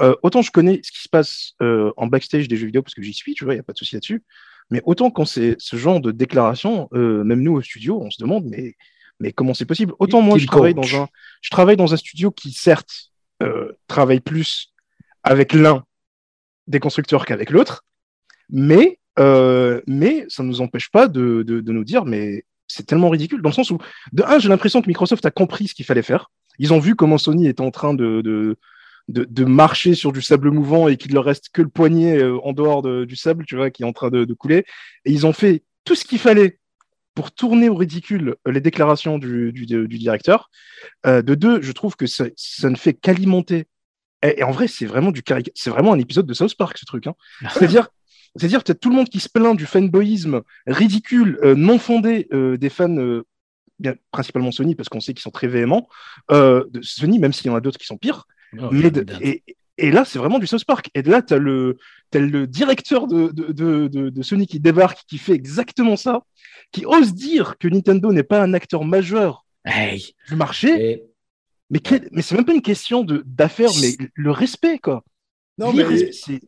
[0.00, 2.94] euh, autant je connais ce qui se passe euh, en backstage des jeux vidéo parce
[2.94, 4.22] que j'y suis, tu vois, il n'y a pas de souci là-dessus.
[4.70, 8.16] Mais autant quand c'est ce genre de déclaration, euh, même nous au studio, on se
[8.20, 8.76] demande, mais,
[9.20, 9.92] mais comment c'est possible?
[9.98, 11.08] Autant moi, je travaille, dans un,
[11.42, 13.10] je travaille dans un studio qui, certes,
[13.88, 14.72] travaille plus
[15.24, 15.84] avec l'un
[16.66, 17.84] des constructeurs qu'avec l'autre,
[18.50, 23.10] mais, euh, mais ça ne nous empêche pas de, de, nous dire, mais c'est tellement
[23.10, 23.78] ridicule, dans le sens où,
[24.12, 26.30] de un, j'ai l'impression que Microsoft a compris ce qu'il fallait faire.
[26.58, 28.56] Ils ont vu comment Sony était en train de, de,
[29.08, 32.52] de, marcher sur du sable mouvant et qu'il leur reste que le poignet euh, en
[32.52, 34.64] dehors du sable, tu vois, qui est en train de, couler.
[35.04, 36.58] Et ils ont fait tout ce qu'il fallait
[37.14, 40.50] pour tourner au ridicule les déclarations du, du, directeur.
[41.06, 42.26] Euh, de deux, je trouve que ça
[42.64, 43.66] ne fait qu'alimenter
[44.22, 45.22] et, en vrai, c'est vraiment du
[45.54, 47.06] c'est vraiment un épisode de South Park ce truc.
[47.06, 47.14] Hein.
[47.52, 47.88] C'est-à-dire,
[48.36, 52.70] c'est-à-dire tout le monde qui se plaint du fanboyisme ridicule, euh, non fondé euh, des
[52.70, 53.24] fans, euh,
[53.78, 55.88] bien, principalement Sony parce qu'on sait qu'ils sont très véhéments.
[56.30, 58.26] de Sony, même s'il y en a d'autres qui sont pires.
[58.58, 58.92] Oh, mais
[59.22, 59.42] et,
[59.78, 60.90] et, là, c'est vraiment du South Park.
[60.94, 61.78] Et là, tu as le,
[62.12, 66.20] le directeur de, de, de, de, Sony qui débarque, qui fait exactement ça,
[66.70, 69.46] qui ose dire que Nintendo n'est pas un acteur majeur
[70.28, 71.02] du marché.
[71.72, 71.80] Mais,
[72.12, 75.04] mais c'est même pas une question d'affaires, mais le respect, quoi.
[75.58, 75.84] Non, mais,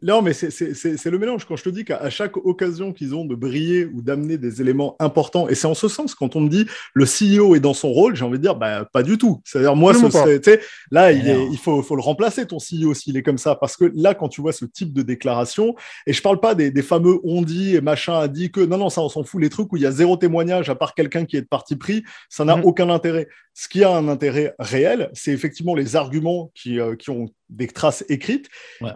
[0.02, 1.44] non, mais c'est le mélange.
[1.44, 4.96] Quand je te dis qu'à chaque occasion qu'ils ont de briller ou d'amener des éléments
[4.98, 7.92] importants, et c'est en ce sens, quand on me dit le CEO est dans son
[7.92, 9.42] rôle, j'ai envie de dire, bah, pas du tout.
[9.44, 10.58] C'est-à-dire, moi, ce
[10.90, 13.54] là, il, il faut, faut, le remplacer, ton CEO, s'il est comme ça.
[13.54, 15.74] Parce que là, quand tu vois ce type de déclaration,
[16.06, 18.78] et je parle pas des, des fameux on dit et machin a dit que, non,
[18.78, 20.94] non, ça, on s'en fout, les trucs où il y a zéro témoignage, à part
[20.94, 22.64] quelqu'un qui est de parti pris, ça n'a mhm.
[22.64, 23.28] aucun intérêt.
[23.52, 27.66] Ce qui a un intérêt réel, c'est effectivement les arguments qui, euh, qui ont des
[27.66, 28.48] traces écrites.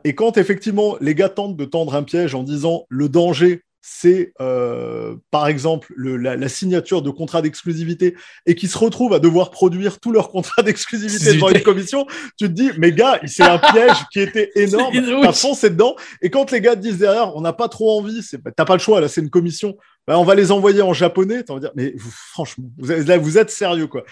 [0.04, 4.32] Et quand effectivement les gars tentent de tendre un piège en disant le danger, c'est
[4.40, 10.00] euh, par exemple la, signature de contrats d'exclusivité et qui se retrouvent à devoir produire
[10.00, 12.06] tous leurs contrats d'exclusivité devant une commission,
[12.38, 15.96] tu te dis, mais gars, c'est un piège qui était énorme, t'as foncé dedans.
[16.22, 18.20] Et quand les gars te disent derrière, on n'a pas trop envie,
[18.56, 19.76] t'as pas le choix, là, c'est une commission,
[20.06, 21.44] bah, on va les envoyer en japonais.
[21.44, 24.04] Tu vas dire, mais franchement, vous, là, vous êtes sérieux, quoi.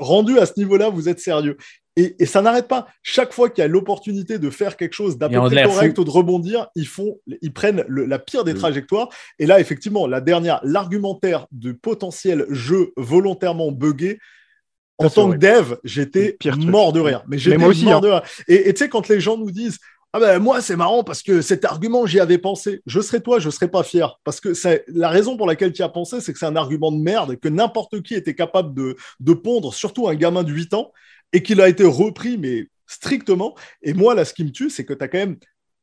[0.00, 1.56] rendu à ce niveau-là, vous êtes sérieux.
[1.96, 2.86] Et, ça n'arrête pas.
[3.02, 6.04] Chaque fois qu'il y a l'opportunité de faire quelque chose d'à peu près correct ou
[6.04, 8.58] de rebondir, ils font, ils prennent la pire des mm.
[8.58, 9.08] trajectoires.
[9.38, 14.18] Et là, effectivement, la dernière, l'argumentaire du potentiel jeu volontairement buggé.
[14.98, 17.22] En tant que dev, j'étais mort de rire.
[17.28, 18.00] Mais j'étais mort hein.
[18.00, 18.22] de rire.
[18.48, 19.78] Et tu sais, quand les gens nous disent,
[20.12, 22.80] ah ben moi c'est marrant parce que cet argument j'y avais pensé.
[22.86, 25.82] Je serais toi, je serais pas fier parce que c'est la raison pour laquelle tu
[25.82, 28.34] y as pensé, c'est que c'est un argument de merde et que n'importe qui était
[28.34, 30.92] capable de, de pondre, surtout un gamin de 8 ans
[31.32, 33.54] et qu'il a été repris, mais strictement.
[33.82, 35.36] Et moi, là, ce qui me tue, c'est que tu as quand même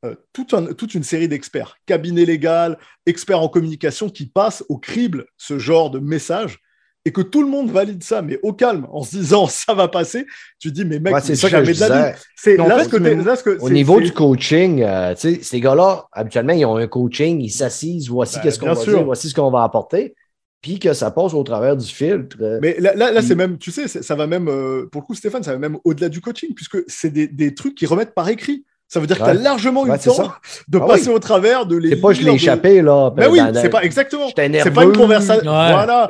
[0.06, 5.58] euh, toute, une série d'experts, cabinet légal, experts en communication, qui passent au crible ce
[5.60, 6.60] genre de message.
[7.06, 9.88] et que tout le monde valide ça, mais au calme, en se disant ça va
[9.88, 10.26] passer,
[10.60, 12.18] tu dis mais mec, Ouais, c'est ça que jamais je de la vie.
[12.36, 16.54] C'est là, ce que là, ce que Au niveau du coaching, euh, ces gars-là, habituellement,
[16.54, 19.52] ils ont un coaching, ils s'assisent, voici Ben, qu'est-ce qu'on va dire, voici ce qu'on
[19.52, 20.16] va apporter,
[20.64, 22.38] puis que ça passe au travers du filtre.
[22.42, 25.06] euh, Mais là, là, là, c'est même, tu sais, ça va même, euh, pour le
[25.06, 28.16] coup, Stéphane, ça va même au-delà du coaching, puisque c'est des, des trucs qui remettent
[28.16, 28.66] par écrit.
[28.88, 30.38] Ça veut dire que tu as largement eu le temps ça.
[30.68, 31.16] de Ah passer oui.
[31.16, 31.90] au travers de les.
[31.90, 33.12] C'est pas je l'ai de- échappé, là.
[33.18, 34.28] Mais oui, c'est pas exactement.
[34.36, 35.52] C'est pas une conversation.
[35.52, 35.72] Ouais.
[35.72, 36.08] Voilà.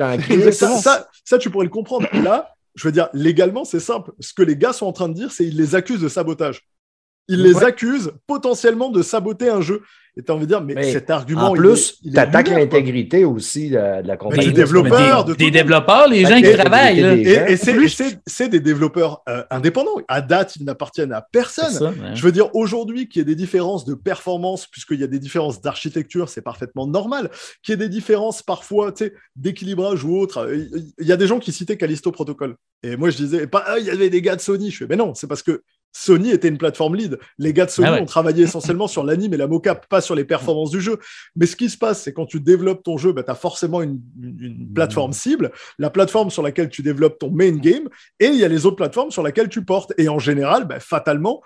[0.52, 2.06] Ça, ça, ça, tu pourrais le comprendre.
[2.22, 4.12] Là, je veux dire, légalement, c'est simple.
[4.20, 6.62] Ce que les gars sont en train de dire, c'est qu'ils les accusent de sabotage.
[7.28, 9.80] Ils les accusent potentiellement de saboter un jeu.
[10.16, 11.50] Et tu as envie de dire, mais, Mais cet argument.
[11.50, 14.52] En plus, tu attaques l'intégrité aussi de, de la compagnie.
[14.52, 17.00] des, de tout des développeurs, les Fait gens qui travaillent.
[17.00, 17.14] là.
[17.16, 19.96] Et, et c'est- des développeurs euh, indépendants.
[20.06, 21.64] À date, ils n'appartiennent à personne.
[21.70, 22.14] C'est ça, ouais.
[22.14, 25.18] Je veux dire, aujourd'hui, qu'il y ait des différences de performance, puisqu'il y a des
[25.18, 27.30] différences d'architecture, c'est parfaitement normal.
[27.62, 30.46] Qu'il y ait des différences parfois, tu sais, d'équilibrage ou autre.
[30.46, 30.68] Euh,
[31.00, 32.54] Il y a des gens qui citaient Callisto Protocol.
[32.84, 34.70] Et moi, je disais, pas, ah, il y avait des gars de Sony.
[34.70, 35.62] Je fais, mais non, c'est parce que
[35.96, 37.18] Sony était une plateforme lead.
[37.38, 38.00] Les gars de Sony Ah ouais.
[38.00, 40.98] ont travaillé essentiellement sur l'anime et la mocap, pas sur les performances du jeu.
[41.36, 43.80] Mais ce qui se passe, c'est quand tu développes ton jeu, bah, tu as forcément
[43.80, 47.88] une, une- une plateforme cible, la plateforme sur laquelle tu développes ton main game,
[48.18, 49.92] et il y a les autres plateformes sur lesquelles tu portes.
[49.96, 51.42] Et en général, bah, fatalement,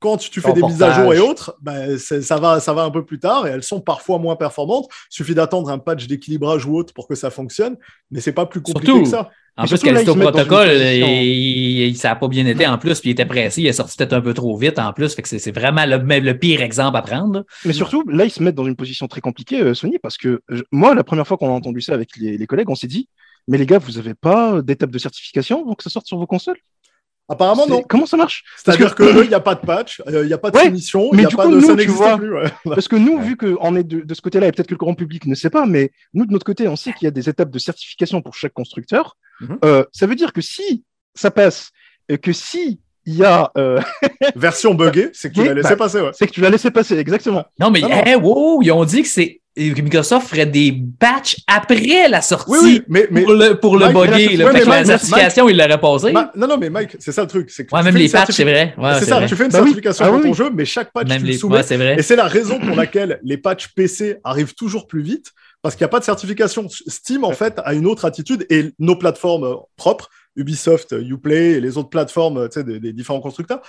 [0.00, 1.56] quand tu fais des mises à jour et autres,
[1.98, 4.86] c'est- ça, va, ça va un peu plus tard et elles sont parfois moins performantes.
[5.10, 7.76] Il suffit d'attendre un patch d'équilibrage ou autre pour que ça fonctionne,
[8.10, 9.30] mais c'est pas plus compliqué Surtout, que ça.
[9.56, 13.10] En Mais plus, Callisto Protocol, il, il- ça n'a pas bien été en plus, puis
[13.10, 15.28] il était pressé, il est sorti peut-être un peu trop vite en plus, fait que
[15.28, 17.44] c'est vraiment le, pire exemple à prendre.
[17.66, 20.40] Mais surtout, là, ils se mettent dans une position très compliquée, euh, Sony, parce que
[20.48, 22.86] je- moi, la première fois qu'on a entendu ça avec les, les collègues, on s'est
[22.86, 23.08] dit,
[23.48, 26.26] mais les gars, vous avez pas d'étape de certification avant que ça sorte sur vos
[26.26, 26.58] consoles?
[27.30, 27.82] Apparemment, non.
[27.88, 30.38] Comment ça marche C'est-à-dire que il n'y a pas de patch, euh, il n'y a
[30.38, 31.76] pas de Ouais, finition, il mais n'y a du pas coup, de nous, ça tu
[31.76, 32.34] n'existe vois, plus.
[32.34, 32.50] ouais.
[32.64, 33.24] Parce que nous, Ouais.
[33.24, 35.48] vu qu'on est de, de ce côté-là, et peut-être que le grand public ne sait
[35.50, 38.20] pas, mais nous, de notre côté, on sait qu'il y a des étapes de certification
[38.20, 39.16] pour chaque constructeur.
[39.40, 39.58] Mhm.
[39.64, 40.84] Euh, ça veut dire que si
[41.14, 41.70] ça passe,
[42.08, 43.80] et que si il y a, euh,
[44.36, 46.00] Version buggée, c'est que tu l'as laissé bah, passer.
[46.00, 46.10] Ouais.
[46.12, 47.44] c'est que tu l'as laissé passer, exactement.
[47.58, 48.02] Non, mais Non, non.
[48.04, 52.50] hey, wow, ils ont dit que c'est que Microsoft ferait des patchs après la sortie
[52.50, 54.36] Oui, oui, mais, mais pour le, pour le Mike, bugger.
[54.36, 56.12] la- Fait que ouais, la certification, il l'aurait passé.
[56.12, 57.50] Ma- non, non, mais Mike, c'est ça le truc.
[57.50, 58.74] c'est que ouais, même les patchs, c'est vrai.
[58.78, 59.26] Ouais, c'est ça, vrai.
[59.26, 59.56] tu fais une oui.
[59.56, 60.34] certification Ah pour oui, ton oui.
[60.34, 61.38] jeu, mais chaque patch, Même tu le les...
[61.38, 61.56] soumets.
[61.56, 61.96] ouais, c'est vrai.
[61.98, 65.32] Et c'est la raison pour laquelle les patchs PC arrivent toujours plus vite,
[65.62, 66.66] parce qu'il n'y a pas de certification.
[66.86, 71.52] Steam, en fait, a une autre attitude, et nos plateformes euh, propres, Ubisoft, euh, Uplay
[71.54, 73.60] et les autres plateformes euh, tu sais, des, des différents constructeurs,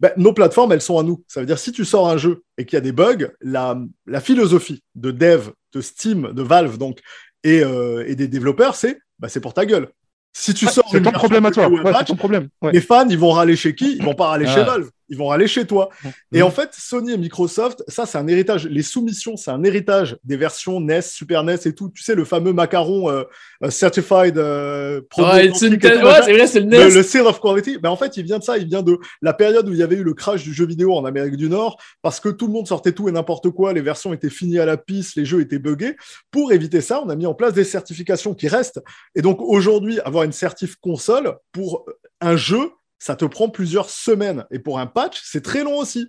[0.00, 1.24] ben, nos plateformes, elles sont à nous.
[1.28, 3.78] Ça veut dire, si tu sors un jeu et qu'il y a des bugs, la,
[4.06, 7.00] la philosophie de dev, de Steam, de Valve, donc,
[7.44, 9.88] et, euh, et des développeurs, c'est bah, c'est pour ta gueule.
[10.32, 11.68] Si tu Ouais, sors c'est une ton problème à toi.
[11.68, 12.48] Ouais, patch, ton problème.
[12.60, 12.72] Ouais.
[12.72, 13.96] les fans, ils vont râler chez qui?
[13.96, 14.64] Ils vont pas râler chez Ouais.
[14.64, 15.88] Valve, ils vont râler chez toi.
[16.04, 16.08] Mmh.
[16.32, 18.66] Et en fait, Sony et Microsoft, ça, c'est un héritage.
[18.66, 21.90] Les soumissions, c'est un héritage des versions NES, Super NES et tout.
[21.90, 23.24] Tu sais, le fameux macaron euh,
[23.62, 26.94] euh, Certified euh, Ouais, Proto- c'est une ouais, vrai, c'est le le, NES.
[26.94, 28.58] le Seal of Quality, ben en fait, il vient de ça.
[28.58, 30.94] Il vient de la période où il y avait eu le crash du jeu vidéo
[30.94, 33.72] en Amérique du Nord, parce que tout le monde sortait tout et n'importe quoi.
[33.72, 35.96] Les versions étaient finies à la piste, les jeux étaient buggés.
[36.30, 38.80] Pour éviter ça, on a mis en place des certifications qui restent.
[39.14, 41.86] Et donc aujourd'hui, avoir une certif console pour
[42.20, 44.44] un jeu, ça te prend plusieurs semaines.
[44.50, 46.08] Et pour un patch, c'est très long aussi.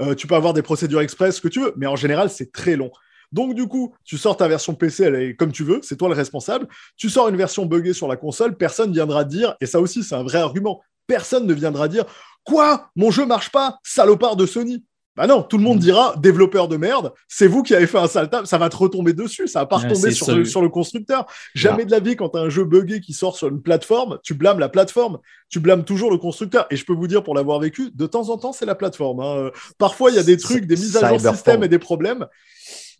[0.00, 2.52] Euh, tu peux avoir des procédures express, ce que tu veux, mais en général, c'est
[2.52, 2.90] très long.
[3.32, 6.08] Donc, du coup, tu sors ta version PC, elle est comme tu veux, c'est toi
[6.08, 6.68] le responsable.
[6.96, 10.14] Tu sors une version buggée sur la console, personne viendra dire, et ça aussi, c'est
[10.14, 12.04] un vrai argument, personne ne viendra dire
[12.44, 12.90] Quoi?
[12.94, 14.84] Mon jeu marche pas Salopard de Sony
[15.16, 18.06] bah non, tout le monde dira développeur de merde, c'est vous qui avez fait un
[18.06, 20.60] sale table, ça va te retomber dessus, ça va pas Ouais, retomber sur, le, sur
[20.62, 21.26] le constructeur.
[21.54, 24.18] Jamais de la vie, quand tu as un jeu buggé qui sort sur une plateforme,
[24.22, 25.18] tu blâmes la plateforme,
[25.48, 26.66] tu blâmes toujours le constructeur.
[26.70, 29.20] Et je peux vous dire, pour l'avoir vécu, de temps en temps, c'est la plateforme.
[29.20, 29.50] hein.
[29.78, 32.26] Parfois, il y a des trucs, des mises à jour système et des problèmes.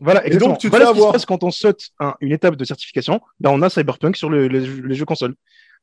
[0.00, 0.50] Voilà, Et exactement.
[0.52, 2.64] donc, tu te voilà ce qui se passe quand on saute un- une étape de
[2.64, 3.20] certification.
[3.40, 5.34] Ben, on a Cyberpunk sur le- les, les jeux consoles.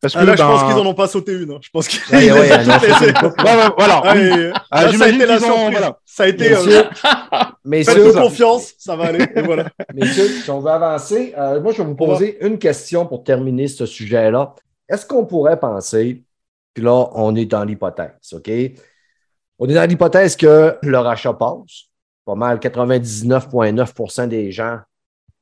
[0.03, 1.49] Parce que Ah, là, je pense qu'ils en ont pas sauté une.
[1.51, 1.59] hein.
[1.61, 2.39] Je pense qu'ils Ouais, ouais.
[2.51, 4.01] Ouais, ouais, voilà.
[4.03, 5.97] Ah, Ah, là, ça a j'imagine été la ont- voilà.
[6.05, 6.49] Ça a été.
[6.49, 6.83] Messieurs, euh,
[7.63, 8.21] messieurs, Faites-nous ça.
[8.21, 9.25] confiance, ça va aller.
[9.35, 9.65] Et voilà.
[9.93, 13.67] Messieurs, si on veut avancer, euh, moi, je vais vous poser une question pour terminer
[13.69, 14.53] ce sujet-là.
[14.89, 16.21] Est-ce qu'on pourrait penser,
[16.73, 18.51] puis là, on est dans l'hypothèse, OK?
[19.57, 21.85] On est dans l'hypothèse que le rachat passe.
[22.25, 24.79] Pas mal, 99,9% des gens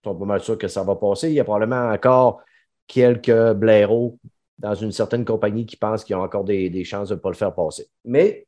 [0.04, 1.30] sont pas mal sûrs que ça va passer.
[1.30, 2.42] Il y a probablement encore
[2.88, 4.18] quelques blaireaux
[4.62, 7.36] dans une certaine compagnie qui pensent qu'ils ont encore des, chances de ne pas le
[7.36, 7.90] faire passer.
[8.06, 8.48] Mais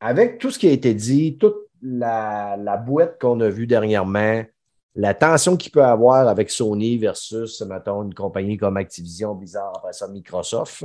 [0.00, 4.42] avec tout ce qui a été dit, toute la, la boîte qu'on a vue dernièrement,
[4.96, 9.92] la tension qu'il peut avoir avec Sony versus, mettons, une compagnie comme Activision, Blizzard, après
[9.92, 10.84] ça, Microsoft,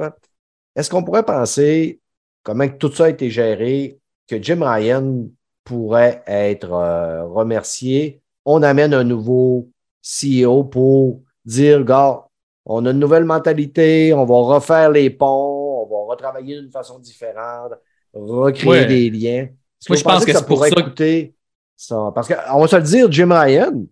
[0.75, 1.99] est-ce qu'on pourrait penser
[2.43, 5.27] comment tout ça a été géré, que Jim Ryan
[5.63, 8.21] pourrait être euh, remercié?
[8.45, 9.69] On amène un nouveau
[10.03, 12.24] CEO pour dire, gars,
[12.65, 16.99] on a une nouvelle mentalité, on va refaire les ponts, on va retravailler d'une façon
[16.99, 17.73] différente,
[18.13, 19.47] recréer des liens.
[19.87, 21.35] Moi, je pense que, ça pourrait coûter
[21.75, 22.11] ça?
[22.15, 23.83] Parce qu'on va se le dire, Jim Ryan,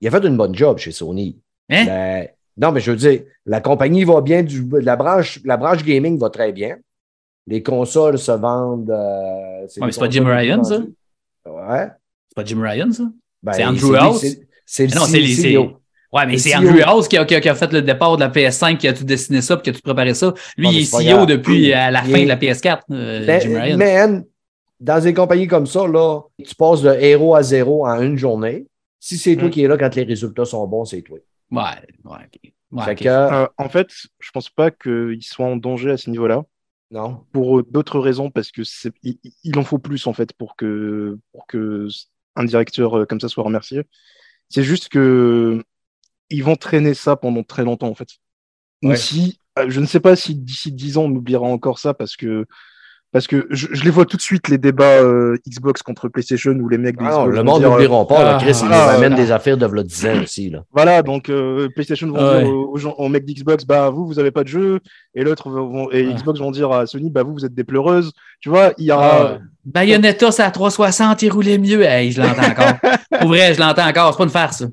[0.00, 1.38] il a fait une bonne job chez Sony.
[1.70, 2.26] Hein?
[2.56, 6.18] non, mais je veux dire, la compagnie va bien, du, la, branche, la branche gaming
[6.18, 6.78] va très bien.
[7.46, 8.90] Les consoles se vendent.
[8.90, 10.78] Euh, c'est pas Jim Ryan, ça?
[11.46, 11.88] Ouais.
[12.28, 13.04] C'est pas Jim Ryan, ça?
[13.42, 14.24] Ben, c'est Andrew House?
[14.64, 15.81] C'est le non, CEO.
[16.12, 18.76] Ouais, mais c'est Andrew House qui a, qui, a, fait le départ de la PS5,
[18.76, 20.34] qui a tout dessiné ça, puis qui a tout préparé ça.
[20.58, 23.76] Lui, il est CEO depuis à la fin de la PS4, euh, ben, Jim Ryan.
[23.78, 24.06] Mais
[24.78, 28.66] dans une compagnie comme ça, là, tu passes de héros à zéro en une journée.
[29.00, 29.50] Si c'est toi hmm.
[29.50, 31.18] qui es là quand les résultats sont bons, c'est toi.
[31.50, 31.62] Ouais,
[32.04, 32.16] ouais,
[32.72, 36.42] ouais euh, en fait, je pense pas qu'il soit en danger à ce niveau-là.
[36.90, 37.24] Non.
[37.32, 38.62] Pour d'autres raisons, parce que
[39.02, 41.88] il, il, en faut plus en fait pour que pour que
[42.36, 43.82] un directeur euh, comme ça soit remercié.
[44.50, 45.62] C'est juste que
[46.32, 48.08] ils vont traîner ça pendant très longtemps en fait.
[48.96, 52.16] Si, euh, je ne sais pas si d'ici 10 ans on oubliera encore ça parce
[52.16, 52.46] que
[53.12, 56.68] parce que je, les vois tout de suite les débats euh, Xbox contre PlayStation où
[56.68, 58.38] les mecs de ah le monde n'oublieront pas.
[58.38, 60.50] Chris, ils nous amènent des affaires de le 10 aussi.
[60.50, 60.64] Là.
[60.72, 61.30] Voilà, donc
[61.74, 64.80] PlayStation vont dire aux, gens, aux mecs d'Xbox, bah vous, vous avez pas de jeu,
[65.14, 65.48] et l'autre
[65.92, 68.12] et Xbox vont dire à Sony, bah vous, vous êtes des pleureuses.
[68.40, 69.38] Tu vois, il y aura.
[69.64, 71.82] Bayonetta, c'est à 360, il roulait mieux.
[71.82, 72.74] Hey, je l'entends encore.
[73.20, 74.12] Pour vrai, je l'entends encore.
[74.12, 74.64] C'est pas une farce.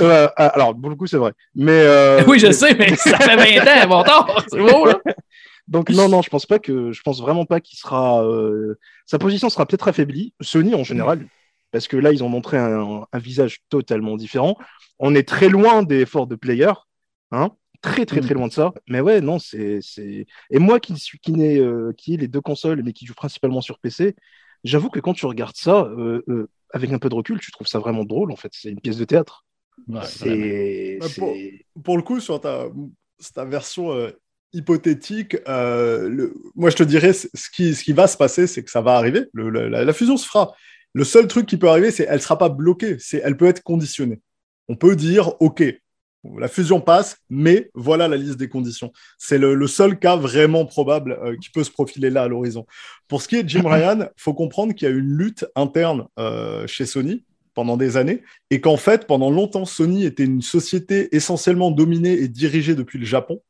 [0.00, 1.32] Euh, alors, pour le coup, c'est vrai.
[1.54, 2.22] Mais euh...
[2.26, 4.26] oui, je sais, mais ça fait 20 ans, bon temps.
[4.50, 4.98] C'est beau, là.
[5.72, 8.24] Donc non, non, je pense pas que, je pense vraiment pas qu'il sera.
[8.24, 8.78] Euh...
[9.06, 10.34] Sa position sera peut-être affaiblie.
[10.40, 11.26] Sony en général,
[11.70, 14.56] parce que là, ils ont montré un, un, visage totalement différent.
[14.98, 16.72] On est très loin des efforts de player,
[17.30, 17.50] hein
[17.82, 18.38] très très très mm.
[18.38, 18.72] loin de ça.
[18.88, 19.80] Mais ouais, non, c'est
[20.50, 23.14] et moi qui suis qui n'ai euh, qui ai les deux consoles mais qui joue
[23.14, 24.16] principalement sur PC,
[24.64, 27.66] j'avoue que quand tu regardes ça euh, euh, avec un peu de recul, tu trouves
[27.66, 28.52] ça vraiment drôle en fait.
[28.52, 29.44] C'est une pièce de théâtre.
[29.86, 30.04] Bah,
[31.82, 32.66] pour, le coup, sur ta,
[33.34, 34.12] ta version
[34.52, 38.70] hypothétique, le, moi je te dirais ce qui, ce qui va se passer, c'est que
[38.70, 39.26] ça va arriver.
[39.32, 40.52] Le, la, la, fusion se fera.
[40.94, 43.62] Le seul truc qui peut arriver, c'est elle sera pas bloquée, c'est elle peut être
[43.62, 44.20] conditionnée.
[44.68, 45.62] On peut dire, ok,
[46.38, 48.92] la fusion passe, mais voilà la liste des conditions.
[49.18, 52.66] C'est le, seul cas vraiment probable euh, qui peut se profiler là à l'horizon.
[53.08, 56.06] Pour ce qui est de Jim Ryan, faut comprendre qu'il y a une lutte interne
[56.18, 57.24] euh, chez Sony
[57.54, 62.28] pendant des années et qu'en fait, pendant longtemps, Sony était une société essentiellement dominée et
[62.28, 63.40] dirigée depuis le Japon.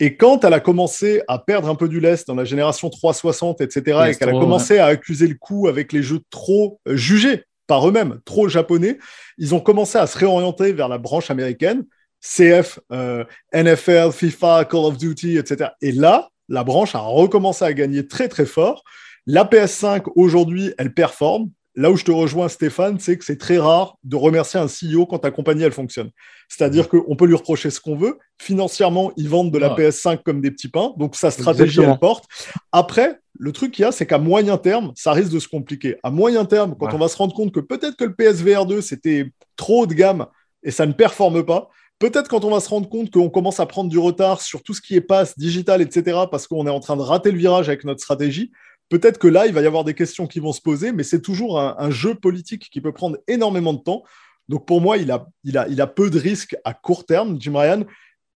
[0.00, 3.60] Et quand elle a commencé à perdre un peu du lest dans la génération 360,
[3.60, 7.44] etc., et qu'elle a commencé à accuser le coup avec les jeux trop euh, jugés
[7.66, 8.98] par eux-mêmes, trop japonais,
[9.38, 11.84] ils ont commencé à se réorienter vers la branche américaine,
[12.20, 15.70] CF, euh, NFL, FIFA, Call of Duty, etc.
[15.80, 18.84] Et là, la branche a recommencé à gagner très très fort.
[19.26, 21.50] La PS5, aujourd'hui, elle performe.
[21.74, 25.06] Là où je te rejoins, Stéphane, c'est que c'est très rare de remercier un CEO
[25.06, 26.10] quand ta compagnie, elle fonctionne.
[26.48, 28.18] C'est-à-dire qu'on peut lui reprocher ce qu'on veut.
[28.38, 30.92] Financièrement, ils vendent de la PS5 comme des petits pains.
[30.98, 32.26] Donc, sa stratégie, elle porte.
[32.72, 35.96] Après, le truc qu'il y a, c'est qu'à moyen terme, ça risque de se compliquer.
[36.02, 38.82] À moyen terme, quand on va se rendre compte que peut-être que le PSVR 2,
[38.82, 40.26] c'était trop haut de gamme
[40.62, 43.66] et ça ne performe pas, peut-être quand on va se rendre compte qu'on commence à
[43.66, 46.80] prendre du retard sur tout ce qui est passe, digital, etc., parce qu'on est en
[46.80, 48.52] train de rater le virage avec notre stratégie,
[48.88, 51.20] peut-être que là, il va y avoir des questions qui vont se poser, mais c'est
[51.20, 54.02] toujours un, jeu politique qui peut prendre énormément de temps.
[54.48, 57.40] Donc pour moi, il a, il a, il a peu de risques à court terme,
[57.40, 57.84] Jim Ryan.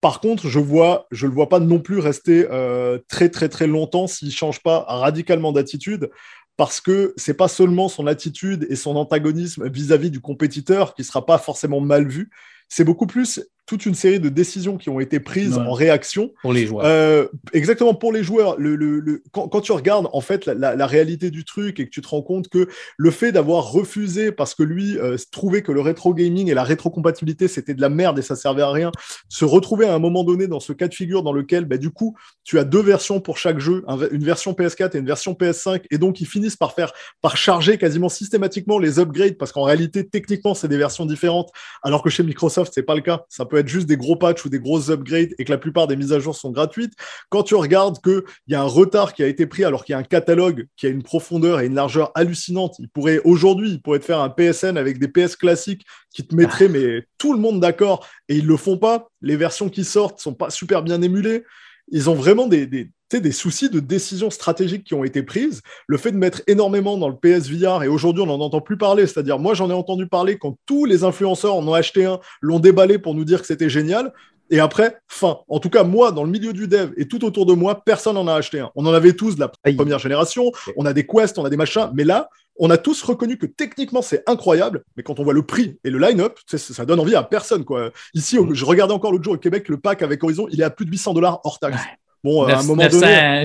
[0.01, 3.69] Par contre, je vois, je le vois pas non plus rester euh, très très très
[3.69, 6.11] longtemps s'il change pas radicalement d'attitude,
[6.57, 11.25] parce que c'est pas seulement son attitude et son antagonisme vis-à-vis du compétiteur qui sera
[11.25, 12.31] pas forcément mal vu,
[12.69, 16.33] c'est beaucoup plus toute une série de décisions qui ont été prises en réaction.
[16.43, 16.85] Pour les joueurs.
[16.85, 18.57] Euh, exactement, pour les joueurs.
[18.59, 22.23] Le, quand, tu regardes en fait la, réalité du truc et que tu te rends
[22.23, 26.51] compte que le fait d'avoir refusé, parce que lui euh, trouvait que le rétro gaming
[26.51, 28.91] et la rétrocompatibilité c'était de la merde et ça servait à rien,
[29.29, 31.91] se retrouver à un moment donné dans ce cas de figure dans lequel bah, du
[31.91, 35.85] coup tu as deux versions pour chaque jeu, une version PS4 et une version PS5,
[35.91, 40.07] et donc ils finissent par faire par charger quasiment systématiquement les upgrades parce qu'en réalité
[40.07, 41.51] techniquement c'est des versions différentes,
[41.83, 43.25] alors que chez Microsoft c'est pas le cas.
[43.29, 45.87] Ça peut être juste des gros patchs ou des grosses upgrades et que la plupart
[45.87, 46.95] des mises à jour sont gratuites.
[47.29, 49.97] Quand tu regardes qu'il y a un retard qui a été pris alors qu'il y
[49.97, 53.83] a un catalogue qui a une profondeur et une largeur hallucinante, il pourrait aujourd'hui, il
[53.83, 55.85] pourrait te faire un PSN avec des PS classiques
[56.15, 59.11] qui te mettraient mais tout le monde d'accord et ils le font pas.
[59.21, 61.45] Les versions qui sortent sont pas super bien émulées.
[61.89, 62.91] Ils ont vraiment des, des
[63.21, 67.09] des soucis de décisions stratégiques qui ont été prises, le fait de mettre énormément dans
[67.09, 70.39] le PSVR, et aujourd'hui on n'en entend plus parler, c'est-à-dire moi j'en ai entendu parler
[70.39, 73.69] quand tous les influenceurs en ont acheté un, l'ont déballé pour nous dire que c'était
[73.69, 74.13] génial,
[74.51, 75.39] et après, fin.
[75.49, 78.17] En tout cas, moi, dans le milieu du dev et tout autour de moi, personne
[78.17, 78.71] n'en a acheté un.
[78.75, 81.57] On en avait tous de la première génération, on a des quests, on a des
[81.57, 82.29] machins, mais là,
[82.59, 85.91] on a tous reconnu que techniquement c'est incroyable, mais quand on voit le prix et
[85.91, 87.65] le line-up, ça donne envie à personne.
[87.65, 87.91] Quoi.
[88.15, 88.55] Ici, mm.
[88.55, 90.85] je regardais encore l'autre jour au Québec, le pack avec Horizon, il est à plus
[90.85, 91.79] de 800 dollars hors taxe.
[92.25, 93.43] Bon, à un moment donné.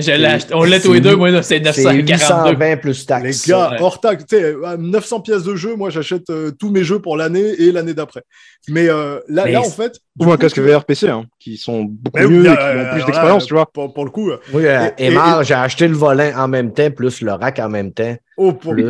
[0.52, 2.76] on l'a tous les deux, moi, c'est 942.
[2.76, 3.46] plus taxes.
[3.46, 6.84] Les gars, hors taxe, tu sais, 900 pièces de jeu, moi, j'achète euh, tous mes
[6.84, 8.22] jeux pour l'année et l'année d'après.
[8.68, 9.98] Mais euh, là, là, en fait.
[10.20, 13.46] Ou un casque VR PC, hein, qui sont beaucoup mieux et qui ont plus d'expérience,
[13.46, 13.66] tu vois.
[13.66, 14.30] Pour, le coup.
[14.52, 17.92] Oui, et, et, j'ai acheté le volant en même temps, plus le rack en même
[17.92, 18.16] temps.
[18.38, 18.88] Oh, pour, plus...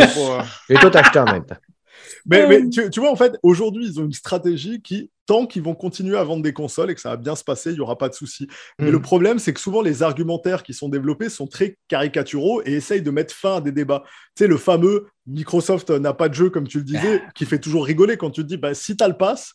[0.68, 1.56] J'ai tout acheté en même temps.
[2.26, 5.62] Mais, mais tu, tu, vois, en fait, aujourd'hui, ils ont une stratégie qui, tant qu'ils
[5.62, 7.80] vont continuer à vendre des consoles et que ça va bien se passer, il n'y
[7.80, 8.48] aura pas de souci.
[8.78, 8.92] Mais hmm.
[8.92, 13.02] le problème, c'est que souvent, les argumentaires qui sont développés sont très caricaturaux et essayent
[13.02, 14.02] de mettre fin à des débats.
[14.36, 17.58] Tu sais, le fameux Microsoft n'a pas de jeu, comme tu le disais, qui fait
[17.58, 19.54] toujours rigoler quand tu te dis, bah, si tu as le pass,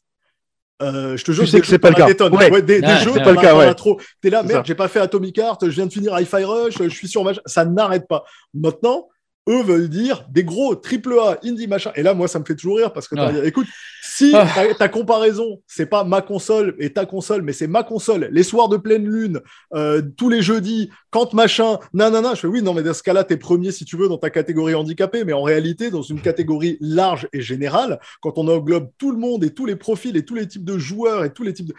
[0.81, 2.07] euh, je te jure, tu sais que c'est pas le cas.
[2.07, 2.61] Ouais.
[2.61, 3.73] des, jeux, pas le cas, ouais.
[3.75, 3.99] trop.
[4.21, 6.89] T'es là, merde, j'ai pas fait Atomic Heart, je viens de finir Hi-Fi Rush, je
[6.89, 7.31] suis sur ma...
[7.45, 8.23] Ça n'arrête pas.
[8.53, 9.07] Maintenant,
[9.49, 11.91] eux veulent dire des gros triple A, indie machin.
[11.95, 13.67] Et là, moi, ça me fait toujours rire parce que, écoute,
[14.01, 14.47] si ah.
[14.77, 18.69] ta, comparaison, c'est pas ma console et ta console, mais c'est ma console, les soirs
[18.69, 19.41] de pleine lune,
[19.73, 23.23] euh, tous les jeudis, quand machin, nanana, je fais oui, non, mais dans ce cas-là,
[23.23, 26.77] t'es premier si tu veux dans ta catégorie handicapée, mais en réalité, dans une catégorie
[26.79, 30.35] large et générale, quand on englobe tout le monde et tous les profils et tous
[30.35, 31.75] les types de joueurs et tous les types de.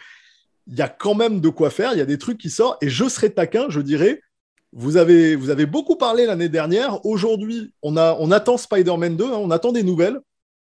[0.67, 2.83] Il y a quand même de quoi faire, il y a des trucs qui sortent,
[2.83, 4.21] et je serais taquin, je dirais,
[4.75, 7.03] vous avez, vous avez beaucoup parlé l'année dernière.
[7.05, 10.19] Aujourd'hui, on, a, on attend Spider-Man 2, hein, on attend des nouvelles,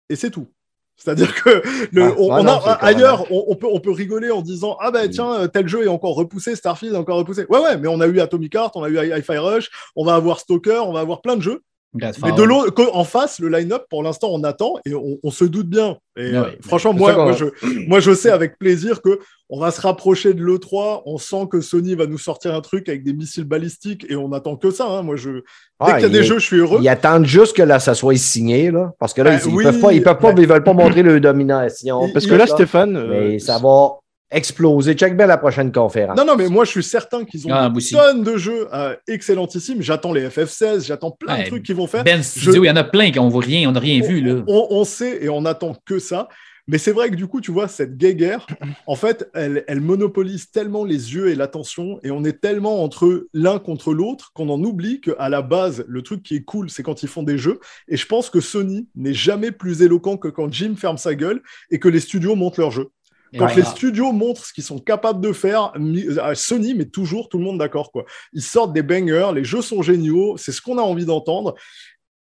[0.08, 0.48] et c'est tout.
[0.96, 1.62] C'est-à-dire que
[1.92, 5.48] le, ah, on, a ailleurs, on, peut, on peut rigoler en disant ah ben tiens
[5.48, 7.46] tel jeu est encore repoussé, Starfield est encore repoussé.
[7.48, 10.14] Ouais ouais, mais on a eu Atomic Heart, on a eu Hi-Fi Rush, on va
[10.14, 11.62] avoir Stalker, on va avoir plein de jeux.
[11.94, 15.68] Mais de l'autre, en face, le line-up, pour l'instant, on attend et on, se doute
[15.68, 15.96] bien.
[16.16, 17.46] Et euh, franchement, moi, moi, je,
[17.88, 19.18] moi, je sais avec plaisir que
[19.48, 21.02] on va se rapprocher de l'E3.
[21.06, 24.32] On sent que Sony va nous sortir un truc avec des missiles balistiques et on
[24.32, 24.86] attend que ça.
[24.86, 25.02] Hein.
[25.02, 25.42] Moi, je...
[25.84, 26.78] Dès qu'il y a des jeux, je suis heureux.
[26.80, 29.62] Ils attendent juste que là, ça soit signé, là, parce que là, ben ils, ne
[29.62, 32.08] peuvent pas, ils peuvent pas, ils veulent pas montrer le domination.
[32.12, 33.98] Parce que là, Stéphane, mais euh, ça va
[34.30, 34.94] exploser.
[34.94, 36.16] Check bien la prochaine conférence.
[36.16, 39.82] Non, non, mais moi, je suis certain qu'ils ont ah, tonne de jeux euh, excellentissimes.
[39.82, 42.04] J'attends les FF16, j'attends plein de trucs qu'ils vont faire.
[42.04, 44.20] Ben il y en a plein qu'on voit rien, on n'a rien vu.
[44.20, 44.42] Là.
[44.46, 46.28] On, sait et on attend que ça.
[46.66, 48.46] Mais c'est vrai que du coup, tu vois, cette guéguerre,
[48.86, 53.26] en fait, elle, elle monopolise tellement les yeux et l'attention, et on est tellement entre
[53.34, 56.84] l'un contre l'autre qu'on en oublie qu'à la base, le truc qui est cool, c'est
[56.84, 57.58] quand ils font des jeux.
[57.88, 61.42] Et je pense que Sony n'est jamais plus éloquent que quand Jim ferme sa gueule
[61.70, 62.90] et que les studios montent leurs jeux.
[63.38, 67.38] Quand les studios montrent ce qu'ils sont capables de faire, euh, Sony met toujours tout
[67.38, 67.92] le monde d'accord.
[67.92, 68.04] quoi.
[68.32, 71.54] Ils sortent des bangers, les jeux sont géniaux, c'est ce qu'on a envie d'entendre.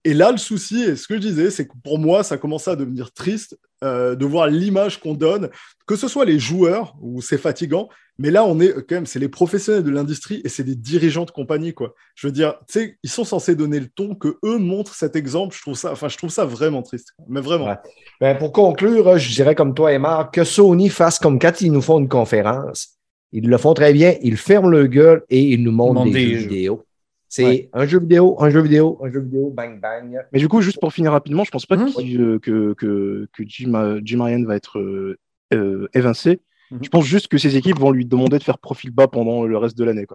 [0.05, 2.71] Et là, le souci, et ce que je disais, c'est que pour moi, ça commençait
[2.71, 5.49] à devenir triste euh, de voir l'image qu'on donne,
[5.85, 9.19] que ce soit les joueurs, où c'est fatigant, mais là, on est quand même, c'est
[9.19, 11.95] les professionnels de l'industrie et c'est des dirigeants de compagnie, quoi.
[12.15, 15.15] Je veux dire, tu sais, ils sont censés donner le ton, que eux montrent cet
[15.15, 15.55] exemple.
[15.55, 17.77] Je trouve ça, enfin, je trouve ça vraiment triste, mais vraiment.
[18.19, 21.81] Ben, pour conclure, je dirais comme toi, Emma, que Sony fasse comme quand ils nous
[21.81, 22.99] font une conférence.
[23.31, 26.47] Ils le font très bien, ils ferment le gueule et ils nous montrent des, jeux
[26.47, 26.83] vidéo.
[27.29, 30.19] C'est un jeu vidéo, un jeu vidéo, un jeu vidéo, bang bang.
[30.33, 31.93] Mais du coup, juste pour finir rapidement, je pense pas hum.
[31.93, 32.39] que,
[32.73, 35.17] que, que, Jim, euh, Jim Ryan va être euh,
[35.53, 36.41] euh, évincé.
[36.71, 36.79] Hum.
[36.81, 39.57] Je pense juste que ses équipes vont lui demander de faire profil bas pendant le
[39.57, 40.07] reste de l'année.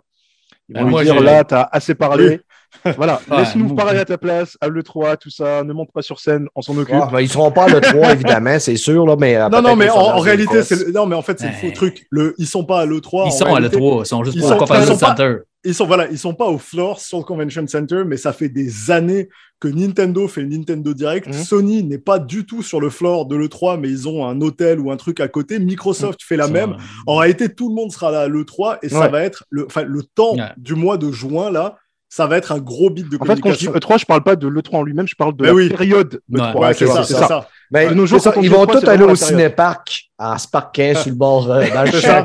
[0.69, 2.41] Ils vont lui dire là, tu as assez parlé.
[2.97, 6.49] voilà, laisse-nous parler à ta place, à l'E3, tout ça, ne monte pas sur scène,
[6.57, 6.97] on s'en occupe.
[6.97, 9.39] Ils ben, ils seront pas à l'E3, évidemment, c'est sûr, là, mais.
[9.49, 12.09] Non, non, mais en, réalité, c'est non, mais en fait, c'est le faux truc.
[12.11, 12.35] Le...
[12.39, 13.27] Ils sont pas à l'E3.
[13.27, 16.19] Ils sont à l'E3, ils sont juste pour le Convention Center ils sont voilà, ils
[16.19, 19.28] sont pas au floor sur le Convention Center, mais ça fait des années
[19.61, 21.28] que Nintendo fait Nintendo Direct.
[21.28, 21.32] Mhm.
[21.32, 24.78] Sony n'est pas du tout sur le floor de l'E3, mais ils ont un hôtel
[24.78, 25.59] ou un truc à côté.
[25.59, 26.77] Microsoft fait la même.
[27.07, 30.03] En réalité, tout le monde sera là à l'E3 et ça va être le, le
[30.03, 31.77] temps du mois de juin là.
[32.15, 33.32] Ça va être un gros bit de communication.
[33.32, 35.35] En fait, quand je dis E3, je parle pas de l'E3 en lui-même, je parle
[35.35, 36.57] de ben la période E3.
[36.57, 37.49] Ouais, c'est ça, c'est ça.
[37.73, 41.65] Ben, nos jours, ils vont tous aller au cinépark à Sparkin sur le bord euh,
[41.74, 42.24] dans le champ.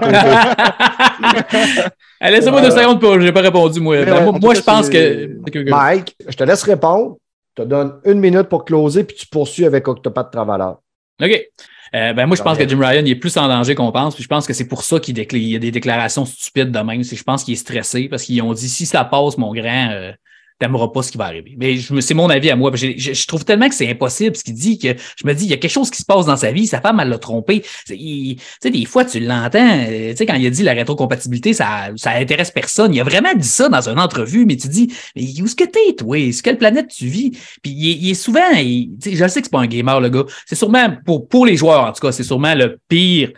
[2.21, 3.19] Laissez-moi deux secondes, pour...
[3.19, 4.05] j'ai pas répondu, moi.
[4.05, 5.39] Ben, moi, je pense que.
[5.67, 7.17] Mike, je te laisse répondre.
[7.57, 10.73] Je te donne une minute pour closer, puis tu poursuis avec Octopath Traveler.
[11.19, 11.49] OK.
[11.95, 14.15] Euh, ben moi, je pense que Jim Ryan il est plus en danger qu'on pense.
[14.15, 17.03] Puis je pense que c'est pour ça qu'il y a des déclarations stupides de même.
[17.03, 20.11] Je pense qu'il est stressé parce qu'ils ont dit si ça passe, mon grand, euh,
[20.59, 21.55] t'aimeras pas ce qui va arriver.
[21.57, 22.71] Mais c'est mon avis à moi.
[22.75, 25.49] Je, je, trouve tellement que c'est impossible ce qu'il dit que je me dis, il
[25.49, 27.63] y a quelque chose qui se passe dans sa vie, sa femme, elle l'a trompé.
[27.87, 31.89] Tu sais, des fois, tu l'entends, tu sais, quand il a dit la rétrocompatibilité, ça,
[31.95, 32.93] ça intéresse personne.
[32.93, 35.63] Il a vraiment dit ça dans une entrevue, mais tu dis, mais où est-ce que
[35.63, 36.19] t'es, toi?
[36.19, 37.31] Est-ce quelle planète tu vis?
[37.63, 40.25] Puis il, est souvent, je sais que c'est pas un gamer, le gars.
[40.45, 43.31] C'est sûrement, pour, pour les joueurs, en tout cas, c'est sûrement le pire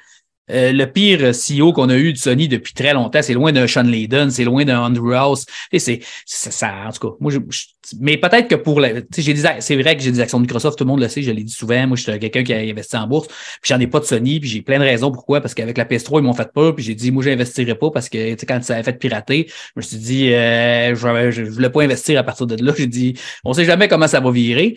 [0.49, 3.67] euh, le pire CEO qu'on a eu de Sony depuis très longtemps, c'est loin d'un
[3.67, 5.45] Sean Layden, c'est loin d'un Andrew House.
[5.71, 7.39] Et c'est, ça, en tout cas, moi, je,
[7.99, 10.77] mais peut-être que pour la, j'ai des, c'est vrai que j'ai des actions de Microsoft,
[10.77, 11.87] tout le monde le sait, je l'ai dit souvent.
[11.87, 14.39] Moi, je suis quelqu'un qui a investi en bourse, puis j'en ai pas de Sony,
[14.39, 16.83] puis j'ai plein de raisons pourquoi, parce qu'avec la PS3, ils m'ont fait peur, puis
[16.83, 19.97] j'ai dit, moi, j'investirais pas parce que, quand ça a fait pirater, je me suis
[19.97, 22.73] dit, euh, je, je, voulais pas investir à partir de là.
[22.77, 24.75] J'ai dit, on sait jamais comment ça va virer.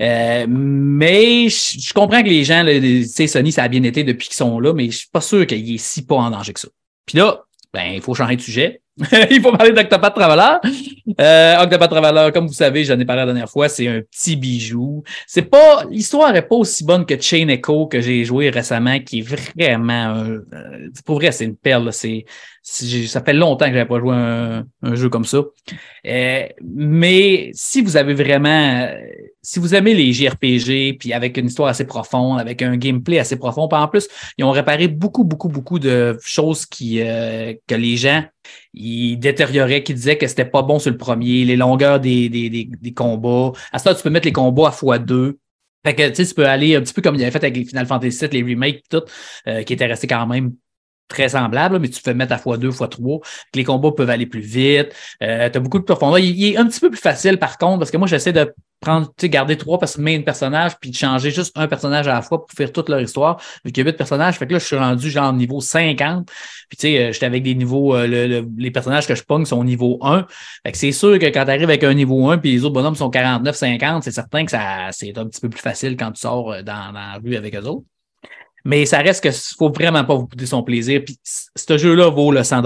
[0.00, 4.28] Euh, mais je, comprends que les gens, tu sais, Sony, ça a bien été depuis
[4.28, 6.68] qu'ils sont là, je suis pas sûr qu'il est si pas en danger que ça.
[7.06, 8.82] Puis là, ben, il faut changer de sujet.
[9.30, 10.58] il faut parler d'Octopath Traveler.
[11.20, 15.02] Euh, Octopath comme vous savez, j'en ai parlé la dernière fois, c'est un petit bijou.
[15.26, 19.20] C'est pas, l'histoire est pas aussi bonne que Chain Echo que j'ai joué récemment, qui
[19.20, 20.40] est vraiment, euh,
[21.06, 21.92] pour vrai, c'est une perle.
[21.92, 22.24] C'est,
[22.70, 25.42] ça fait longtemps que j'avais pas joué un, un, jeu comme ça.
[26.06, 28.88] Euh, mais si vous avez vraiment,
[29.42, 33.36] si vous aimez les JRPG, puis avec une histoire assez profonde, avec un gameplay assez
[33.36, 37.74] profond, puis en plus, ils ont réparé beaucoup, beaucoup, beaucoup de choses qui, euh, que
[37.74, 38.24] les gens
[38.72, 42.50] ils détérioraient, qui disaient que c'était pas bon sur le premier, les longueurs des, des,
[42.50, 43.52] des, des combats.
[43.72, 45.34] À ce tu peux mettre les combats à x2.
[45.84, 47.86] Fait que tu peux aller un petit peu comme il avait fait avec les Final
[47.86, 49.02] Fantasy VII, les remakes, tout,
[49.48, 50.52] euh, qui étaient restés quand même
[51.10, 54.40] très semblable, mais tu peux mettre à x2, x3, que les combats peuvent aller plus
[54.40, 54.94] vite.
[55.22, 56.18] Euh, tu as beaucoup de profondeur.
[56.18, 59.12] Il, est un petit peu plus facile par contre, parce que moi, j'essaie de prendre,
[59.16, 62.56] tu garder trois main personnages, puis de changer juste un personnage à la fois pour
[62.56, 63.38] faire toute leur histoire.
[63.64, 66.26] Vu qu'il y a huit personnages, fait que là, je suis rendu genre niveau 50.
[66.68, 69.58] Puis tu sais, euh, j'étais avec des niveaux, euh, les personnages que je pogne sont
[69.58, 70.26] au niveau 1.
[70.64, 72.74] Fait que c'est sûr que quand tu arrives avec un niveau 1 puis les autres
[72.74, 76.12] bonhommes sont 49, 50, c'est certain que ça c'est un petit peu plus facile quand
[76.12, 77.84] tu sors dans, dans la rue avec eux autres.
[78.64, 81.02] Mais ça reste que faut vraiment pas vous pousser son plaisir.
[81.04, 82.62] Puis ce jeu-là vaut le 100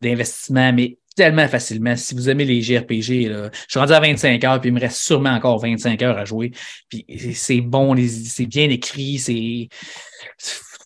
[0.00, 1.96] d'investissement, mais tellement facilement.
[1.96, 4.80] Si vous aimez les JRPG, là, je suis rendu à 25 heures, puis il me
[4.80, 6.52] reste sûrement encore 25 heures à jouer.
[6.88, 7.04] Puis
[7.34, 9.68] c'est bon, c'est bien écrit, c'est.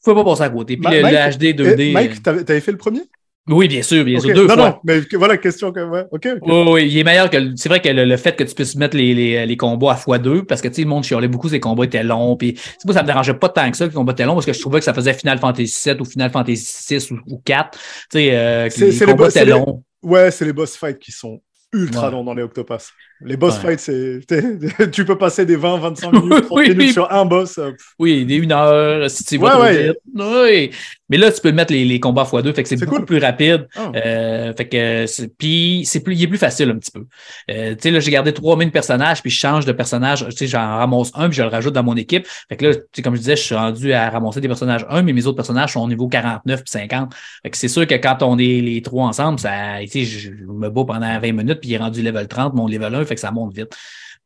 [0.04, 0.76] Faut pas passer à côté.
[0.76, 1.92] Puis le, HD 2D.
[1.92, 3.02] Mike, t'avais fait le premier?
[3.46, 4.34] Oui, bien sûr, bien sûr.
[4.34, 4.68] Deux non, fois.
[4.70, 5.80] non, mais voilà, question que.
[5.80, 6.06] Ouais.
[6.10, 6.28] OK.
[6.42, 7.36] Oui, oui, il est meilleur que.
[7.56, 10.44] C'est vrai que le, fait que tu puisses mettre les, les, les combats à x2,
[10.44, 12.36] parce que tu sais, le monde chialait beaucoup, ces combats étaient longs.
[12.36, 14.34] Puis, c'est moi, ça me dérangeait pas tant que ça, que les combats étaient longs,
[14.34, 17.18] parce que je trouvais que ça faisait Final Fantasy 7 ou Final Fantasy 6 ou,
[17.26, 17.78] ou 4.
[17.78, 17.80] Tu
[18.12, 19.84] sais, euh, que les combats étaient longs.
[20.02, 21.40] Ouais, c'est les boss fights qui sont
[21.74, 22.92] ultra longs dans les Octopass.
[23.20, 24.20] Les boss fights, c'est.
[24.92, 27.58] tu peux passer des 20, 25 minutes, 30 minutes sur un boss.
[27.58, 29.98] Euh, oui, des 1 heure si tu vas ouais, vite.
[30.14, 30.70] Oui.
[31.10, 33.68] Mais là, tu peux mettre les, les combats x2, fait que c'est beaucoup plus rapide.
[33.76, 33.92] Oh.
[33.94, 37.04] Euh, fait que puis c'est plus, il est plus facile un petit peu.
[37.50, 40.26] Euh, tu sais, là, j'ai gardé trois de personnages, puis je change de personnage.
[40.30, 42.26] Tu sais, j'en ramasse un, puis je le rajoute dans mon équipe.
[42.48, 45.12] Fait que là, comme je disais, je suis rendu à ramasser des personnages 1, mais
[45.12, 47.14] mes autres personnages sont au niveau 49 puis 50.
[47.42, 49.50] Fait que c'est sûr que quand on est les trois ensemble, ça,
[49.82, 52.66] tu sais, je, me bats pendant 20 minutes, puis il est rendu level 30, mon
[52.66, 53.74] level 1, fait que ça monte vite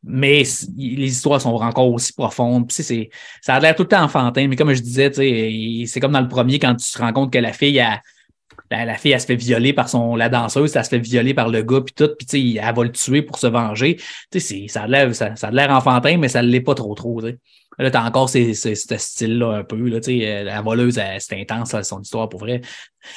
[0.04, 0.42] mais
[0.76, 2.68] les histoires sont encore aussi profondes.
[2.68, 3.10] Puis, c'est,
[3.40, 6.28] ça a l'air tout le temps enfantin, mais comme je disais, c'est comme dans le
[6.28, 8.00] premier quand tu te rends compte que la fille, a,
[8.70, 11.62] la, fille, se fait violer par son, la danseuse, elle se fait violer par le
[11.62, 13.98] gars, puis tout, puis elle va le tuer pour se venger.
[14.68, 17.20] Ça a, l'air, ça, a l'air enfantin, mais ça ne l'est pas trop trop.
[17.20, 17.38] T'sais.
[17.78, 19.88] Là, t'as encore ce style-là un peu.
[19.88, 20.00] Là,
[20.42, 22.60] la voleuse, c'est intense, son histoire pour vrai.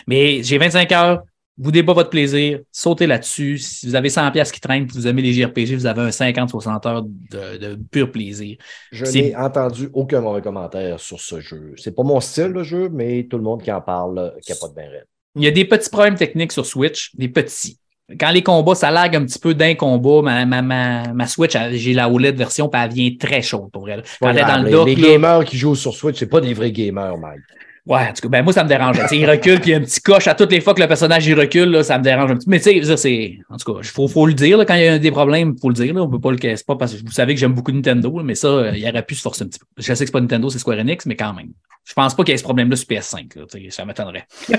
[0.08, 1.24] Mais j'ai 25 heures,
[1.62, 3.60] vous pas votre plaisir, sautez là-dessus.
[3.60, 6.88] Si vous avez 100 pièces qui traînent, vous aimez les JRPG, vous avez un 50-60
[6.88, 8.58] heures de, pur plaisir.
[8.92, 11.74] Je n'ai entendu aucun mauvais commentaire sur ce jeu.
[11.78, 14.90] C'est pas mon style le jeu, mais tout le monde qui en parle capote bien
[14.90, 15.06] raide.
[15.36, 17.78] Il y a des petits problèmes techniques sur Switch, des petits.
[18.20, 20.22] Quand les combats, ça lag un petit peu d'un combat.
[20.22, 23.88] Ma, ma, ma, ma Switch, j'ai la OLED version, puis elle vient très chaude pour
[23.88, 24.04] elle.
[24.20, 26.54] Quand elle est dans le dock, les, gamers qui jouent sur Switch, c'est pas des
[26.54, 27.42] vrais gamers, Mike.
[27.88, 28.98] Ouais, en tout cas, ben moi, ça me dérange.
[29.12, 30.88] il recule, puis il y a un petit coche à toutes les fois que le
[30.88, 32.52] personnage il recule, là, ça me dérange un petit peu.
[32.52, 33.40] Mais tu sais, c'est.
[33.50, 35.54] En tout cas, il faut, faut, le dire, là, quand il y a des problèmes,
[35.56, 35.92] il faut le dire.
[35.94, 38.22] Là, on peut pas le casser pas parce que vous savez que j'aime beaucoup Nintendo,
[38.24, 39.66] mais ça, euh, il aurait pu se forcer un petit peu.
[39.78, 41.50] Je sais que c'est pas Nintendo, c'est Square Enix, mais quand même.
[41.84, 43.40] Je pense pas qu'il y ait ce problème-là sur PS5.
[43.40, 44.28] Là, ça m'étonnerait.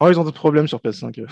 [0.00, 1.26] oh, ils ont d'autres problèmes sur PS5.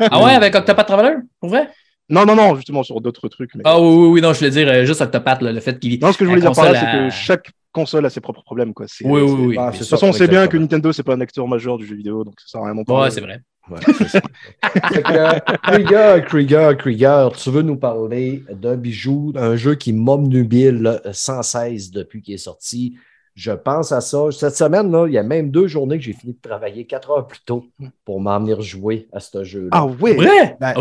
[0.00, 1.70] ah ouais, avec Octopath Traveler, pour vrai?
[2.08, 3.54] Non, non, non, justement sur d'autres trucs.
[3.54, 3.62] Mais...
[3.64, 6.00] Ah oui, oui, oui, non, je voulais dire euh, juste Octopath, le fait qu'il.
[6.00, 8.42] Non, ce que je voulais dire par là, c'est que chaque console a ses propres
[8.42, 8.72] problèmes.
[8.72, 8.86] Quoi.
[9.04, 9.56] Oui, oui, oui.
[9.56, 11.94] de toute façon, on sait bien que Nintendo, c'est pas un acteur majeur du jeu
[11.94, 12.94] vidéo, donc ça sert à rien non plus.
[12.94, 13.40] Ouais, c'est vrai.
[13.68, 21.42] Ouais, Krieger, Krieger, Krieger, tu veux nous parler d'un bijou, d'un jeu qui m'obnubile sans
[21.42, 22.96] cesse depuis qu'il est sorti.
[23.34, 24.30] Je pense à ça.
[24.30, 27.10] Cette semaine, là, il y a même deux journées que j'ai fini de travailler quatre
[27.10, 27.64] heures plus tôt
[28.04, 29.70] pour m'en venir jouer à ce jeu-là.
[29.72, 30.14] Ah oui?
[30.14, 30.56] Vrai?
[30.60, 30.74] Ben,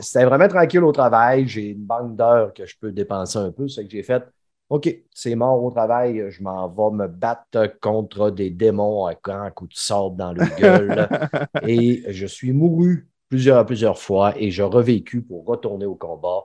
[0.00, 1.46] C'était vraiment tranquille au travail.
[1.46, 3.68] J'ai une banque d'heures que je peux dépenser un peu.
[3.68, 4.24] C'est que j'ai fait
[4.70, 9.50] OK, c'est mort au travail, je m'en vais me battre contre des démons à un
[9.50, 11.08] coup de sable dans le gueule.
[11.66, 16.44] et je suis mouru plusieurs, plusieurs fois et j'ai revécu pour retourner au combat.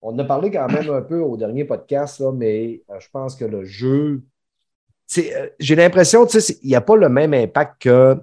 [0.00, 3.36] On a parlé quand même un peu au dernier podcast, là, mais euh, je pense
[3.36, 4.22] que le jeu
[5.58, 8.16] j'ai l'impression, tu sais, il n'y a pas le même impact que,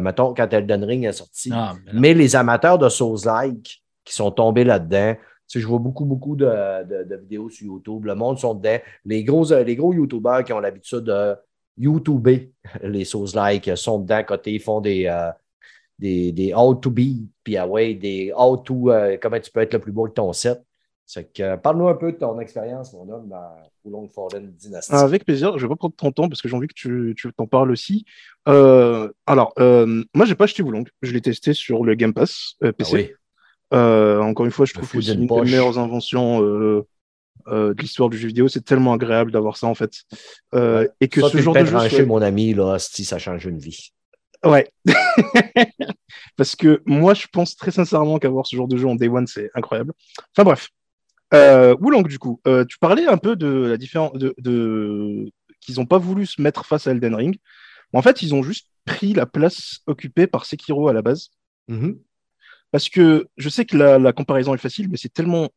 [0.00, 1.50] mettons, quand Elden Ring est sorti.
[1.52, 5.16] Ah, mais, les amateurs de Souls-like qui sont tombés là-dedans,
[5.48, 8.04] je vois beaucoup, beaucoup de, vidéos sur YouTube.
[8.04, 8.78] Le monde sont dedans.
[9.04, 11.34] Les gros, les gros YouTubers qui ont l'habitude de
[11.76, 12.52] YouTuber
[12.82, 15.08] les Souls-like sont dedans côté, ils font des,
[15.98, 19.60] des, des how to be, puis ah ouais, des how to, euh, comment tu peux
[19.60, 20.62] être le plus beau de ton set.
[21.62, 23.56] Parle-nous un peu de ton expérience, mon homme, dans
[23.86, 24.92] Long Fallen Dynasty.
[24.94, 27.14] Ah, avec plaisir, je vais pas prendre ton temps parce que j'ai envie que tu,
[27.16, 28.04] tu t'en parles aussi.
[28.46, 32.56] Euh, alors, euh, moi, j'ai pas acheté Wulong, je l'ai testé sur le Game Pass
[32.76, 33.14] PC.
[33.14, 33.17] Ah
[33.72, 36.84] encore une fois, je trouve que c'est une des meilleures inventions de
[37.78, 38.48] l'histoire du jeu vidéo.
[38.48, 39.92] C'est tellement agréable d'avoir ça, en fait.
[41.00, 41.88] et que ce genre de jeu.
[41.88, 42.06] Soit...
[42.06, 43.92] mon ami, là, si ça change une vie.
[44.44, 44.68] Ouais.
[46.36, 49.26] Parce que moi, je pense très sincèrement qu'avoir ce genre de jeu en Day One,
[49.26, 49.92] c'est incroyable.
[50.32, 50.68] Enfin bref.
[51.34, 51.74] Euh,
[52.04, 55.30] du coup, euh, tu parlais un peu de la différence de, de...
[55.60, 57.38] qu'ils n'ont pas voulu se mettre face à Elden Ring.
[57.92, 61.30] En fait, ils ont juste pris la place occupée par Sekiro à la base.
[61.68, 61.98] Mm-hmm.
[62.70, 65.48] Parce que je sais que la, comparaison est facile, mais c'est tellement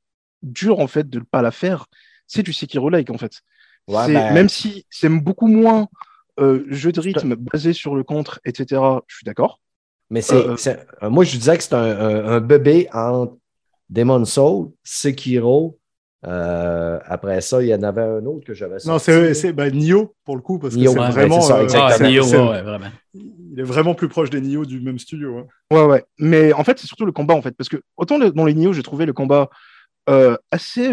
[0.42, 1.86] dur en fait de ne pas la faire.
[2.28, 3.42] C'est du Sekiro-like en fait.
[3.88, 5.90] Ben même si c'est beaucoup moins
[6.40, 9.60] euh, jeu de rythme basé sur le contre, etc., je suis d'accord.
[10.10, 13.38] Mais c'est, euh, moi, je disais que c'est un, bébé entre
[13.90, 15.80] Demon Soul, Sekiro.
[16.24, 20.16] Après ça, il y en avait un autre que j'avais Non, c'est, c'est ben, Nioh,
[20.26, 21.40] pour le coup, parce que c'est vraiment.
[23.14, 25.38] il est vraiment plus proche des Nioh du même studio.
[25.38, 25.48] Hein.
[25.72, 26.06] Ouais, ouais.
[26.20, 27.56] Mais en fait, c'est surtout le combat, en fait.
[27.58, 29.50] Parce que autant dans les Nioh, j'ai trouvé le combat
[30.52, 30.92] assez.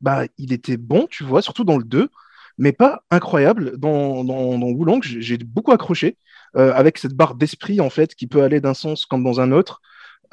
[0.00, 2.08] bah, il était bon, tu vois, surtout dans le 2
[2.58, 3.78] mais pas incroyable.
[3.78, 6.16] Dans, dans, dans Wulong, j'ai beaucoup accroché
[6.56, 9.52] euh, avec cette barre d'esprit en fait qui peut aller d'un sens comme dans un
[9.52, 9.80] autre.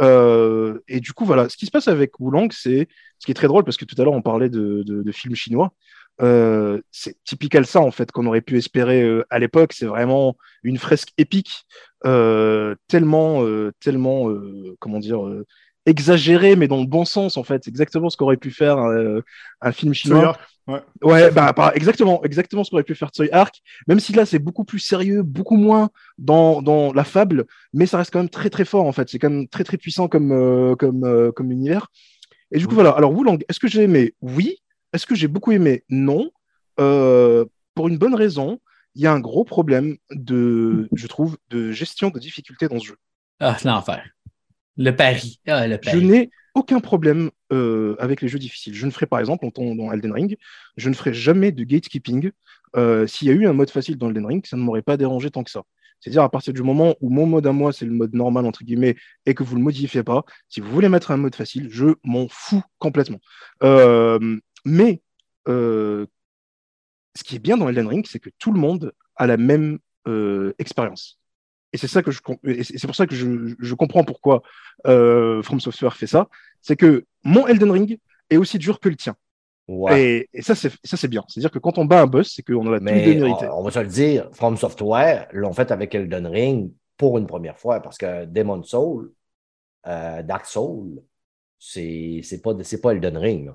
[0.01, 2.87] Euh, et du coup, voilà, ce qui se passe avec Wulong, c'est
[3.19, 5.73] ce qui est très drôle parce que tout à l'heure on parlait de, films chinois.
[6.21, 9.73] Euh, c'est typical ça en fait qu'on aurait pu espérer à l'époque.
[9.73, 11.65] C'est vraiment une fresque épique,
[12.03, 13.43] tellement,
[13.79, 14.29] tellement,
[14.79, 15.21] comment dire,
[15.85, 17.67] exagéré, mais dans le bon sens, en fait.
[17.67, 20.37] Exactement ce qu'aurait pu faire un film chinois.
[20.65, 23.61] Ouais, ouais bah, exactement, exactement ce qu'aurait pu faire Tsui Arc.
[23.87, 27.97] Même si là, c'est beaucoup plus sérieux, beaucoup moins dans, dans, la fable, mais ça
[27.97, 29.09] reste quand même très très fort, en fait.
[29.09, 31.87] C'est quand même très très puissant comme, euh, comme, euh, comme univers.
[32.51, 32.91] Et du coup, voilà.
[32.91, 34.13] Alors, Wulang, est-ce que j'ai aimé?
[34.21, 34.57] Oui.
[34.93, 35.83] Est-ce que j'ai beaucoup aimé?
[35.89, 36.31] Non.
[36.79, 37.45] Euh,
[37.75, 38.59] pour une bonne raison,
[38.95, 42.85] il y a un gros problème de, je trouve, de gestion de difficultés dans ce
[42.85, 42.97] jeu.
[43.39, 44.03] Ah, l'enfer.
[44.77, 45.39] Le pari.
[45.47, 45.99] Ah, le pari.
[45.99, 48.73] Je n'ai aucun problème euh, avec les jeux difficiles.
[48.73, 50.37] Je ne ferai par exemple, dans Elden Ring,
[50.77, 52.31] je ne ferai jamais de gatekeeping.
[52.75, 54.97] Euh, s'il y a eu un mode facile dans Elden Ring, ça ne m'aurait pas
[54.97, 55.63] dérangé tant que ça.
[55.99, 58.63] C'est-à-dire à partir du moment où mon mode à moi, c'est le mode normal, entre
[58.63, 58.95] guillemets,
[59.25, 61.85] et que vous ne le modifiez pas, si vous voulez mettre un mode facile, je
[62.03, 63.19] m'en fous complètement.
[63.63, 65.01] Euh, mais
[65.47, 66.07] ce
[67.23, 69.79] qui est bien dans Elden Ring, c'est que tout le monde a la même
[70.59, 71.22] expérience.
[71.73, 72.19] Et c'est ça que je,
[72.61, 74.43] c'est pour ça que je, je comprends pourquoi
[74.85, 76.29] euh, From Software fait ça.
[76.61, 79.15] C'est que mon Elden Ring est aussi dur que le tien.
[79.95, 81.23] Et, ça, c'est ça, c'est bien.
[81.27, 83.63] C'est-à-dire que quand on bat un boss, c'est qu'on a tous les deux On, on
[83.63, 87.79] va se le dire, From Software l'ont fait avec Elden Ring pour une première fois
[87.79, 89.11] parce que Demon Soul,
[89.87, 91.01] euh, Dark Soul,
[91.57, 93.51] c'est pas, pas Elden Ring.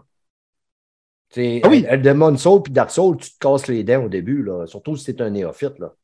[1.37, 1.87] Ah oui.
[2.03, 5.05] Demon Soul puis Dark Soul, tu te casses les dents au début, là, surtout si
[5.05, 5.79] c'est un néophyte.
[5.79, 5.95] Là.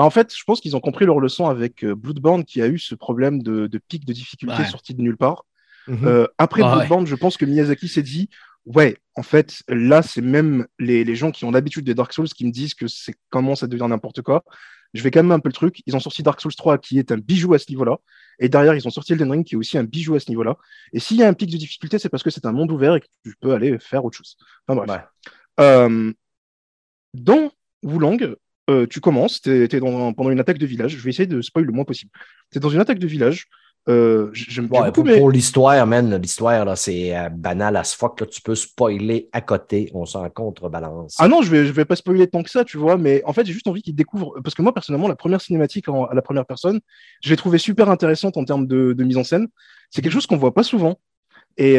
[0.00, 2.68] Bah, en fait, je pense qu'ils ont compris leur leçon avec euh, Bloodborne qui a
[2.68, 5.44] eu ce problème de, pic de difficulté sorti de nulle part.
[5.88, 6.06] Mhm.
[6.06, 8.30] Euh, après Bloodborne, je pense que Miyazaki s'est dit
[8.64, 12.46] ouais, en fait, là, c'est même les, gens qui ont l'habitude des Dark Souls qui
[12.46, 14.42] me disent que c'est commence à devenir n'importe quoi.
[14.94, 15.82] Je vais calmer un peu le truc.
[15.84, 17.98] Ils ont sorti Dark Souls 3 qui est un bijou à ce niveau-là.
[18.38, 20.56] Et derrière, ils ont sorti Elden Ring qui est aussi un bijou à ce niveau-là.
[20.94, 22.94] Et s'il y a un pic de difficulté, c'est parce que c'est un monde ouvert
[22.94, 24.38] et que tu peux aller faire autre chose.
[24.66, 25.02] Enfin bref.
[25.60, 26.10] Euh,
[27.12, 27.52] dans
[27.82, 28.34] Wulong,
[28.70, 30.96] euh, tu commences, tu es, pendant une attaque de village.
[30.96, 32.10] Je vais essayer de spoiler le moins possible.
[32.52, 33.46] Tu es dans une attaque de village.
[33.88, 34.30] Euh,
[34.68, 38.28] pour, l'histoire, man, l'histoire, c'est euh, banal as fuck.
[38.30, 41.16] tu peux spoiler à côté, on s'en contrebalance.
[41.18, 43.32] Ah non, je vais, je vais pas spoiler tant que ça, tu vois, mais en
[43.32, 44.38] fait, j'ai juste envie qu'ils découvrent.
[44.44, 46.80] Parce que moi, personnellement, la première cinématique à la première personne,
[47.22, 49.48] je l'ai trouvée super intéressante en termes de, mise en scène.
[49.90, 51.00] C'est quelque chose qu'on voit pas souvent.
[51.56, 51.74] Et,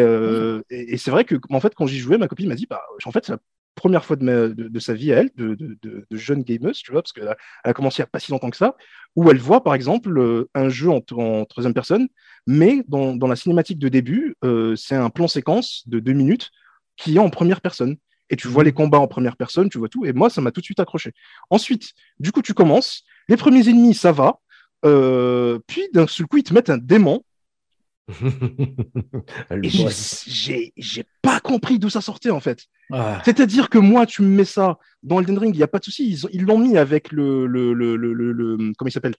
[0.70, 3.12] et, c'est vrai que, en fait, quand j'y jouais, ma copine m'a dit, bah, en
[3.12, 3.34] fait, c'est
[3.76, 7.14] première fois de, de, sa vie à elle, de, de, jeune gameuse, tu vois, parce
[7.14, 8.76] qu'elle a, elle a commencé il n'y a pas si longtemps que ça,
[9.16, 12.08] où elle voit par exemple euh, un jeu en, troisième personne,
[12.48, 16.52] mais dans, dans, la cinématique de début, euh, c'est un plan séquence de deux minutes
[16.98, 17.98] qui est en première personne.
[18.30, 18.68] Et tu vois mhm.
[18.68, 20.80] les combats en première personne, tu vois tout, et moi, ça m'a tout de suite
[20.80, 21.12] accroché.
[21.50, 24.40] Ensuite, du coup, tu commences, les premiers ennemis, ça va,
[24.86, 27.24] euh, puis d'un seul coup, ils te mettent un démon
[29.64, 29.70] Et
[30.28, 32.66] j'ai j'ai pas compris d'où ça sortait en fait.
[33.24, 35.86] C'est-à-dire que moi, tu me mets ça dans Elden Ring, il n'y a pas de
[35.86, 36.20] souci.
[36.34, 39.16] Ils l'ont mis avec le, le, le, le, comment il s'appelle?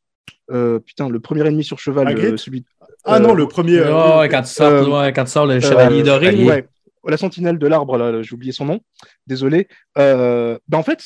[0.51, 2.65] Euh, Putain, le premier ennemi sur cheval, euh, celui.
[3.05, 3.81] Ah non, le premier.
[3.81, 6.45] Oh, quand, tu sors, quand tu sors le chevalier doré.
[6.45, 6.69] Ouais.
[7.05, 8.81] La sentinelle de l'arbre, là, j'ai oublié son nom.
[9.27, 9.69] Désolé.
[9.97, 11.03] Ben en fait,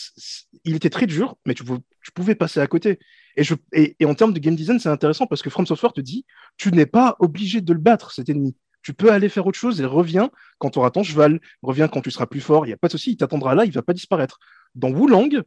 [0.64, 2.98] il était très dur, mais tu, tu pouvais passer à côté.
[3.36, 6.01] Et, je, et, en termes de game design, c'est intéressant parce que From Software te
[6.01, 6.24] dit,
[6.56, 8.56] tu n'es pas obligé de le battre, cet ennemi.
[8.82, 12.01] Tu peux aller faire autre chose et reviens quand tu auras ton cheval, reviens quand
[12.01, 13.74] tu seras plus fort, il n'y a pas de souci, il t'attendra là, il ne
[13.74, 14.39] va pas disparaître.
[14.74, 15.43] Dans Wulang,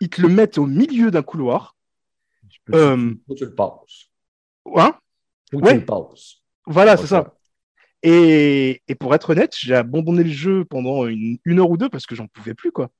[0.00, 1.76] ils te le mettent au milieu d'un couloir.
[2.48, 4.10] Tu, euh, tu le passes.
[4.74, 4.94] Hein?
[5.52, 5.74] Ouais.
[5.74, 6.36] tu le passes.
[6.66, 7.34] Voilà, c'est ça.
[8.02, 11.90] Et, et, pour être honnête, j'ai abandonné le jeu pendant une, une heure ou deux
[11.90, 12.90] parce que j'en pouvais plus, quoi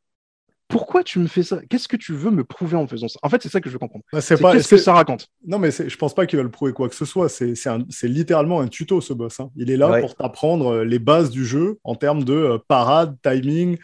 [0.71, 1.61] pourquoi tu me fais ça?
[1.69, 3.19] Qu'est-ce que tu veux me prouver en faisant ça?
[3.23, 4.05] En fait, c'est ça que je veux comprendre.
[4.13, 5.27] Bah, c'est qu'est-ce que ça raconte?
[5.47, 7.29] Non, mais je pense pas qu'ils veulent prouver quoi que ce soit.
[7.29, 9.41] C'est littéralement un tuto, ce boss.
[9.41, 9.51] Hein.
[9.57, 13.17] Il est là pour t'apprendre euh, les bases du jeu en termes de euh, parade,
[13.23, 13.77] timing,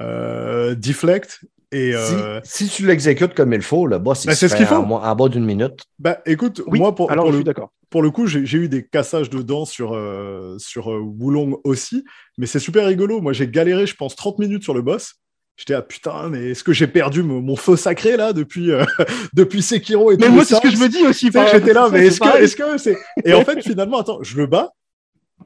[0.00, 1.40] euh, deflect.
[1.72, 1.92] Et,
[2.44, 5.28] si, tu l'exécutes comme il faut, le boss, il bah, se fait en, en, bas
[5.28, 5.80] d'une minute.
[5.98, 7.72] Bah, écoute, moi, pour, alors, pour je le, suis d'accord.
[7.94, 9.96] Pour le coup, j'ai eu des cassages de dents sur,
[10.58, 12.04] sur Wulong aussi,
[12.38, 13.20] mais c'est super rigolo.
[13.20, 15.14] Moi, j'ai galéré, je pense, 30 minutes sur le boss.
[15.56, 18.84] J'étais ah putain, mais est-ce que j'ai perdu mon, feu sacré là depuis euh,
[19.32, 21.30] depuis Sekiro et Mais moi c'est ce que je me dis aussi.
[21.52, 24.48] J'étais là, mais est-ce que est-ce que c'est Et en fait finalement attends, je le
[24.48, 24.72] bats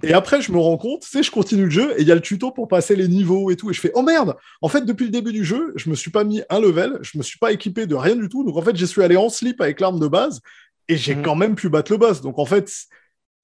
[0.03, 2.13] et après je me rends compte, tu sais, je continue le jeu et il y
[2.13, 4.35] a le tuto pour passer les niveaux et tout et je fais oh merde.
[4.63, 7.19] En fait depuis le début du jeu, je me suis pas mis un level, je
[7.19, 8.45] me suis pas équipé de rien du tout.
[8.45, 10.41] Donc en fait, je suis allé en slip avec l'arme de base
[10.89, 11.23] et j'ai mhm.
[11.23, 12.21] quand même pu battre le boss.
[12.21, 12.71] Donc en fait,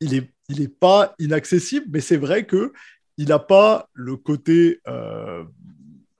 [0.00, 2.72] il est il est pas inaccessible, mais c'est vrai que
[3.16, 5.44] il n'a pas le côté euh,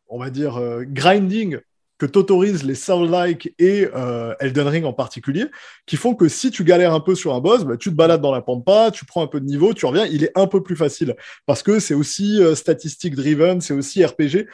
[0.09, 1.59] on va dire, euh, grinding
[1.99, 5.47] que t'autorisent les Soul-like et euh, Elden Ring en particulier,
[5.87, 8.21] qui font que si tu galères un peu sur un boss, bah, tu te balades
[8.21, 10.63] dans la pampa, tu prends un peu de niveau, tu reviens, il est un peu
[10.63, 11.15] plus facile.
[11.47, 14.47] Parce que c'est aussi statistique driven, c'est aussi RPG.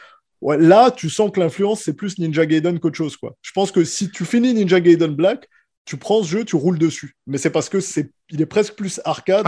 [0.42, 3.16] Ouais, là, tu sens que l'influence, c'est plus Ninja Gaiden qu'autre chose.
[3.16, 3.36] Quoi.
[3.42, 5.48] Je pense que si tu finis Ninja Gaiden Black,
[5.84, 7.16] tu prends ce jeu, tu roules dessus.
[7.26, 9.46] Mais c'est parce que c'est, il est presque plus arcade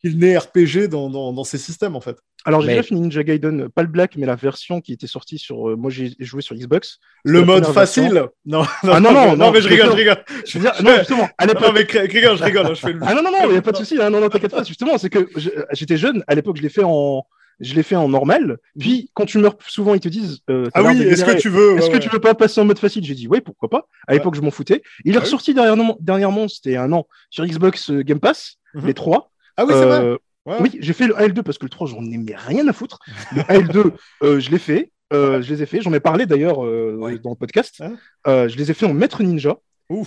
[0.00, 2.16] qu'il n'est RPG dans, dans, dans, ces systèmes, en fait.
[2.46, 5.36] Alors, j'ai déjà fini Ninja Gaiden, pas le Black, mais la version qui était sortie
[5.36, 5.68] sur.
[5.68, 6.98] Euh, moi, j'ai joué sur Xbox.
[7.22, 10.24] Le mode facile non, non, ah, non, non, non, mais je rigole, je rigole.
[10.46, 11.62] Je veux dire, non, justement, à l'époque.
[11.64, 12.74] Non, mais rigole, je rigole.
[12.74, 13.00] Je fais le...
[13.02, 14.00] Ah non, non, non, il n'y a pas de souci.
[14.00, 14.64] Hein, non, non, t'inquiète pas.
[14.64, 15.28] Justement, c'est que
[15.72, 16.24] j'étais jeune.
[16.26, 17.26] À l'époque, je l'ai fait en.
[17.60, 18.58] Je l'ai fait en normal.
[18.78, 20.40] Puis, quand tu meurs souvent, ils te disent.
[20.48, 22.78] Euh, ah oui, est-ce que tu veux Est-ce que tu veux pas passer en mode
[22.78, 23.04] facile?
[23.04, 23.86] J'ai dit, oui, pourquoi pas.
[24.06, 24.82] À l'époque, je m'en foutais.
[25.04, 28.86] Il est ah ressorti dernièrement, dernièrement c'était un an, sur Xbox euh, Game Pass, mhm.
[28.86, 29.30] les trois.
[29.56, 30.16] Ah oui, c'est vrai.
[30.46, 32.98] Oui, j'ai fait le AL2 parce que le 3, j'en ai rien à foutre.
[33.34, 33.92] Le AL2,
[34.22, 34.90] euh, je l'ai fait.
[35.12, 35.80] Euh, je les ai fait.
[35.80, 37.82] J'en ai parlé d'ailleurs euh, dans le podcast.
[38.26, 39.58] je les ai fait en maître ninja.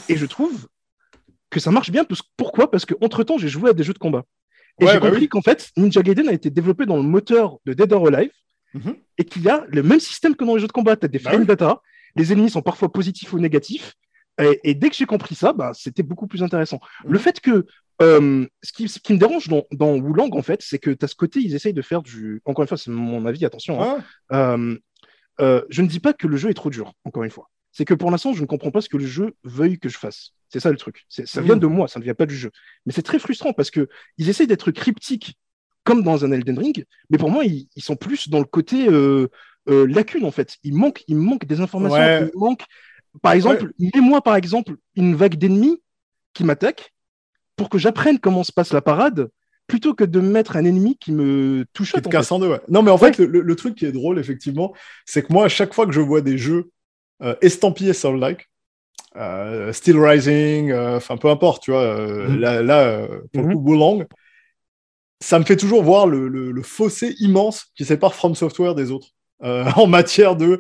[0.10, 0.68] Et je trouve
[1.50, 2.06] que ça marche bien.
[2.38, 2.72] Pourquoi?
[2.72, 4.24] Parce qu'entre-temps, j'ai joué à des jeux de combat.
[4.80, 7.74] Et j'ai bah compris qu'en fait, Ninja Gaiden a été développé dans le moteur de
[7.74, 8.32] Dead or Alive
[8.74, 8.96] mhm.
[9.18, 10.96] et qu'il y a le même système que dans les jeux de combat.
[10.96, 11.82] Tu as des bah frame data,
[12.16, 13.94] les ennemis sont parfois positifs ou négatifs.
[14.64, 16.80] Et, dès que j'ai compris ça, bah, c'était beaucoup plus intéressant.
[17.06, 17.20] Le mhm.
[17.20, 17.66] fait que
[18.02, 21.16] euh, ce, qui, me dérange dans, dans Wulang, en fait, c'est que tu as ce
[21.16, 22.42] côté, ils essayent de faire du.
[22.46, 23.82] Encore une fois, c'est mon avis, attention.
[23.82, 24.04] Hein.
[24.32, 24.78] Euh,
[25.40, 27.50] euh, je ne dis pas que le jeu est trop dur, encore une fois.
[27.74, 29.98] C'est que pour l'instant, je ne comprends pas ce que le jeu veuille que je
[29.98, 30.32] fasse.
[30.50, 31.06] C'est ça le truc.
[31.10, 32.52] Ça vient de moi, ça ne vient pas du jeu.
[32.86, 35.36] Mais c'est très frustrant parce qu'ils essayent d'être cryptiques
[35.84, 38.88] comme dans un Elden Ring, mais pour moi, ils, sont plus dans le côté
[39.68, 40.58] lacune, en fait.
[40.64, 42.30] Il manque, il manque des informations.
[42.34, 42.64] Il manque...
[43.22, 45.82] Par exemple, mets-moi, par exemple, une vague d'ennemis
[46.34, 46.94] qui m'attaquent
[47.56, 49.30] pour que j'apprenne comment se passe la parade
[49.68, 51.94] plutôt que de mettre un ennemi qui me touche.
[51.94, 52.62] Qui te casse en deux, ouais.
[52.70, 54.74] Non, mais en fait, le, truc qui est drôle, effectivement,
[55.06, 56.72] c'est que moi, à chaque fois que je vois des jeux
[57.22, 58.50] euh, estampillés Soul-like,
[59.16, 62.40] euh, Still Rising, euh, enfin peu importe, tu vois, mhm.
[62.40, 63.64] là, pour le mhm.
[63.64, 64.04] coup,
[65.20, 69.10] ça me fait toujours voir le, fossé immense qui sépare From Software des autres.
[69.76, 70.58] en matière de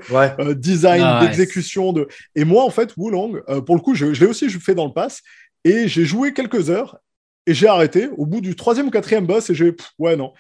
[0.56, 1.94] design, d'exécution.
[1.94, 2.10] De...
[2.36, 4.92] Et moi, en fait, Wulong, pour le coup, je, je l'ai aussi fait dans le
[4.92, 5.22] pass.
[5.64, 6.98] Et j'ai joué quelques heures
[7.46, 10.34] et j'ai arrêté au bout du troisième ou quatrième boss et j'ai ouais non.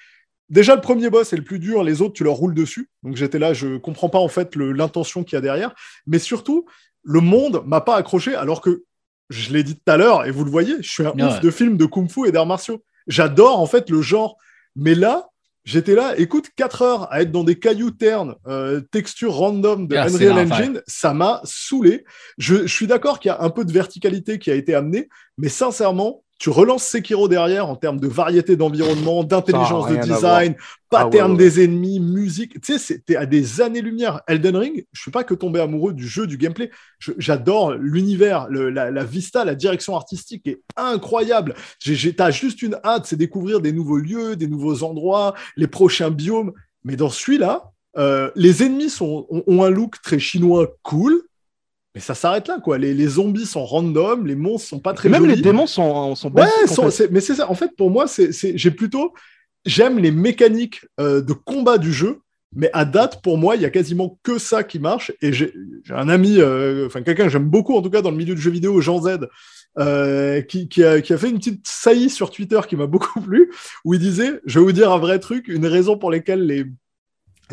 [0.53, 2.87] Déjà le premier boss est le plus dur, les autres tu leur roules dessus.
[3.01, 5.73] Donc j'étais là, je comprends pas en fait l'intention qu'il y a derrière,
[6.05, 6.67] mais surtout
[7.01, 8.83] le monde m'a pas accroché alors que
[9.31, 11.49] je l'ai dit tout à l'heure et vous le voyez, je suis un ouf de
[11.49, 12.83] films de kung-fu et d'arts martiaux.
[13.07, 14.37] J'adore en fait le genre,
[14.75, 15.27] mais là
[15.65, 19.95] J'étais là, écoute, 4 heures à être dans des cailloux ternes, euh, texture random de
[19.95, 22.03] ah, Unreal Engine, ça m'a saoulé.
[22.37, 25.07] Je, suis d'accord qu'il y a un peu de verticalité qui a été amenée,
[25.37, 30.55] mais sincèrement, tu relances Sekiro derrière en termes de variété d'environnement, d'intelligence de design,
[30.89, 32.59] pattern ah des ennemis, musique.
[32.61, 34.21] Tu sais, c'était à des années-lumière.
[34.27, 36.69] Elden Ring, je suis pas que tombé amoureux du jeu, du gameplay.
[36.99, 41.55] J'adore l'univers, la, vista, la direction artistique est incroyable.
[42.17, 46.51] T'as juste une hâte, c'est découvrir des nouveaux lieux, des nouveaux endroits, les prochains biomes.
[46.83, 51.21] Mais dans celui-là, euh, les ennemis sont, ont, un look très chinois cool.
[51.95, 52.77] Mais ça s'arrête là, quoi.
[52.77, 56.47] Les, zombies sont random, les monstres sont pas très Même les démons sont, sont Ouais,
[57.11, 57.49] mais c'est ça.
[57.49, 59.13] En fait, pour moi, c'est, j'ai plutôt,
[59.65, 62.21] j'aime les mécaniques euh, de combat du jeu,
[62.55, 65.11] mais à date, pour moi, il y a quasiment que ça qui marche.
[65.21, 65.53] Et j'ai,
[65.89, 68.41] un ami, euh, enfin quelqu'un que j'aime beaucoup, en tout cas dans le milieu du
[68.41, 69.19] jeu vidéo, Jean Z,
[69.79, 73.21] euh, qui, qui, a, qui, a, fait une petite saillie sur Twitter qui m'a beaucoup
[73.21, 73.51] plu,
[73.85, 76.65] où il disait, je vais vous dire un vrai truc, une raison pour laquelle les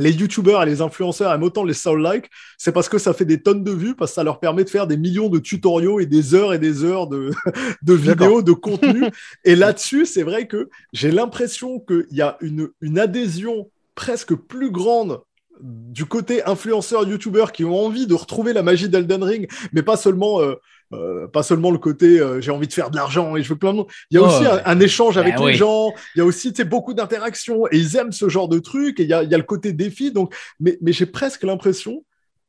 [0.01, 3.43] les youtubeurs et les influenceurs aiment autant les soul-like, c'est parce que ça fait des
[3.43, 6.07] tonnes de vues, parce que ça leur permet de faire des millions de tutoriaux et
[6.07, 7.31] des heures et des heures de,
[7.83, 9.03] de vidéos, de contenu.
[9.45, 14.71] et là-dessus, c'est vrai que j'ai l'impression qu'il y a une, une adhésion presque plus
[14.71, 15.21] grande
[15.61, 19.99] du côté influenceurs, youtubeurs qui ont envie de retrouver la magie d'Elden Ring, mais pas
[19.99, 20.55] seulement euh,
[20.93, 23.57] euh, pas seulement le côté euh, j'ai envie de faire de l'argent et je veux
[23.57, 23.87] plein de monde.
[24.11, 25.93] Il y a aussi un, échange avec ben les gens.
[26.15, 28.99] Il y a aussi beaucoup d'interactions et ils aiment ce genre de truc.
[28.99, 30.11] Et il y a, il y a le côté défi.
[30.11, 32.05] Donc, mais, mais j'ai presque l'impression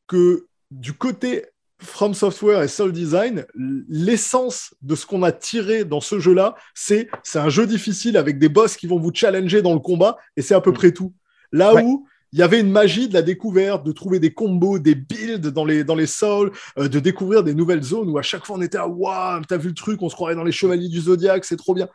[0.08, 1.46] que du côté
[1.82, 3.46] From Software et Soul Design,
[3.90, 8.38] l'essence de ce qu'on a tiré dans ce jeu-là, c'est c'est un jeu difficile avec
[8.38, 10.76] des boss qui vont vous challenger dans le combat et c'est à peu mm.
[10.76, 11.14] près tout.
[11.52, 14.96] Là où il y avait une magie de la découverte, de trouver des combos, des
[14.96, 18.46] builds dans les, dans les souls, euh, de découvrir des nouvelles zones où à chaque
[18.46, 20.90] fois on était à waouh, t'as vu le truc, on se croirait dans les chevaliers
[20.90, 21.90] du zodiaque, c'est trop bien.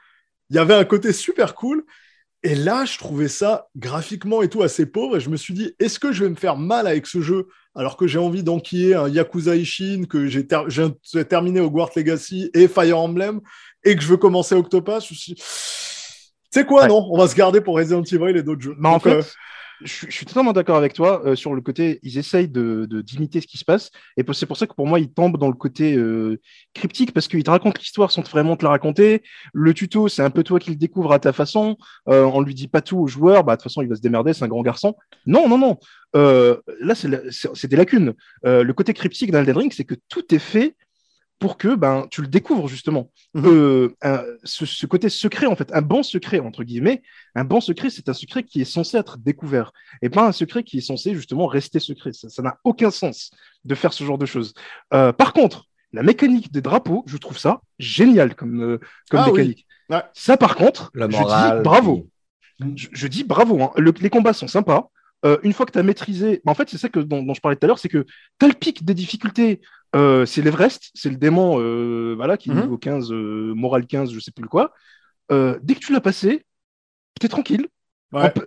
[0.50, 1.84] Il y avait un côté super cool.
[2.42, 5.16] Et là, je trouvais ça graphiquement et tout assez pauvre.
[5.16, 7.48] Et je me suis dit, est-ce que je vais me faire mal avec ce jeu
[7.74, 10.46] alors que j'ai envie d'enquiller un Yakuza Ishin, que j'ai
[11.26, 13.40] terminé au Guard Legacy et Fire Emblem,
[13.84, 15.04] et que je veux commencer Octopath?
[15.06, 15.42] Je me suis tu
[16.60, 18.76] sais quoi, non, on va se garder pour Resident Evil et d'autres jeux.
[18.78, 19.22] Mais en fait, euh,
[19.82, 23.46] je, suis totalement d'accord avec toi euh, sur le côté, ils essayent de, d'imiter ce
[23.46, 23.90] qui se passe.
[24.16, 26.40] Et c'est pour ça que pour moi, ils tombent dans le côté euh,
[26.74, 29.22] cryptique parce qu'ils te racontent l'histoire sans vraiment te la raconter.
[29.52, 31.76] Le tuto, c'est un peu toi qui le découvres à ta façon.
[32.08, 33.44] Euh, on lui dit pas tout au joueur.
[33.44, 34.96] Bah, de toute façon, il va se démerder, c'est un grand garçon.
[35.26, 35.78] Non, non, non.
[36.14, 38.14] Euh, là, c'est, c'est des lacunes.
[38.44, 40.74] le côté cryptique d'un Elden Ring, c'est que tout est fait
[41.38, 43.10] pour que ben, tu le découvres justement.
[43.34, 43.92] Mhm.
[44.04, 47.02] Euh, ce, côté secret, en fait, un bon secret, entre guillemets,
[47.34, 49.72] un bon secret, c'est un secret qui est censé être découvert
[50.02, 52.12] et pas un secret qui est censé justement rester secret.
[52.12, 53.30] Ça n'a aucun sens
[53.64, 54.54] de faire ce genre de choses.
[54.94, 58.80] Euh, par contre, la mécanique des drapeaux, je trouve ça génial comme, euh,
[59.10, 59.66] comme ah mécanique.
[60.14, 62.08] Ça, par contre, je dis bravo.
[62.58, 63.62] Je, dis bravo.
[63.62, 63.72] Hein.
[63.76, 64.90] les combats sont sympas.
[65.42, 67.64] Une fois que tu as maîtrisé, en fait, c'est ça que, dont, je parlais tout
[67.64, 68.06] à l'heure, c'est que
[68.38, 69.60] tu as le pic des difficultés
[69.96, 74.12] euh, c'est l'Everest, c'est le démon euh, voilà, qui est niveau 15, euh, moral 15,
[74.12, 74.72] je sais plus quoi.
[75.30, 76.44] dès que tu l'as passé,
[77.20, 77.66] t'es tranquille.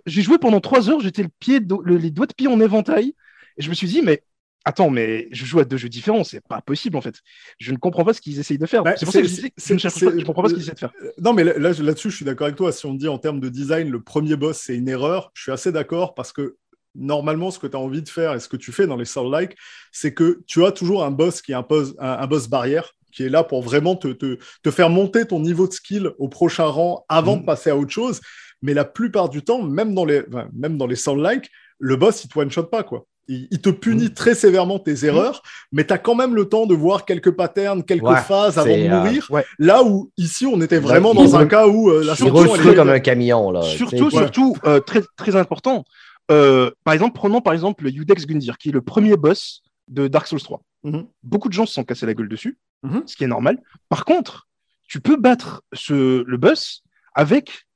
[0.06, 3.14] J'ai joué pendant trois heures, j'étais le pied, les doigts de pied en éventail,
[3.56, 4.22] et je me suis dit, mais
[4.64, 7.16] attends, mais je joue à deux jeux différents, c'est pas possible en fait.
[7.58, 8.82] Je ne comprends pas ce qu'ils essayent de faire.
[8.82, 10.92] Bah, c'est pour ça que je je, comprends pas ce qu'ils essaient de faire.
[11.18, 12.72] Non, mais là, là-dessus, je suis d'accord avec toi.
[12.72, 15.52] Si on dit en termes de design, le premier boss, c'est une erreur, je suis
[15.52, 16.56] assez d'accord parce que
[16.94, 19.04] normalement, ce que tu as envie de faire et ce que tu fais dans les
[19.04, 19.56] Soul-like,
[19.92, 23.42] c'est que tu as toujours un boss qui impose un, boss barrière qui est là
[23.42, 27.42] pour vraiment te, te, faire monter ton niveau de skill au prochain rang avant de
[27.42, 27.46] mm.
[27.46, 28.20] passer à autre chose.
[28.62, 30.22] Mais la plupart du temps, même dans les,
[30.52, 33.06] même dans les Soul-like, le boss, il te one-shot pas, quoi.
[33.32, 34.14] Il, te punit mm.
[34.14, 35.04] très sévèrement tes mm.
[35.04, 38.76] erreurs, mais tu as quand même le temps de voir quelques patterns, quelques phases avant
[38.76, 39.28] de euh, mourir.
[39.58, 43.00] Là où, ici, on était vraiment dans un cas où euh, la il comme un
[43.00, 43.50] camion.
[43.50, 45.84] Là, surtout, surtout euh, très, très important,
[46.30, 50.08] euh, par exemple, prenons par exemple le Udex Gundir, qui est le premier boss de
[50.08, 50.62] Dark Souls 3.
[50.84, 51.06] Mhm.
[51.22, 53.02] Beaucoup de gens se sont cassés la gueule dessus, mhm.
[53.06, 53.60] ce qui est normal.
[53.88, 54.48] Par contre,
[54.88, 56.82] tu peux battre ce, le boss
[57.14, 57.66] avec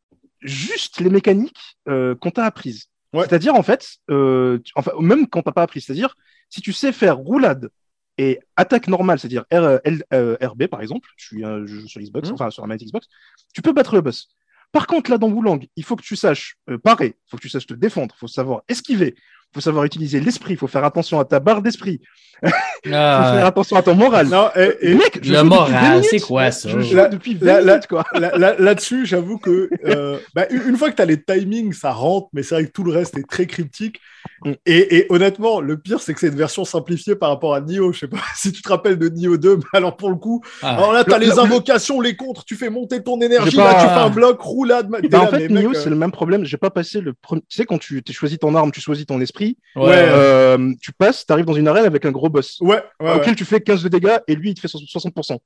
[0.41, 2.89] juste les mécaniques euh, qu'on t'a apprises.
[3.23, 6.17] C'est-à-dire, en fait, euh, enfin, même quand t'as pas appris, c'est-à-dire,
[6.51, 7.71] si tu sais faire roulade
[8.19, 12.35] et attaque normale, c'est-à-dire RB par exemple, je suis un jeu sur Xbox, mhm.
[12.35, 13.09] enfin sur la Xbox,
[13.53, 14.29] tu peux battre le boss.
[14.73, 17.43] Par contre, là, dans Woulang, il faut que tu saches euh, parer, il faut que
[17.43, 19.15] tu saches te défendre, il faut savoir esquiver,
[19.55, 22.01] faut savoir utiliser l'esprit, il faut faire attention à ta barre d'esprit,
[22.43, 22.51] il
[22.85, 23.33] faut ah.
[23.37, 24.29] faire attention à ton moral.
[24.29, 28.05] Non, et, Mec, je le moral, c'est quoi ça Je joue depuis 20 minutes, quoi.
[28.13, 32.43] Là-dessus, j'avoue que euh, bah, une fois que tu as les timings, ça rentre, mais
[32.43, 34.01] c'est vrai que tout le reste est très cryptique.
[34.45, 34.53] Mm.
[34.67, 37.93] Et, honnêtement, le pire, c'est que c'est une version simplifiée par rapport à Nioh.
[37.93, 40.43] Je sais pas si tu te rappelles de Nioh 2, mais alors pour le coup,
[40.63, 40.77] ah.
[40.77, 43.87] alors là, tu as les invocations, les contres, tu fais monter ton énergie, là, tu
[43.87, 44.89] fais un bloc, roulade.
[44.89, 46.45] Bah, en fait, Nioh, c'est le même problème.
[46.45, 47.43] J'ai pas passé le premier.
[47.49, 49.44] Tu sais, quand tu choisis ton arme, tu choisis ton esprit.
[49.77, 50.07] Ouais.
[50.09, 52.59] Euh, tu passes, tu arrives dans une arène avec un gros boss.
[52.61, 52.83] Ouais.
[53.01, 55.39] auquel tu fais 15 de dégâts et lui, il te fait 60%.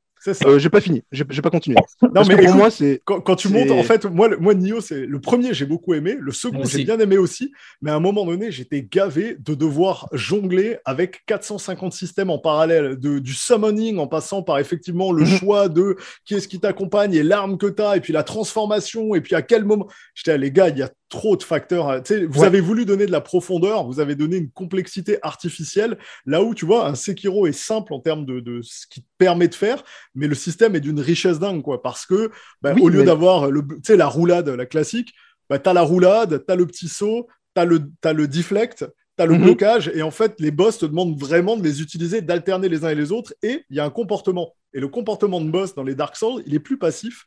[0.45, 1.77] Euh, j'ai pas fini, j'ai pas continué.
[2.03, 3.01] Non, Parce mais que pour écoute, moi, c'est.
[3.05, 5.95] quand, quand tu montes, en fait, moi, le- moi Nioh, c'est le premier, j'ai beaucoup
[5.95, 6.17] aimé.
[6.19, 7.53] Le second, j'ai bien aimé aussi.
[7.83, 12.97] Mais à un moment donné, j'étais gavé de devoir jongler avec 450 systèmes en parallèle,
[12.99, 15.39] de, du summoning en passant par effectivement le Mhm.
[15.39, 19.15] choix de qui est-ce qui t'accompagne et l'arme que tu as, et puis la transformation,
[19.15, 19.87] et puis à quel moment.
[20.15, 21.89] J'étais, ah, les gars, il y a trop de facteurs.
[21.89, 22.01] hein.
[22.03, 22.47] Tu sais, vous Ouais.
[22.47, 25.97] avez voulu donner de la profondeur, vous avez donné une complexité artificielle,
[26.27, 29.08] là où tu vois, un Sekiro est simple en termes de, de ce qu'il te
[29.19, 29.85] permet de faire,
[30.15, 32.31] mais le système est d'une richesse dingue, quoi, parce que
[32.63, 35.13] bah, Oui, au lieu mais- d'avoir le, la roulade, la classique,
[35.51, 37.81] bah, tu as la roulade, tu as le petit saut, tu as le,
[38.15, 38.87] le deflect,
[39.17, 39.43] tu as le Mhm.
[39.43, 42.91] blocage, et en fait, les boss te demandent vraiment de les utiliser, d'alterner les uns
[42.91, 44.55] et les autres, et il y a un comportement.
[44.73, 47.25] Et le comportement de boss dans les Dark Souls, il est plus passif.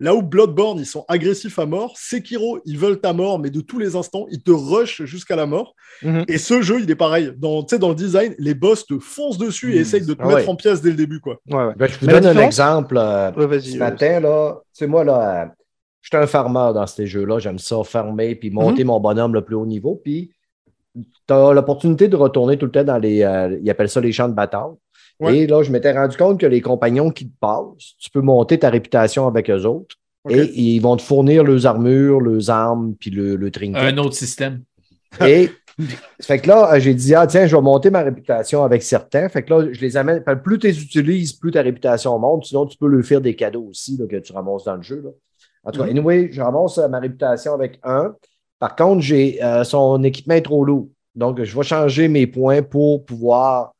[0.00, 3.60] Là où Bloodborne, ils sont agressifs à mort, Sekiro, ils veulent ta mort, mais de
[3.60, 5.74] tous les instants, ils te rushent jusqu'à la mort.
[6.02, 6.24] Mhm.
[6.28, 7.32] Et ce jeu, il est pareil.
[7.36, 9.80] Dans, tu sais, dans le design, les boss te foncent dessus et Mhm.
[9.80, 10.48] essayent de te Ah mettre ouais.
[10.48, 11.20] en pièces dès le début.
[11.20, 11.38] Quoi.
[11.50, 11.72] Ouais, ouais.
[11.76, 12.96] Ben, je vous donne un exemple.
[12.98, 13.70] euh, Ouais, vas-y.
[13.72, 15.46] ce euh, matin, là, sais, moi, là, euh,
[16.02, 17.38] je suis un farmer dans ces jeux-là.
[17.38, 18.88] J'aime ça, farmer, puis monter Mhm.
[18.88, 20.00] mon bonhomme le plus haut niveau.
[20.02, 20.32] Puis,
[20.94, 23.22] tu as l'opportunité de retourner tout le temps dans les.
[23.22, 24.70] euh, ils appellent ça les champs de bataille.
[25.20, 25.38] Ouais.
[25.38, 28.58] Et là, je m'étais rendu compte que les compagnons qui te passent, tu peux monter
[28.58, 29.96] ta réputation avec eux autres.
[30.28, 33.76] Et ils vont te fournir leurs armures, leurs armes, puis le, le trinket.
[33.78, 34.62] Un autre système.
[35.26, 35.50] Et
[36.20, 39.28] fait que là, j'ai dit, ah tiens, je vais monter ma réputation avec certains.
[39.28, 40.24] Fait que là, je les amène.
[40.42, 42.46] Plus tu les utilises, plus ta réputation monte.
[42.46, 45.02] Sinon, tu peux leur faire des cadeaux aussi là, que tu ramasses dans le jeu.
[45.04, 45.10] Là.
[45.64, 45.90] En tout cas, Mhm.
[45.98, 48.14] anyway, je ramasse euh, ma réputation avec un.
[48.58, 50.88] Par contre, j'ai euh, son équipement est trop lourd.
[51.14, 53.73] Donc, je vais changer mes points pour pouvoir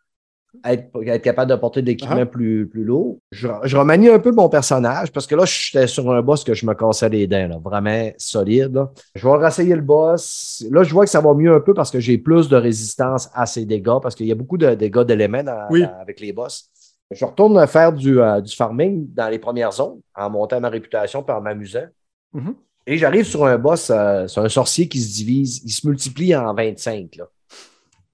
[0.65, 2.27] être, être capable de porter de l'équipement Ah.
[2.27, 3.19] plus, plus lourd.
[3.31, 6.55] Je, je remanie un peu mon personnage parce que là, j'étais sur un boss que
[6.55, 8.75] je me cassais les dents, là, vraiment solide.
[8.75, 8.91] là.
[9.15, 10.65] Je vais rassayer le boss.
[10.71, 13.29] Là, je vois que ça va mieux un peu parce que j'ai plus de résistance
[13.35, 15.85] à ces dégâts parce qu'il y a beaucoup de dégâts d'éléments Oui.
[16.01, 16.71] avec les boss.
[17.11, 21.23] Je retourne faire du, euh, du farming dans les premières zones en montant ma réputation
[21.23, 21.85] par m'amusant.
[22.33, 22.55] Mhm.
[22.87, 26.35] Et j'arrive sur un boss, euh, c'est un sorcier qui se divise, il se multiplie
[26.37, 27.17] en 25.
[27.17, 27.25] Là.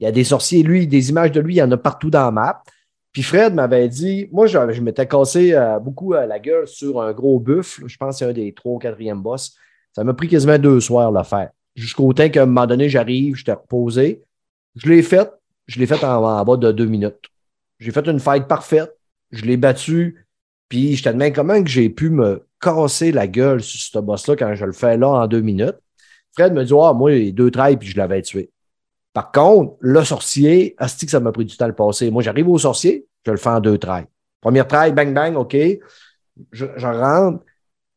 [0.01, 2.09] Il y a des sorciers, lui, des images de lui, il y en a partout
[2.09, 2.63] dans la map.
[3.13, 7.03] Puis Fred m'avait dit, moi, je, je m'étais cassé euh, beaucoup euh, la gueule sur
[7.03, 7.85] un gros buffle.
[7.87, 9.55] Je pense que c'est un des trois ou quatrième boss.
[9.93, 11.51] Ça m'a pris quasiment deux soirs le faire.
[11.75, 14.23] Jusqu'au temps qu'à un moment donné, j'arrive, j'étais reposé.
[14.77, 15.31] Je l'ai fait.
[15.67, 17.21] Je l'ai fait en, bas de deux minutes.
[17.79, 18.97] J'ai fait une fight parfaite.
[19.33, 20.27] Je l'ai battu.
[20.69, 24.55] Puis je te comment que j'ai pu me casser la gueule sur ce boss-là quand
[24.55, 25.77] je le fais là en deux minutes.
[26.33, 28.51] Fred me dit Ah, moi, les deux trails, puis je l'avais tué.
[29.13, 32.11] Par contre, le sorcier, asti que ça m'a pris du temps le passer.
[32.11, 34.07] Moi, j'arrive au sorcier, je le fais en deux trails.
[34.41, 35.57] Première trail, bang, bang, OK.
[36.53, 37.45] Je, je rentre,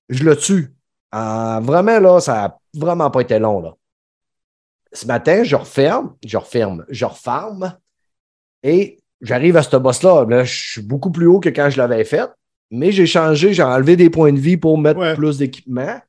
[0.10, 0.74] je le tue.
[1.12, 3.76] Ah, vraiment, là, ça n'a vraiment pas été long, là.
[4.92, 7.78] Ce matin, je referme, je referme, je refarme
[8.62, 10.26] et j'arrive à ce boss-là.
[10.26, 12.30] Là, je suis beaucoup plus haut que quand je l'avais fait,
[12.70, 15.16] mais j'ai changé, j'ai enlevé des points de vie pour mettre Ouais.
[15.16, 16.00] plus d'équipement.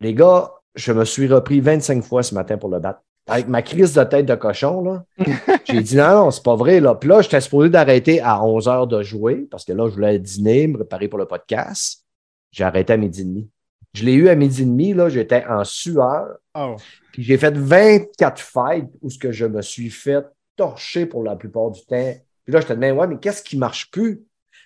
[0.00, 3.00] Les gars, je me suis repris 25 fois ce matin pour le battre.
[3.28, 5.04] Avec ma crise de tête de cochon, là,
[5.64, 6.80] j'ai dit non, non, c'est pas vrai.
[6.80, 6.94] Là.
[6.94, 10.18] Puis là, j'étais supposé d'arrêter à 11 heures de jouer parce que là, je voulais
[10.18, 12.04] dîner, me préparer pour le podcast.
[12.50, 13.50] J'ai arrêté à midi et demi.
[13.94, 16.36] Je l'ai eu à midi et demi, là, j'étais en sueur.
[16.54, 16.76] Ouais.
[17.12, 20.24] Puis j'ai fait 24 fights où ce que je me suis fait
[20.56, 22.14] torcher pour la plupart du temps.
[22.44, 24.22] Puis là, je te demandais, ouais, mais qu'est-ce qui marche plus?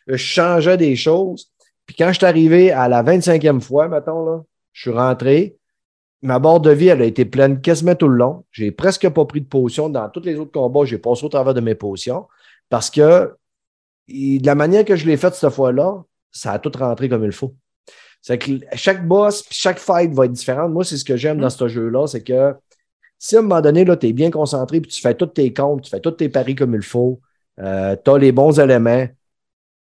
[0.07, 1.53] Je changeais des choses.
[1.87, 4.43] Puis quand je suis arrivé à la 25e fois, mettons, là,
[4.73, 5.57] je suis rentré.
[6.23, 8.45] Ma barre de vie, elle a été pleine quasiment tout le long.
[8.51, 9.89] J'ai presque pas pris de potion.
[9.89, 12.27] Dans tous les autres combats, j'ai passé au travers de mes potions
[12.69, 13.35] parce que
[14.09, 17.33] de la manière que je l'ai faite cette fois-là, ça a tout rentré comme il
[17.33, 17.55] faut.
[18.23, 20.73] C'est que chaque boss, chaque fight va être différente.
[20.73, 22.55] Moi, c'est ce que j'aime dans ce jeu-là, c'est que
[23.19, 25.83] si à un moment donné, tu es bien concentré, puis tu fais tous tes comptes,
[25.85, 27.21] tu fais tous tes paris comme il faut,
[27.61, 29.07] euh, tu as les bons éléments,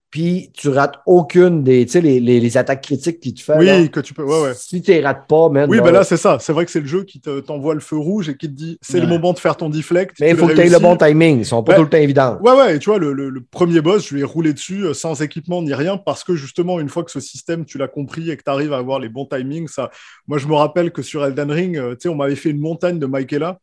[0.09, 3.57] puis tu rates aucune des, tu sais, les, les, les attaques critiques qui te fait.
[3.57, 3.88] Oui, là.
[3.89, 4.23] que tu peux.
[4.23, 4.53] Ouais, ouais.
[4.55, 6.38] Si tu les rates pas, man, Oui, là, ben là, c'est ça.
[6.39, 8.53] C'est vrai que c'est le jeu qui te- t'envoie le feu rouge et qui te
[8.53, 10.15] dit c'est le moment de faire ton deflect.
[10.19, 11.39] mais il faut que tu aies le bon timing.
[11.39, 12.38] Ils sont pas tout le temps évidents.
[12.41, 14.84] Ouais, ouais, et tu vois, le, le- le premier boss, je lui ai roulé dessus
[14.85, 17.88] euh, sans équipement ni rien parce que justement, une fois que ce système, tu l'as
[17.88, 19.91] compris et que tu arrives à avoir les bons timings, ça.
[20.27, 22.59] Moi, je me rappelle que sur Elden Ring, euh, tu sais, on m'avait fait une
[22.59, 23.59] montagne de Michaela.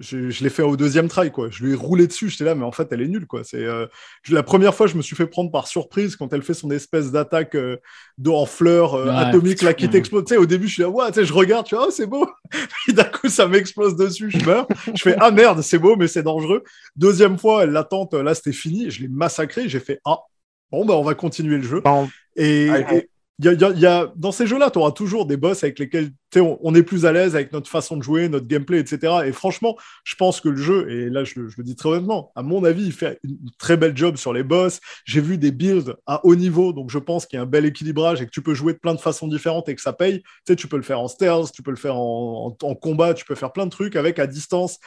[0.00, 1.48] Je, je l'ai fait au deuxième try, quoi.
[1.50, 2.28] Je lui ai roulé dessus.
[2.28, 3.44] J'étais là, mais en fait, elle est nulle, quoi.
[3.44, 3.86] C'est euh,
[4.28, 7.12] la première fois, je me suis fait prendre par surprise quand elle fait son espèce
[7.12, 7.76] d'attaque euh,
[8.18, 9.14] d'eau en fleurs euh, Ouais.
[9.16, 10.24] atomique là qui t'explose.
[10.24, 11.90] Tu sais, au début, je suis là, ouais, tu sais, je regarde, tu vois, oh,
[11.92, 12.28] c'est beau.
[12.88, 14.66] Et d'un coup, ça m'explose dessus, je meurs.
[14.94, 16.64] Je fais, ah merde, c'est beau, mais c'est dangereux.
[16.96, 18.90] Deuxième fois, elle l'attente, là, c'était fini.
[18.90, 19.68] Je l'ai massacré.
[19.68, 20.18] J'ai fait, ah,
[20.72, 21.80] bon, bah, on va continuer le jeu.
[21.82, 22.86] Bon, Et, Ouais.
[22.98, 23.08] et,
[23.42, 27.04] y a, dans ces jeux-là, tu auras toujours des boss avec lesquels on, est plus
[27.04, 29.12] à l'aise avec notre façon de jouer, notre gameplay, etc.
[29.26, 32.42] Et franchement, je pense que le jeu, et là je, le dis très honnêtement, à
[32.42, 34.80] mon avis, il fait une très belle job sur les boss.
[35.04, 37.64] J'ai vu des builds à haut niveau, donc je pense qu'il y a un bel
[37.64, 40.22] équilibrage et que tu peux jouer de plein de façons différentes et que ça paye.
[40.22, 43.14] Tu sais, tu peux le faire en stealth, tu peux le faire en, en combat,
[43.14, 44.78] tu peux faire plein de trucs avec à distance.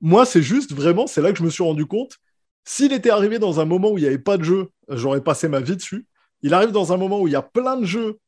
[0.00, 2.18] Moi, c'est juste vraiment, c'est là que je me suis rendu compte.
[2.64, 5.48] S'il était arrivé dans un moment où il n'y avait pas de jeu, j'aurais passé
[5.48, 6.06] ma vie dessus.
[6.42, 8.18] Il arrive dans un moment où il y a plein de jeux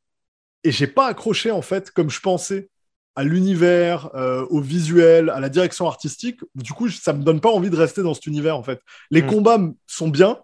[0.63, 2.69] et j'ai pas accroché en fait comme je pensais
[3.15, 6.39] à l'univers, euh, au visuel, à la direction artistique.
[6.53, 8.81] Du coup, ça me donne pas envie de rester dans cet univers en fait.
[9.09, 9.27] Les mm.
[9.27, 10.39] combats sont bien,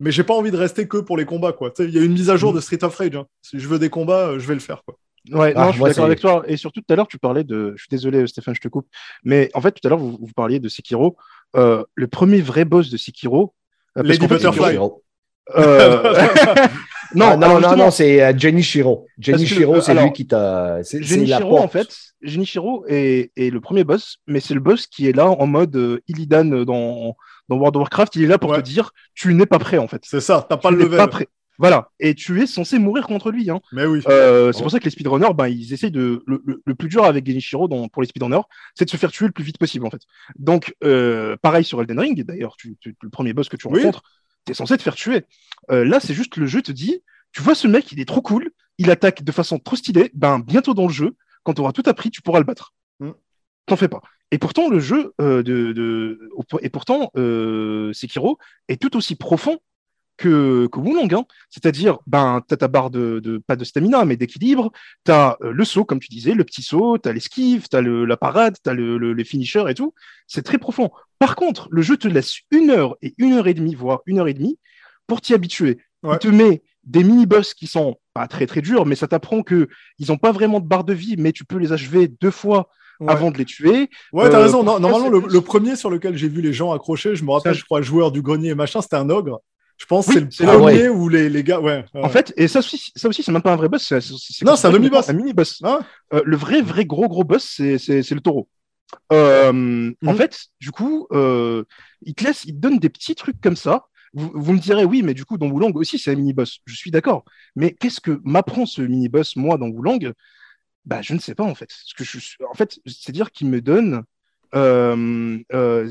[0.00, 1.72] mais j'ai pas envie de rester que pour les combats quoi.
[1.78, 2.56] Il y a une mise à jour mm.
[2.56, 3.14] de Street of Rage.
[3.14, 3.26] Hein.
[3.42, 4.96] Si je veux des combats, euh, je vais le faire quoi.
[5.32, 6.44] Ouais, ah, non, je suis d'accord avec toi.
[6.46, 7.72] Et surtout tout à l'heure, tu parlais de.
[7.76, 8.86] Je suis désolé, Stéphane, je te coupe.
[9.24, 11.16] Mais en fait, tout à l'heure, vous, vous, parliez de Sekiro.
[11.56, 13.54] Euh, le premier vrai boss de Sekiro.
[13.98, 14.78] Euh, Lady Butterfly.
[15.56, 16.28] Euh...
[17.14, 19.06] non, ah, non, non, non, c'est euh, Jenny Shiro.
[19.18, 20.82] Jenny Shiro, c'est lui qui t'a.
[20.82, 21.88] Jenny Shiro, en fait,
[22.22, 25.46] Jenny Shiro est, est, le premier boss, mais c'est le boss qui est là en
[25.46, 27.16] mode euh, Illidan dans,
[27.48, 28.16] dans World of Warcraft.
[28.16, 30.02] Il est là pour te dire, tu n'es pas prêt, en fait.
[30.04, 30.98] C'est ça, t'as pas le level.
[30.98, 31.28] Pas prêt.
[31.58, 33.50] Voilà, et tu es censé mourir contre lui.
[33.50, 33.60] Hein.
[33.72, 34.02] Mais oui.
[34.08, 36.22] Euh, c'est pour ça que les speedrunners, ben, ils essayent de.
[36.26, 38.42] Le, le, plus dur avec Genichiro dans, pour les speedrunners,
[38.74, 40.02] c'est de se faire tuer le plus vite possible, en fait.
[40.38, 44.02] Donc, euh, pareil sur Elden Ring, d'ailleurs, tu, tu, le premier boss que tu rencontres,
[44.46, 45.24] tu es censé te faire tuer.
[45.70, 47.02] Euh, là, c'est juste le jeu te dit
[47.32, 50.38] tu vois ce mec, il est trop cool, il attaque de façon trop stylée, ben,
[50.38, 52.72] bientôt dans le jeu, quand tu auras tout appris, tu pourras le battre.
[53.00, 53.10] Mm.
[53.66, 54.00] T'en fais pas.
[54.30, 56.30] Et pourtant, le jeu euh, de, de,
[56.62, 59.58] et pourtant, euh, Sekiro est tout aussi profond
[60.16, 61.12] que, que Wulong.
[61.14, 61.24] Hein.
[61.50, 64.70] C'est-à-dire, ben, tu as ta barre de, de, pas de stamina, mais d'équilibre,
[65.04, 67.76] tu as euh, le saut, comme tu disais, le petit saut, tu as l'esquive, tu
[67.76, 69.94] as le, la parade, tu as le, le, les finishers et tout.
[70.26, 70.90] C'est très profond.
[71.18, 74.18] Par contre, le jeu te laisse une heure et une heure et demie, voire une
[74.18, 74.58] heure et demie,
[75.06, 75.78] pour t'y habituer.
[76.04, 79.66] Il te met des mini-boss qui sont pas très très durs, mais ça t'apprend qu'ils
[80.08, 82.68] n'ont pas vraiment de barre de vie, mais tu peux les achever deux fois
[83.06, 83.90] avant de les tuer.
[84.12, 84.62] Ouais, t'as euh, raison.
[84.62, 87.64] normalement, le, le, premier sur lequel j'ai vu les gens accrochés, je me rappelle, je
[87.64, 89.40] crois, joueur du grenier et machin, c'était un ogre.
[89.76, 91.60] Je pense que c'est le premier où les, les gars.
[91.60, 93.92] Ouais, En fait, et ça aussi, ça aussi c'est même pas un vrai boss.
[94.42, 95.08] non, c'est un demi-boss.
[95.08, 95.60] Un mini-boss.
[95.64, 95.80] Ah.
[96.14, 98.48] Euh, le vrai, vrai gros, gros boss, c'est le taureau.
[99.12, 100.16] Euh, En mhm.
[100.16, 101.64] fait, du coup, euh,
[102.02, 103.84] il te laisse, il te donne des petits trucs comme ça.
[104.14, 106.60] Vous, vous me direz, oui, mais du coup, dans Wulong aussi, c'est un mini-boss.
[106.64, 107.24] Je suis d'accord.
[107.54, 110.12] Mais qu'est-ce que m'apprend ce mini-boss, moi, dans Wulong
[110.86, 111.68] bah, je ne sais pas en fait.
[111.68, 114.04] Ce que je, en fait, c'est-à-dire qu'il me donne,
[114.54, 115.36] euh,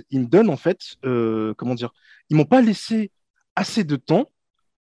[0.10, 1.92] il me donne en fait, comment dire,
[2.30, 3.12] ils m'ont pas laissé
[3.56, 4.32] assez de temps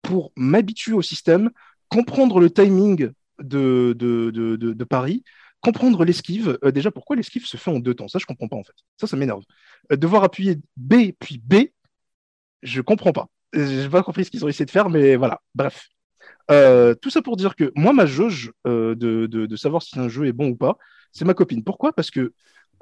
[0.01, 1.51] pour m'habituer au système,
[1.89, 5.23] comprendre le timing de, Paris,
[5.61, 6.57] comprendre l'esquive.
[6.63, 8.07] Euh, déjà, pourquoi l'esquive se fait en deux temps?
[8.07, 8.75] Ça, je comprends pas en fait.
[8.97, 9.43] Ça, ça m'énerve.
[9.91, 11.69] Euh, devoir appuyer B puis B,
[12.63, 13.27] je comprends pas.
[13.53, 15.41] J'ai pas compris ce qu'ils ont essayé de faire, mais voilà.
[15.55, 15.89] Bref.
[16.51, 20.09] Euh, tout ça pour dire que moi, ma jauge euh, de, de, savoir si un
[20.09, 20.77] jeu est bon ou pas,
[21.11, 21.63] c'est ma copine.
[21.63, 21.93] Pourquoi?
[21.93, 22.33] Parce que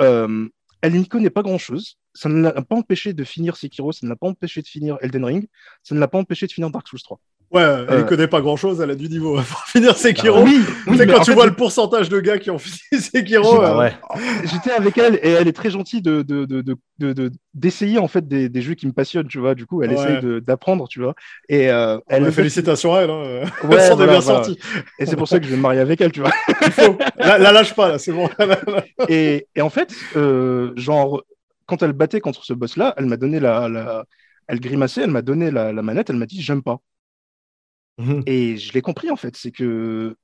[0.01, 0.47] euh,
[0.81, 1.97] elle n'y connaît pas grand-chose.
[2.17, 4.97] Ça ne l'a pas empêché de finir Sekiro, ça ne l'a pas empêché de finir
[5.01, 5.47] Elden Ring,
[5.83, 7.19] ça ne l'a pas empêché de finir Dark Souls 3.
[7.51, 10.41] Ouais, elle ne euh, connaît pas grand chose, elle a du niveau pour finir Sekiro.
[10.43, 13.63] oui, oui quand tu vois le pourcentage de gars qui ont fini Sekiro.
[13.63, 13.89] Euh,
[14.43, 18.49] J'étais avec elle et elle est très gentille de, de, de, d'essayer en fait des,
[18.49, 19.53] des, jeux qui me passionnent, tu vois.
[19.53, 21.13] Du coup, elle essaye d'apprendre, tu vois.
[21.47, 23.21] Et euh, elle félicitations à elle, hein.
[23.63, 24.57] Ouais, elle voilà, bien sorti.
[24.97, 26.31] Et c'est pour ça que je vais me marier avec elle, tu vois.
[26.65, 26.97] Il faut.
[27.17, 28.27] La, lâche pas, là, c'est bon.
[29.07, 31.21] et, et, en fait, euh, genre,
[31.67, 34.05] quand elle battait contre ce boss-là, elle m'a donné la, la,
[34.47, 36.79] elle grimaçait, elle m'a donné la, la manette, elle m'a dit j'aime pas.
[37.97, 38.23] Mhm.
[38.25, 39.35] Et je l'ai compris, en fait.
[39.35, 40.15] C'est que.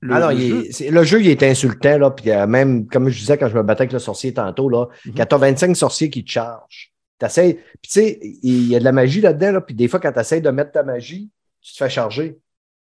[0.00, 0.90] Le, Alors, le, jeu...
[0.90, 1.20] le, jeu...
[1.22, 2.10] il est insultant, là.
[2.10, 5.10] Puis, même, comme je disais quand je me battais avec le sorcier tantôt, là, mm
[5.10, 5.16] -hmm.
[5.16, 8.78] quand tu as 25 sorciers qui te chargent, tu Puis, tu sais, il y a
[8.78, 11.30] de la magie là-dedans, là, puis des fois, quand tu essaies de mettre ta magie,
[11.62, 12.38] tu te fais charger.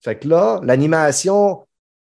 [0.02, 1.66] Fait que là, l'animation,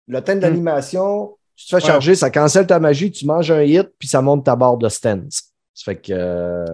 [0.09, 0.43] le temps de mhm.
[0.43, 4.23] l'animation, tu te fais charger, ça cancelle ta magie, tu manges un hit, puis ça
[4.23, 5.50] monte ta barre de stance.
[5.81, 6.13] Ça fait que.
[6.13, 6.67] Euh...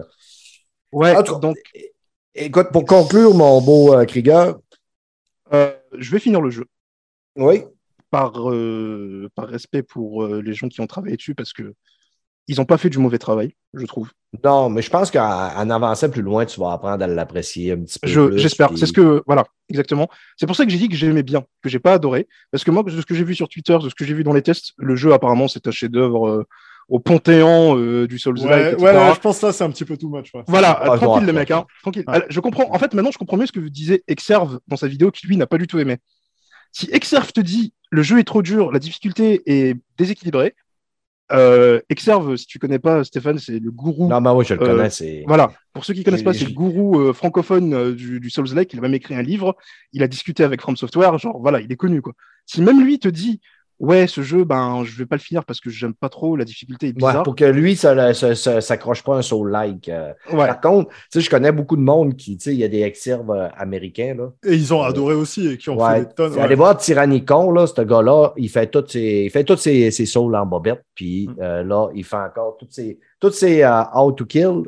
[0.91, 1.57] Ouais, donc.
[2.35, 4.55] Écoute, pour conclure, mon beau euh, Krieger,
[5.53, 6.65] euh, je vais finir le jeu.
[7.35, 7.63] Oui.
[8.11, 11.73] Par, euh, par respect pour euh, les gens qui ont travaillé dessus, parce que
[12.47, 14.09] ils n'ont pas fait du mauvais travail, je trouve.
[14.43, 17.99] Non, mais je pense qu'en avançant plus loin, tu vas apprendre à l'apprécier un petit
[17.99, 18.37] peu.
[18.37, 18.77] J'espère.
[18.77, 20.07] C'est ce que, voilà, exactement.
[20.35, 22.27] C'est pour ça que j'ai dit que j'aimais bien, que j'ai pas adoré.
[22.51, 24.23] Parce que moi, de ce que j'ai vu sur Twitter, de ce que j'ai vu
[24.23, 26.45] dans les tests, le jeu, apparemment, c'est un chef-d'œuvre
[26.89, 30.09] au panthéon du Souls ouais, ouais, je pense que ça, c'est un petit peu too
[30.09, 30.31] much.
[30.47, 31.51] Voilà, tranquille, les mecs.
[31.51, 32.05] Hein, tranquille.
[32.29, 32.73] Je comprends.
[32.73, 35.37] En fait, maintenant, je comprends mieux ce que disait Exerve dans sa vidéo, qui lui
[35.37, 35.97] n'a pas du tout aimé.
[36.71, 40.55] Si Exerve te dit le jeu est trop dur, la difficulté est déséquilibrée,
[41.31, 44.07] Euh, Exerve, si tu connais pas, Stéphane, c'est le gourou.
[44.07, 45.23] Non, mais oui, je le Euh, connais.
[45.27, 45.51] Voilà.
[45.73, 48.71] Pour ceux qui connaissent pas, c'est le gourou euh, francophone euh, du, du Souls-like.
[48.71, 49.57] Il a même écrit un livre.
[49.91, 51.17] Il a discuté avec From Software.
[51.17, 52.13] Genre, voilà, il est connu, quoi.
[52.45, 53.41] Si même lui te dit,
[53.79, 56.45] ouais, ce jeu, ben, je vais pas le finir parce que j'aime pas trop, la
[56.45, 57.23] difficulté est Ouais, bizarre.
[57.23, 59.89] pour que lui, ça ça- ça- s'accroche pas à un soul-like.
[59.89, 60.13] euh.
[60.31, 60.47] Ouais.
[60.47, 62.67] Par contre, tu sais, je connais beaucoup de monde qui, tu sais, il y a
[62.67, 64.31] des ex-serves euh, américains, là.
[64.45, 65.99] Et ils ont adoré aussi et qui ont Ouais.
[65.99, 66.33] fait des tonnes.
[66.33, 66.41] ouais.
[66.41, 70.05] Allez voir Tyrannicon, là, ce gars-là, il fait toutes ses, il fait toutes ses, ses
[70.05, 71.35] souls en bobette, puis Mm.
[71.41, 74.63] euh, là, il fait encore toutes ses, toutes ses euh, how to kill,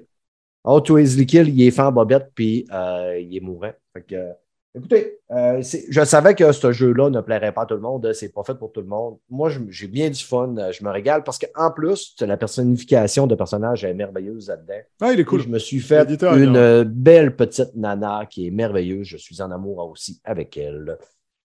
[0.64, 3.72] how to easily kill, il est fait en bobette, puis euh, il est mourant.
[3.94, 4.32] Fait que, euh,
[4.76, 8.34] écoutez, euh, je savais que ce jeu-là ne plairait pas à tout le monde, c'est
[8.34, 9.18] pas fait pour tout le monde.
[9.30, 13.36] Moi, j'ai bien du fun, euh, je me régale, parce qu'en plus, la personnification de
[13.36, 14.80] personnage est merveilleuse là-dedans.
[15.02, 15.42] Ah, il est Et cool.
[15.42, 16.86] Je me suis fait une bien.
[16.86, 19.08] belle petite nana qui est merveilleuse.
[19.08, 20.98] Je suis en amour aussi avec elle.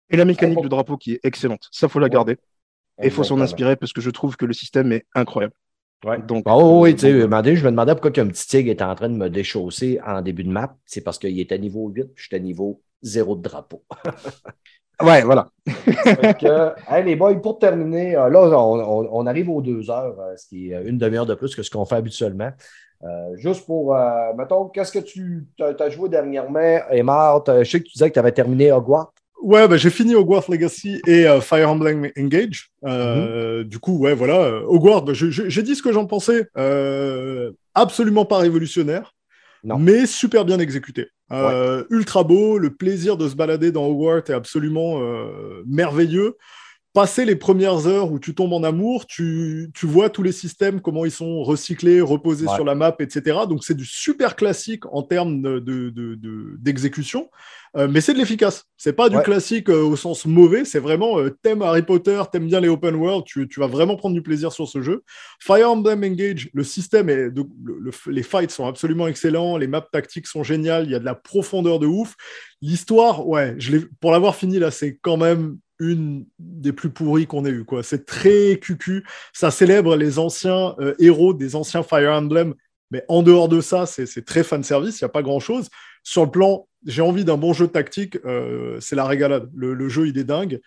[0.09, 1.67] Et la mécanique du drapeau qui est excellente.
[1.71, 2.09] Ça, faut la Ouais.
[2.09, 2.37] garder.
[3.01, 5.53] Et il faut s'en inspirer parce que je trouve que le système est incroyable.
[6.05, 6.19] Ouais.
[6.21, 8.83] Donc, Oh, oui, euh, tu sais, un je me demandais pourquoi qu'un petit tigre était
[8.83, 10.77] en train de me déchausser en début de map.
[10.85, 13.83] C'est parce qu'il était niveau 8, puis j'étais niveau 0 de drapeau.
[15.01, 15.47] Ouais, voilà.
[16.89, 20.35] Hey, les boys, pour terminer, euh, là, on, on- on arrive aux deux heures, euh,
[20.35, 22.51] ce qui est une demi-heure de plus que ce qu'on fait habituellement.
[23.03, 23.07] Euh,
[23.37, 27.41] juste pour, euh, mettons, qu'est-ce que tu as, joué dernièrement, Emma?
[27.47, 29.13] Je sais que tu disais que tu avais terminé Hogwarts.
[29.41, 32.69] Ouais, bah, j'ai fini Hogwarts Legacy et euh, Fire Emblem Engage.
[32.85, 34.35] Euh, Du coup, ouais, voilà.
[34.41, 36.49] euh, Hogwarts, je- j'ai dit ce que j'en pensais.
[36.57, 39.13] Euh, absolument pas révolutionnaire,
[39.63, 39.77] Non.
[39.79, 41.07] mais super bien exécuté.
[41.31, 46.37] Euh, Ultra beau, le plaisir de se balader dans Hogwarts est absolument euh, merveilleux.
[46.99, 50.81] Passer les premières heures où tu tombes en amour, tu, tu vois tous les systèmes,
[50.81, 52.55] comment ils sont recyclés, reposés Ouais.
[52.55, 53.37] sur la map, etc.
[53.47, 57.29] Donc c'est du super classique en termes de- de- de- de- d'exécution.
[57.77, 58.65] Euh, mais c'est de l'efficace.
[58.75, 59.23] C'est pas du Ouais.
[59.23, 60.65] classique euh, au sens mauvais.
[60.65, 63.95] C'est vraiment euh, t'aimes Harry Potter, t'aimes bien les open world, tu, tu vas vraiment
[63.95, 65.03] prendre du plaisir sur ce jeu.
[65.39, 69.67] Fire Emblem Engage, le système est de- le- le- les fights sont absolument excellents, les
[69.67, 72.15] maps tactiques sont géniales, il y a de la profondeur de ouf.
[72.61, 77.45] L'histoire, ouais, je pour l'avoir fini là, c'est quand même une des plus pourries qu'on
[77.45, 77.63] ait eu.
[77.63, 77.83] quoi.
[77.83, 79.05] C'est très cucu.
[79.33, 82.53] Ça célèbre les anciens euh, héros des anciens Fire Emblem.
[82.91, 85.69] Mais en dehors de ça, c'est très fan service, il n'y a pas grand chose.
[86.03, 89.49] Sur le plan, j'ai envie d'un bon jeu tactique, euh, c'est la régalade.
[89.53, 90.59] Le, jeu, il est dingue.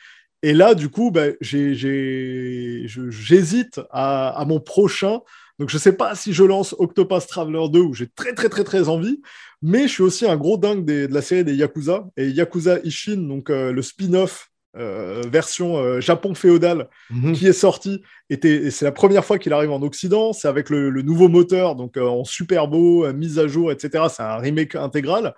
[0.43, 5.21] Et là, du coup, je- j'hésite à, mon prochain.
[5.59, 8.49] Donc, je ne sais pas si je lance Octopath Traveler 2, où j'ai très, très,
[8.49, 9.21] très, très envie.
[9.61, 12.07] Mais je suis aussi un gros dingue de la série des Yakuza.
[12.17, 16.89] Et Yakuza Ishin, donc euh, le spin-off euh, version euh, Japon féodal,
[17.35, 18.03] qui est sorti.
[18.31, 20.33] et c'est la première fois qu'il arrive en Occident.
[20.33, 23.71] C'est avec le, le nouveau moteur, donc euh, en super beau, euh, mise à jour,
[23.73, 24.05] etc.
[24.09, 25.35] C'est un remake intégral.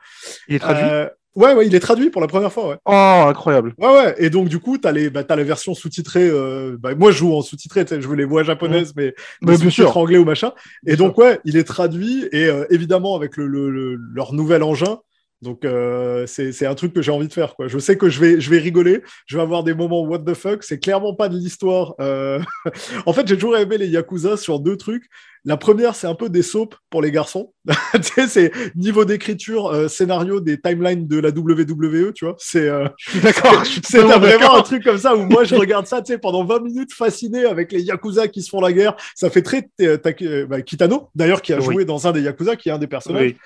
[0.48, 1.10] Il est traduit?
[1.36, 2.68] Ouais, ouais, il est traduit pour la première fois.
[2.68, 2.76] Ouais.
[2.84, 3.74] Oh, incroyable.
[3.78, 4.14] Ouais, ouais.
[4.18, 6.28] Et donc, du coup, tu as, les, bah, t'as la version sous-titrée.
[6.30, 7.84] euh, bah, moi, je joue en sous-titré.
[7.90, 10.52] Je veux les voix japonaises, mais, Mais mais sous-titres anglais ou machin.
[10.86, 12.28] Et Bien donc, ouais, il est traduit.
[12.30, 15.00] Et euh, évidemment, avec le, le- le- leur nouvel engin.
[15.44, 17.54] Donc, euh, c'est un truc que j'ai envie de faire.
[17.66, 19.02] Je sais que je vais, je vais rigoler.
[19.26, 20.64] Je vais avoir des moments what the fuck.
[20.64, 21.94] C'est clairement pas de l'histoire.
[22.00, 22.40] euh.
[23.06, 25.04] en fait, j'ai toujours aimé les Yakuza sur deux trucs.
[25.46, 27.52] La première, c'est un peu des soaps pour les garçons.
[28.28, 32.34] c'est niveau d'écriture, euh, scénario des timelines de la WWE, tu vois.
[32.38, 32.88] C'est euh,
[33.22, 33.62] d'accord.
[33.84, 36.60] c'est vraiment un truc comme ça où moi je regarde ça, tu sais, pendant 20
[36.60, 38.96] minutes fasciné avec les Yakuza qui se font la guerre.
[39.14, 41.64] Ça fait très euh, bah, Kitano, d'ailleurs, qui a Oui.
[41.64, 43.22] joué dans un des Yakuza, qui est un des personnages.
[43.32, 43.36] Oui.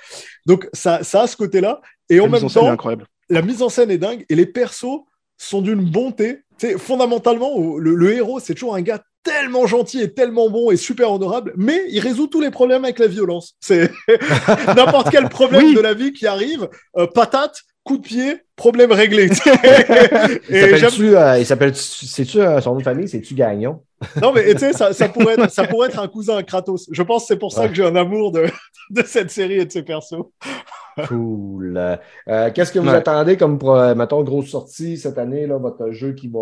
[0.46, 1.80] Donc ça, ça a ce côté-là.
[2.10, 3.06] Et en La même en temps, incroyable.
[3.28, 5.00] la mise en scène est dingue et les persos
[5.36, 6.42] sont d'une bonté.
[6.58, 10.70] Tu sais, fondamentalement, le, le héros, c'est toujours un gars tellement gentil et tellement bon
[10.70, 13.56] et super honorable, mais il résout tous les problèmes avec la violence.
[13.60, 13.90] C'est
[14.76, 15.74] n'importe quel problème Oui.
[15.74, 19.28] de la vie qui arrive, euh, patate, coup de pied, problème réglé.
[20.50, 23.82] Il euh, s'appelle, c'est-tu euh, son nom de famille, c'est-tu Gagnon?
[24.22, 26.88] non, mais tu sais, ça, ça, pourrait être, ça pourrait être un cousin à Kratos.
[26.92, 27.68] Je pense que c'est pour ça Ouais.
[27.68, 28.46] que j'ai un amour de,
[28.90, 30.14] de cette série et de ses persos.
[31.06, 31.76] Cool.
[32.28, 32.94] Euh, qu'est-ce que vous Ouais.
[32.94, 36.40] attendez comme, pour, euh, mettons, grosse sortie cette année, là, votre jeu qui va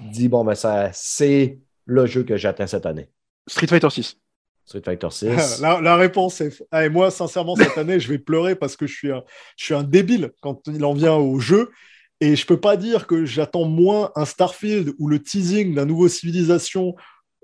[0.00, 3.08] dire, bon, ben, ça, c'est le jeu que j'attends cette année?
[3.48, 4.16] Street Fighter 6.
[4.64, 5.60] Street Fighter 6.
[5.60, 6.62] La, la réponse est.
[6.74, 9.22] Et moi, sincèrement, cette année, je vais pleurer parce que je suis un,
[9.56, 11.70] je suis un débile quand il en vient au jeu.
[12.20, 16.08] Et je peux pas dire que j'attends moins un Starfield ou le teasing d'un nouveau
[16.08, 16.94] Civilisation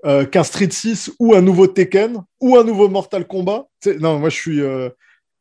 [0.05, 3.65] euh, qu'un Street 6 ou un nouveau Tekken ou un nouveau Mortal Kombat.
[3.99, 4.61] Non, moi, je suis.
[4.61, 4.89] euh,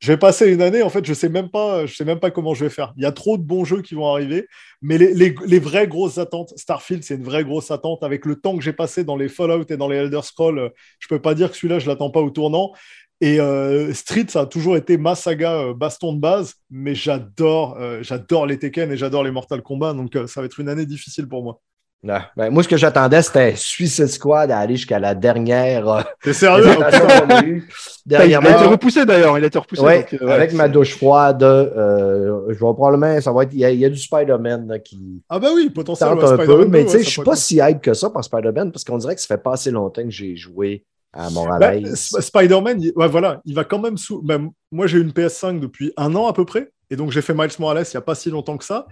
[0.03, 2.70] je vais passer une année, en fait, je sais sais même pas comment je vais
[2.70, 2.93] faire.
[2.97, 4.49] Il y a trop de bons jeux qui vont arriver,
[4.83, 8.03] mais les, vraies grosses attentes, Starfield, c'est une vraie grosse attente.
[8.03, 11.07] Avec le temps que j'ai passé dans les Fallout et dans les Elder Scrolls, je
[11.07, 12.73] peux pas dire que celui-là, je l'attends pas au tournant.
[13.20, 17.77] Et euh, Street, ça a toujours été ma saga euh, baston de base, mais j'adore,
[17.79, 20.87] euh, j'adore les Tekken et j'adore les Mortal Kombat, donc ça va être une année
[20.87, 21.61] difficile pour moi.
[22.05, 25.89] Ben, moi, ce que j'attendais, c'était Suicide Squad à aller jusqu'à la dernière.
[25.89, 26.65] euh, T'es sérieux?
[27.45, 27.69] eue
[28.07, 28.70] Il a été dernièrement.
[28.70, 29.83] repoussé d'ailleurs, il a été repoussé.
[29.83, 33.53] Ouais, donc, euh, ouais, avec ma douche froide, euh, je vais probablement, ça va être,
[33.53, 36.09] il y a, il y a du Spider-Man qui Ah bah oui, potentiel.
[36.09, 37.95] tente un Spider-Man peu, mais 2, tu sais, je suis pas être si hype que
[37.95, 40.85] ça par Spider-Man parce qu'on dirait que ça fait pas assez longtemps que j'ai joué
[41.12, 41.85] à Montréal.
[41.95, 44.20] Sp- Spider-Man, il- ouais, voilà, il va quand même sous.
[44.23, 47.33] ben, moi, j'ai une PS5 depuis un an à peu près, et donc j'ai fait
[47.35, 48.87] Miles Morales il n'y a pas si longtemps que ça.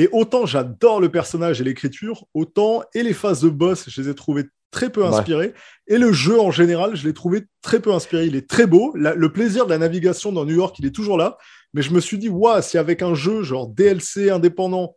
[0.00, 4.08] Et autant j'adore le personnage et l'écriture, autant et les phases de boss, je les
[4.10, 5.08] ai trouvées très peu Ouais.
[5.08, 5.54] inspirées,
[5.86, 8.26] et le jeu en général, je l'ai trouvé très peu inspiré.
[8.26, 10.94] Il est très beau, la- le plaisir de la navigation dans New York, il est
[10.94, 11.36] toujours là,
[11.74, 14.94] mais je me suis dit, waouh, si avec un jeu genre DLC indépendant,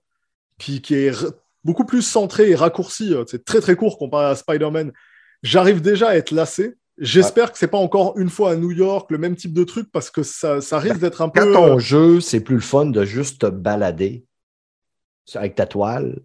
[0.60, 1.11] qui, qui est
[1.64, 4.91] beaucoup plus centré et raccourci, euh, c'est très très court comparé à Spider-Man,
[5.41, 6.76] j'arrive déjà à être lassé.
[6.99, 9.88] J'espère que c'est pas encore une fois à New York le même type de truc
[9.91, 11.41] parce que ça, ça risque d'être un peu.
[11.53, 14.23] Quand ton jeu, c'est plus le fun de juste te balader
[15.35, 16.22] avec ta toile.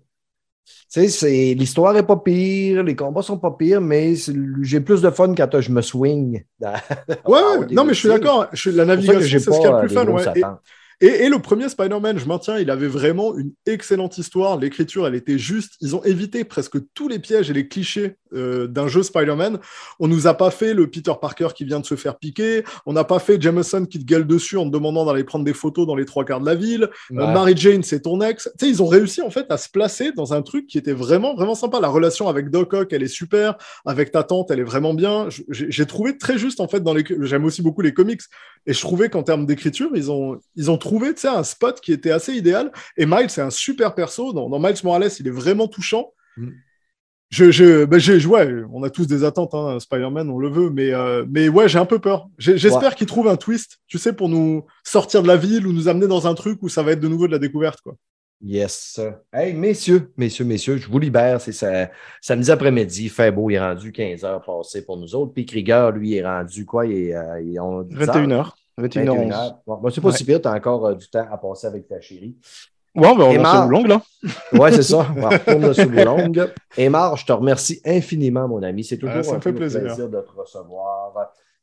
[0.67, 4.15] Tu sais, c'est- l'histoire est pas pire, les combats sont pas pires, mais
[4.63, 6.45] j'ai plus de fun quand je me swing.
[6.61, 6.73] dans-
[7.27, 7.41] Ouais,
[7.73, 8.49] non, mais je suis d'accord.
[8.67, 10.07] La navigation, j'ai c'est ce qu'il y a le plus euh, fun.
[10.13, 10.23] ouais.
[11.01, 14.59] Et- le premier Spider-Man, je maintiens, il avait vraiment une excellente histoire.
[14.59, 15.75] L'écriture, elle était juste.
[15.81, 19.59] Ils ont évité presque tous les pièges et les clichés euh, d'un jeu Spider-Man.
[20.01, 22.65] On nous a pas fait le Peter Parker qui vient de se faire piquer.
[22.87, 25.53] On n'a pas fait Jameson qui te gueule dessus en te demandant d'aller prendre des
[25.53, 26.85] photos dans les trois quarts de la ville.
[27.13, 27.33] Euh, Ouais.
[27.33, 28.49] Mary Jane, c'est ton ex.
[28.59, 30.93] Tu sais, ils ont réussi en fait à se placer dans un truc qui était
[30.93, 31.81] vraiment, vraiment sympa.
[31.81, 33.57] La relation avec Doc Ock, elle est super.
[33.85, 35.29] Avec ta tante, elle est vraiment bien.
[35.51, 37.05] J'ai trouvé très juste en fait dans les.
[37.21, 38.23] J'aime aussi beaucoup les comics
[38.67, 42.11] et je trouvais qu'en termes d'écriture, ils ont, ils ont trouvé un spot qui était
[42.11, 42.73] assez idéal.
[42.97, 44.33] Et Miles, c'est un super perso.
[44.33, 46.13] Dans, dans Miles Morales, il est vraiment touchant.
[46.37, 46.49] Mm.
[47.29, 50.71] Je, je, ben, j'ai, ouais, on a tous des attentes, hein, Spider-Man, on le veut,
[50.71, 52.29] mais, euh, mais ouais, j'ai un peu peur.
[52.39, 55.89] J'espère qu'il trouve un twist, tu sais, pour nous sortir de la ville ou nous
[55.89, 57.97] amener dans un truc où ça va être de nouveau de la découverte, quoi.
[58.43, 59.01] Yes.
[59.33, 61.41] Hey, messieurs, messieurs, messieurs, je vous libère.
[61.41, 61.89] C'est sa-
[62.21, 63.09] samedi après-midi.
[63.09, 65.33] Fait beau, il est rendu 15 heures passées pour nous autres.
[65.33, 66.87] Puis Krieger, lui, est rendu quoi?
[66.87, 68.07] Il est, euh, il est en 10 heures?
[68.07, 68.53] 21h.
[68.79, 69.31] 21h11.
[69.31, 69.57] 21h.
[69.67, 70.15] Bon, bon, c'est pas Ouais.
[70.15, 72.37] si pire, tu as encore euh, du temps à passer avec ta chérie.
[72.95, 73.67] Ouais, on va Et relancer Marc?
[73.67, 74.03] au long là.
[74.53, 75.07] Ouais, c'est ça.
[75.17, 76.47] On retourne sur Boulogne.
[76.77, 78.85] Et Marc, je te remercie infiniment, mon ami.
[78.85, 79.81] C'est toujours me un fait plaisir.
[79.81, 81.13] plaisir de te recevoir.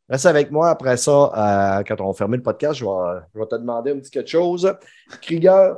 [0.10, 0.70] Reste avec moi.
[0.70, 3.92] Après ça, euh, quand on va fermer le podcast, je vais, je vais te demander
[3.92, 4.72] un petit quelque chose.
[5.22, 5.76] Krieger,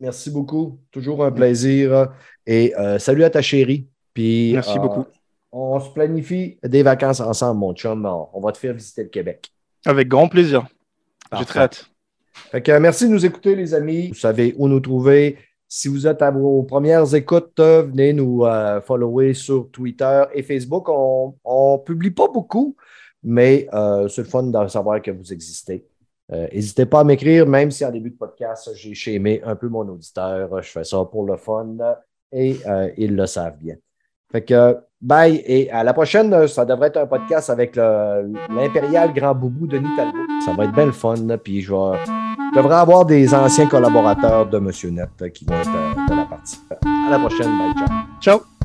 [0.00, 0.78] merci beaucoup.
[0.90, 2.08] Toujours un plaisir.
[2.46, 3.88] Et euh, salut à ta chérie.
[4.16, 5.04] Puis, Merci euh, beaucoup.
[5.52, 8.06] On se planifie des vacances ensemble, mon chum.
[8.32, 9.52] On, va te faire visiter le Québec.
[9.84, 10.66] Avec grand plaisir.
[11.38, 11.90] J'ai très hâte.
[12.32, 14.08] Fait que, euh, merci de nous écouter, les amis.
[14.08, 15.36] Vous savez où nous trouver.
[15.68, 20.88] Si vous êtes à vos premières écoutes, venez nous euh, follower sur Twitter et Facebook.
[20.88, 22.74] On ne publie pas beaucoup,
[23.22, 23.68] mais
[24.08, 25.84] c'est le fun de savoir que vous existez.
[26.32, 29.68] Euh, N'hésitez pas à m'écrire, même si en début de podcast, j'ai chémé un peu
[29.68, 30.62] mon auditeur.
[30.62, 31.76] Je fais ça pour le fun
[32.32, 33.76] et euh, ils le savent bien.
[34.32, 39.34] Fait que bye et à la prochaine, ça devrait être un podcast avec l'impérial grand
[39.34, 40.18] boubou Denis Talbot.
[40.44, 41.14] Ça va être bien le fun.
[41.42, 41.72] Puis je
[42.56, 46.58] devrais avoir des anciens collaborateurs de Monsieur Net qui vont être euh, de la partie.
[47.06, 47.56] À la prochaine.
[47.56, 47.88] Bye, ciao.
[48.20, 48.55] Ciao.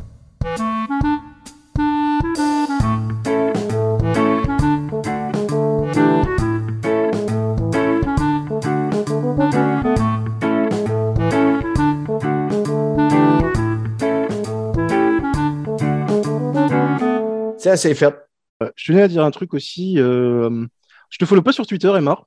[17.75, 18.15] C'est fait.
[18.63, 19.99] Euh, Je tenais à dire un truc aussi.
[19.99, 20.65] euh,
[21.09, 22.23] je te follow pas sur Twitter, Emma,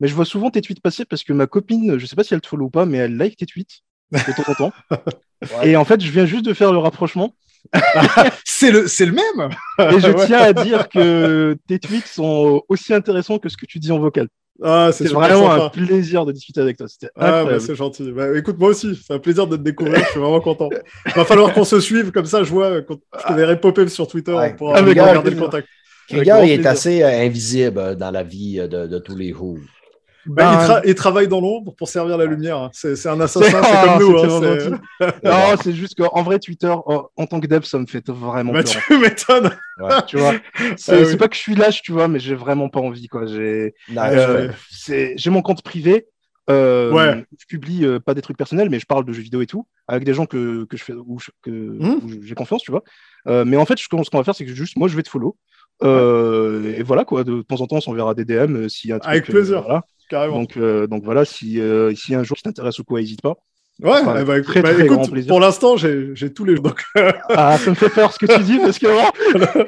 [0.00, 2.34] mais je vois souvent tes tweets passer parce que ma copine, je sais pas si
[2.34, 3.80] elle te follow ou pas, mais elle like tes tweets
[4.12, 4.72] de temps en temps.
[5.58, 5.70] Ouais.
[5.70, 7.34] Et en fait, je viens juste de faire le rapprochement.
[8.46, 12.94] C'est le, c'est le même Et je tiens à dire que tes tweets sont aussi
[12.94, 14.28] intéressants que ce que tu dis en vocal.
[14.62, 15.64] Ah, c'est vraiment sympa.
[15.64, 16.86] un plaisir de discuter avec toi.
[16.88, 18.12] C'était Ah, bah, c'est gentil.
[18.12, 19.98] Bah, écoute, moi aussi, c'est un plaisir de te découvrir.
[20.04, 20.68] je suis vraiment content.
[21.16, 22.44] Va falloir qu'on se suive comme ça.
[22.44, 24.52] Je vois quand je te verrai popper sur Twitter Ouais.
[24.52, 25.68] on pourra Avec garder grand le contact.
[26.10, 26.70] Grand il est plaisir.
[26.70, 29.58] assez euh, invisible euh, dans la vie euh, de, de tous les Who.
[30.26, 32.56] Bah, il, Ben, tra- il travaille dans l'ombre pour servir la lumière.
[32.58, 32.70] hein.
[32.72, 34.18] C'est un assassin, C'est- Ah, comme nous.
[34.42, 34.80] c'est hein.
[35.24, 38.52] Non, c'est juste qu'en vrai, Twitter, en, en tant que dev, ça me fait vraiment
[38.52, 38.82] Bah, peur.
[38.86, 39.50] tu m'étonnes.
[40.06, 40.34] Tu vois,
[40.76, 41.16] c'est Ah oui.
[41.16, 43.26] pas que je suis lâche, tu vois, mais j'ai vraiment pas envie, quoi.
[43.26, 44.50] J'ai euh,
[45.26, 46.06] mon compte privé.
[46.50, 47.24] euh, Ouais.
[47.38, 49.66] Je publie euh, pas des trucs personnels, mais je parle de jeux vidéo et tout,
[49.88, 52.82] avec des gens que, que je fais, où je- que- où j'ai confiance, tu vois.
[53.28, 55.02] Euh, mais en fait, je- ce qu'on va faire, c'est que juste moi, je vais
[55.02, 55.36] te follow.
[55.82, 57.24] Euh, Et voilà, quoi.
[57.24, 59.10] De temps en temps, on s'enverra des DM euh, s'il y a un truc.
[59.10, 59.62] Avec euh, plaisir.
[59.62, 59.82] voilà.
[60.08, 60.40] Carrément.
[60.40, 63.34] Donc, euh, donc voilà, si, euh, si un jour ça t'intéresse ou quoi, n'hésite pas.
[63.82, 65.28] ouais, enfin, eh bah, très, bah, très grand écoute, plaisir.
[65.28, 66.54] pour l'instant, j'ai tous les.
[66.56, 66.82] Donc,
[67.30, 68.86] Ah, ça me fait peur ce que tu dis parce que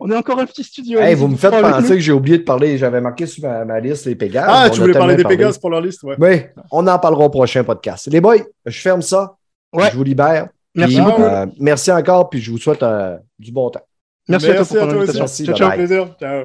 [0.00, 0.98] on est encore un petit studio.
[0.98, 2.78] Hey, allez-y, vous me faites penser que j'ai oublié de parler.
[2.78, 4.46] J'avais marqué sur ma, ma liste les Pégases.
[4.48, 6.14] ah, tu voulais parler des Pégases pour leur liste, ouais.
[6.18, 8.08] Oui, on en parlera au prochain podcast.
[8.10, 9.36] Les boys, je ferme ça.
[9.72, 9.90] Ouais.
[9.90, 10.48] Je vous libère.
[10.74, 11.22] Merci Puis, beaucoup.
[11.22, 13.82] euh, merci encore, puis je vous souhaite euh, du bon temps.
[14.28, 14.94] Merci, à toi pour ton aussi.
[14.96, 15.20] invitation.
[15.20, 16.08] Merci, ciao, ciao, plaisir.
[16.18, 16.44] Ciao.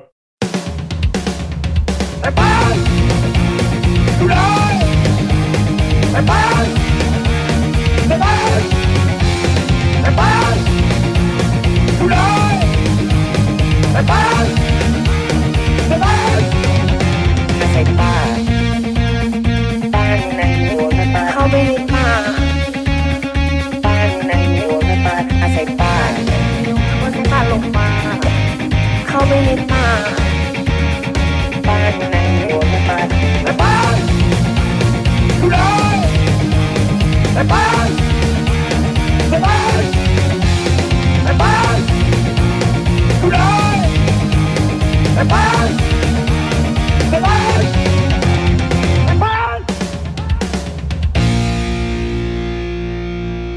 [14.06, 14.63] ใ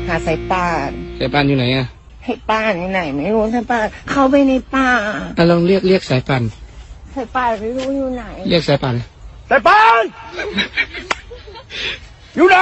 [0.08, 1.86] หาสายป่านสายป่านอยู่ไหนอะ
[2.24, 4.88] ให้ป้านอยู่ไหนไม่รู้สายป่านเข้าไปในป่า
[5.38, 6.42] อะลองเรียกเรียกสายป่าน
[7.14, 8.94] สายป่านไม่รู้อยู่ไหน เรียกสายป่าน
[9.50, 10.02] สายป่าน
[12.36, 12.56] อยู่ไหน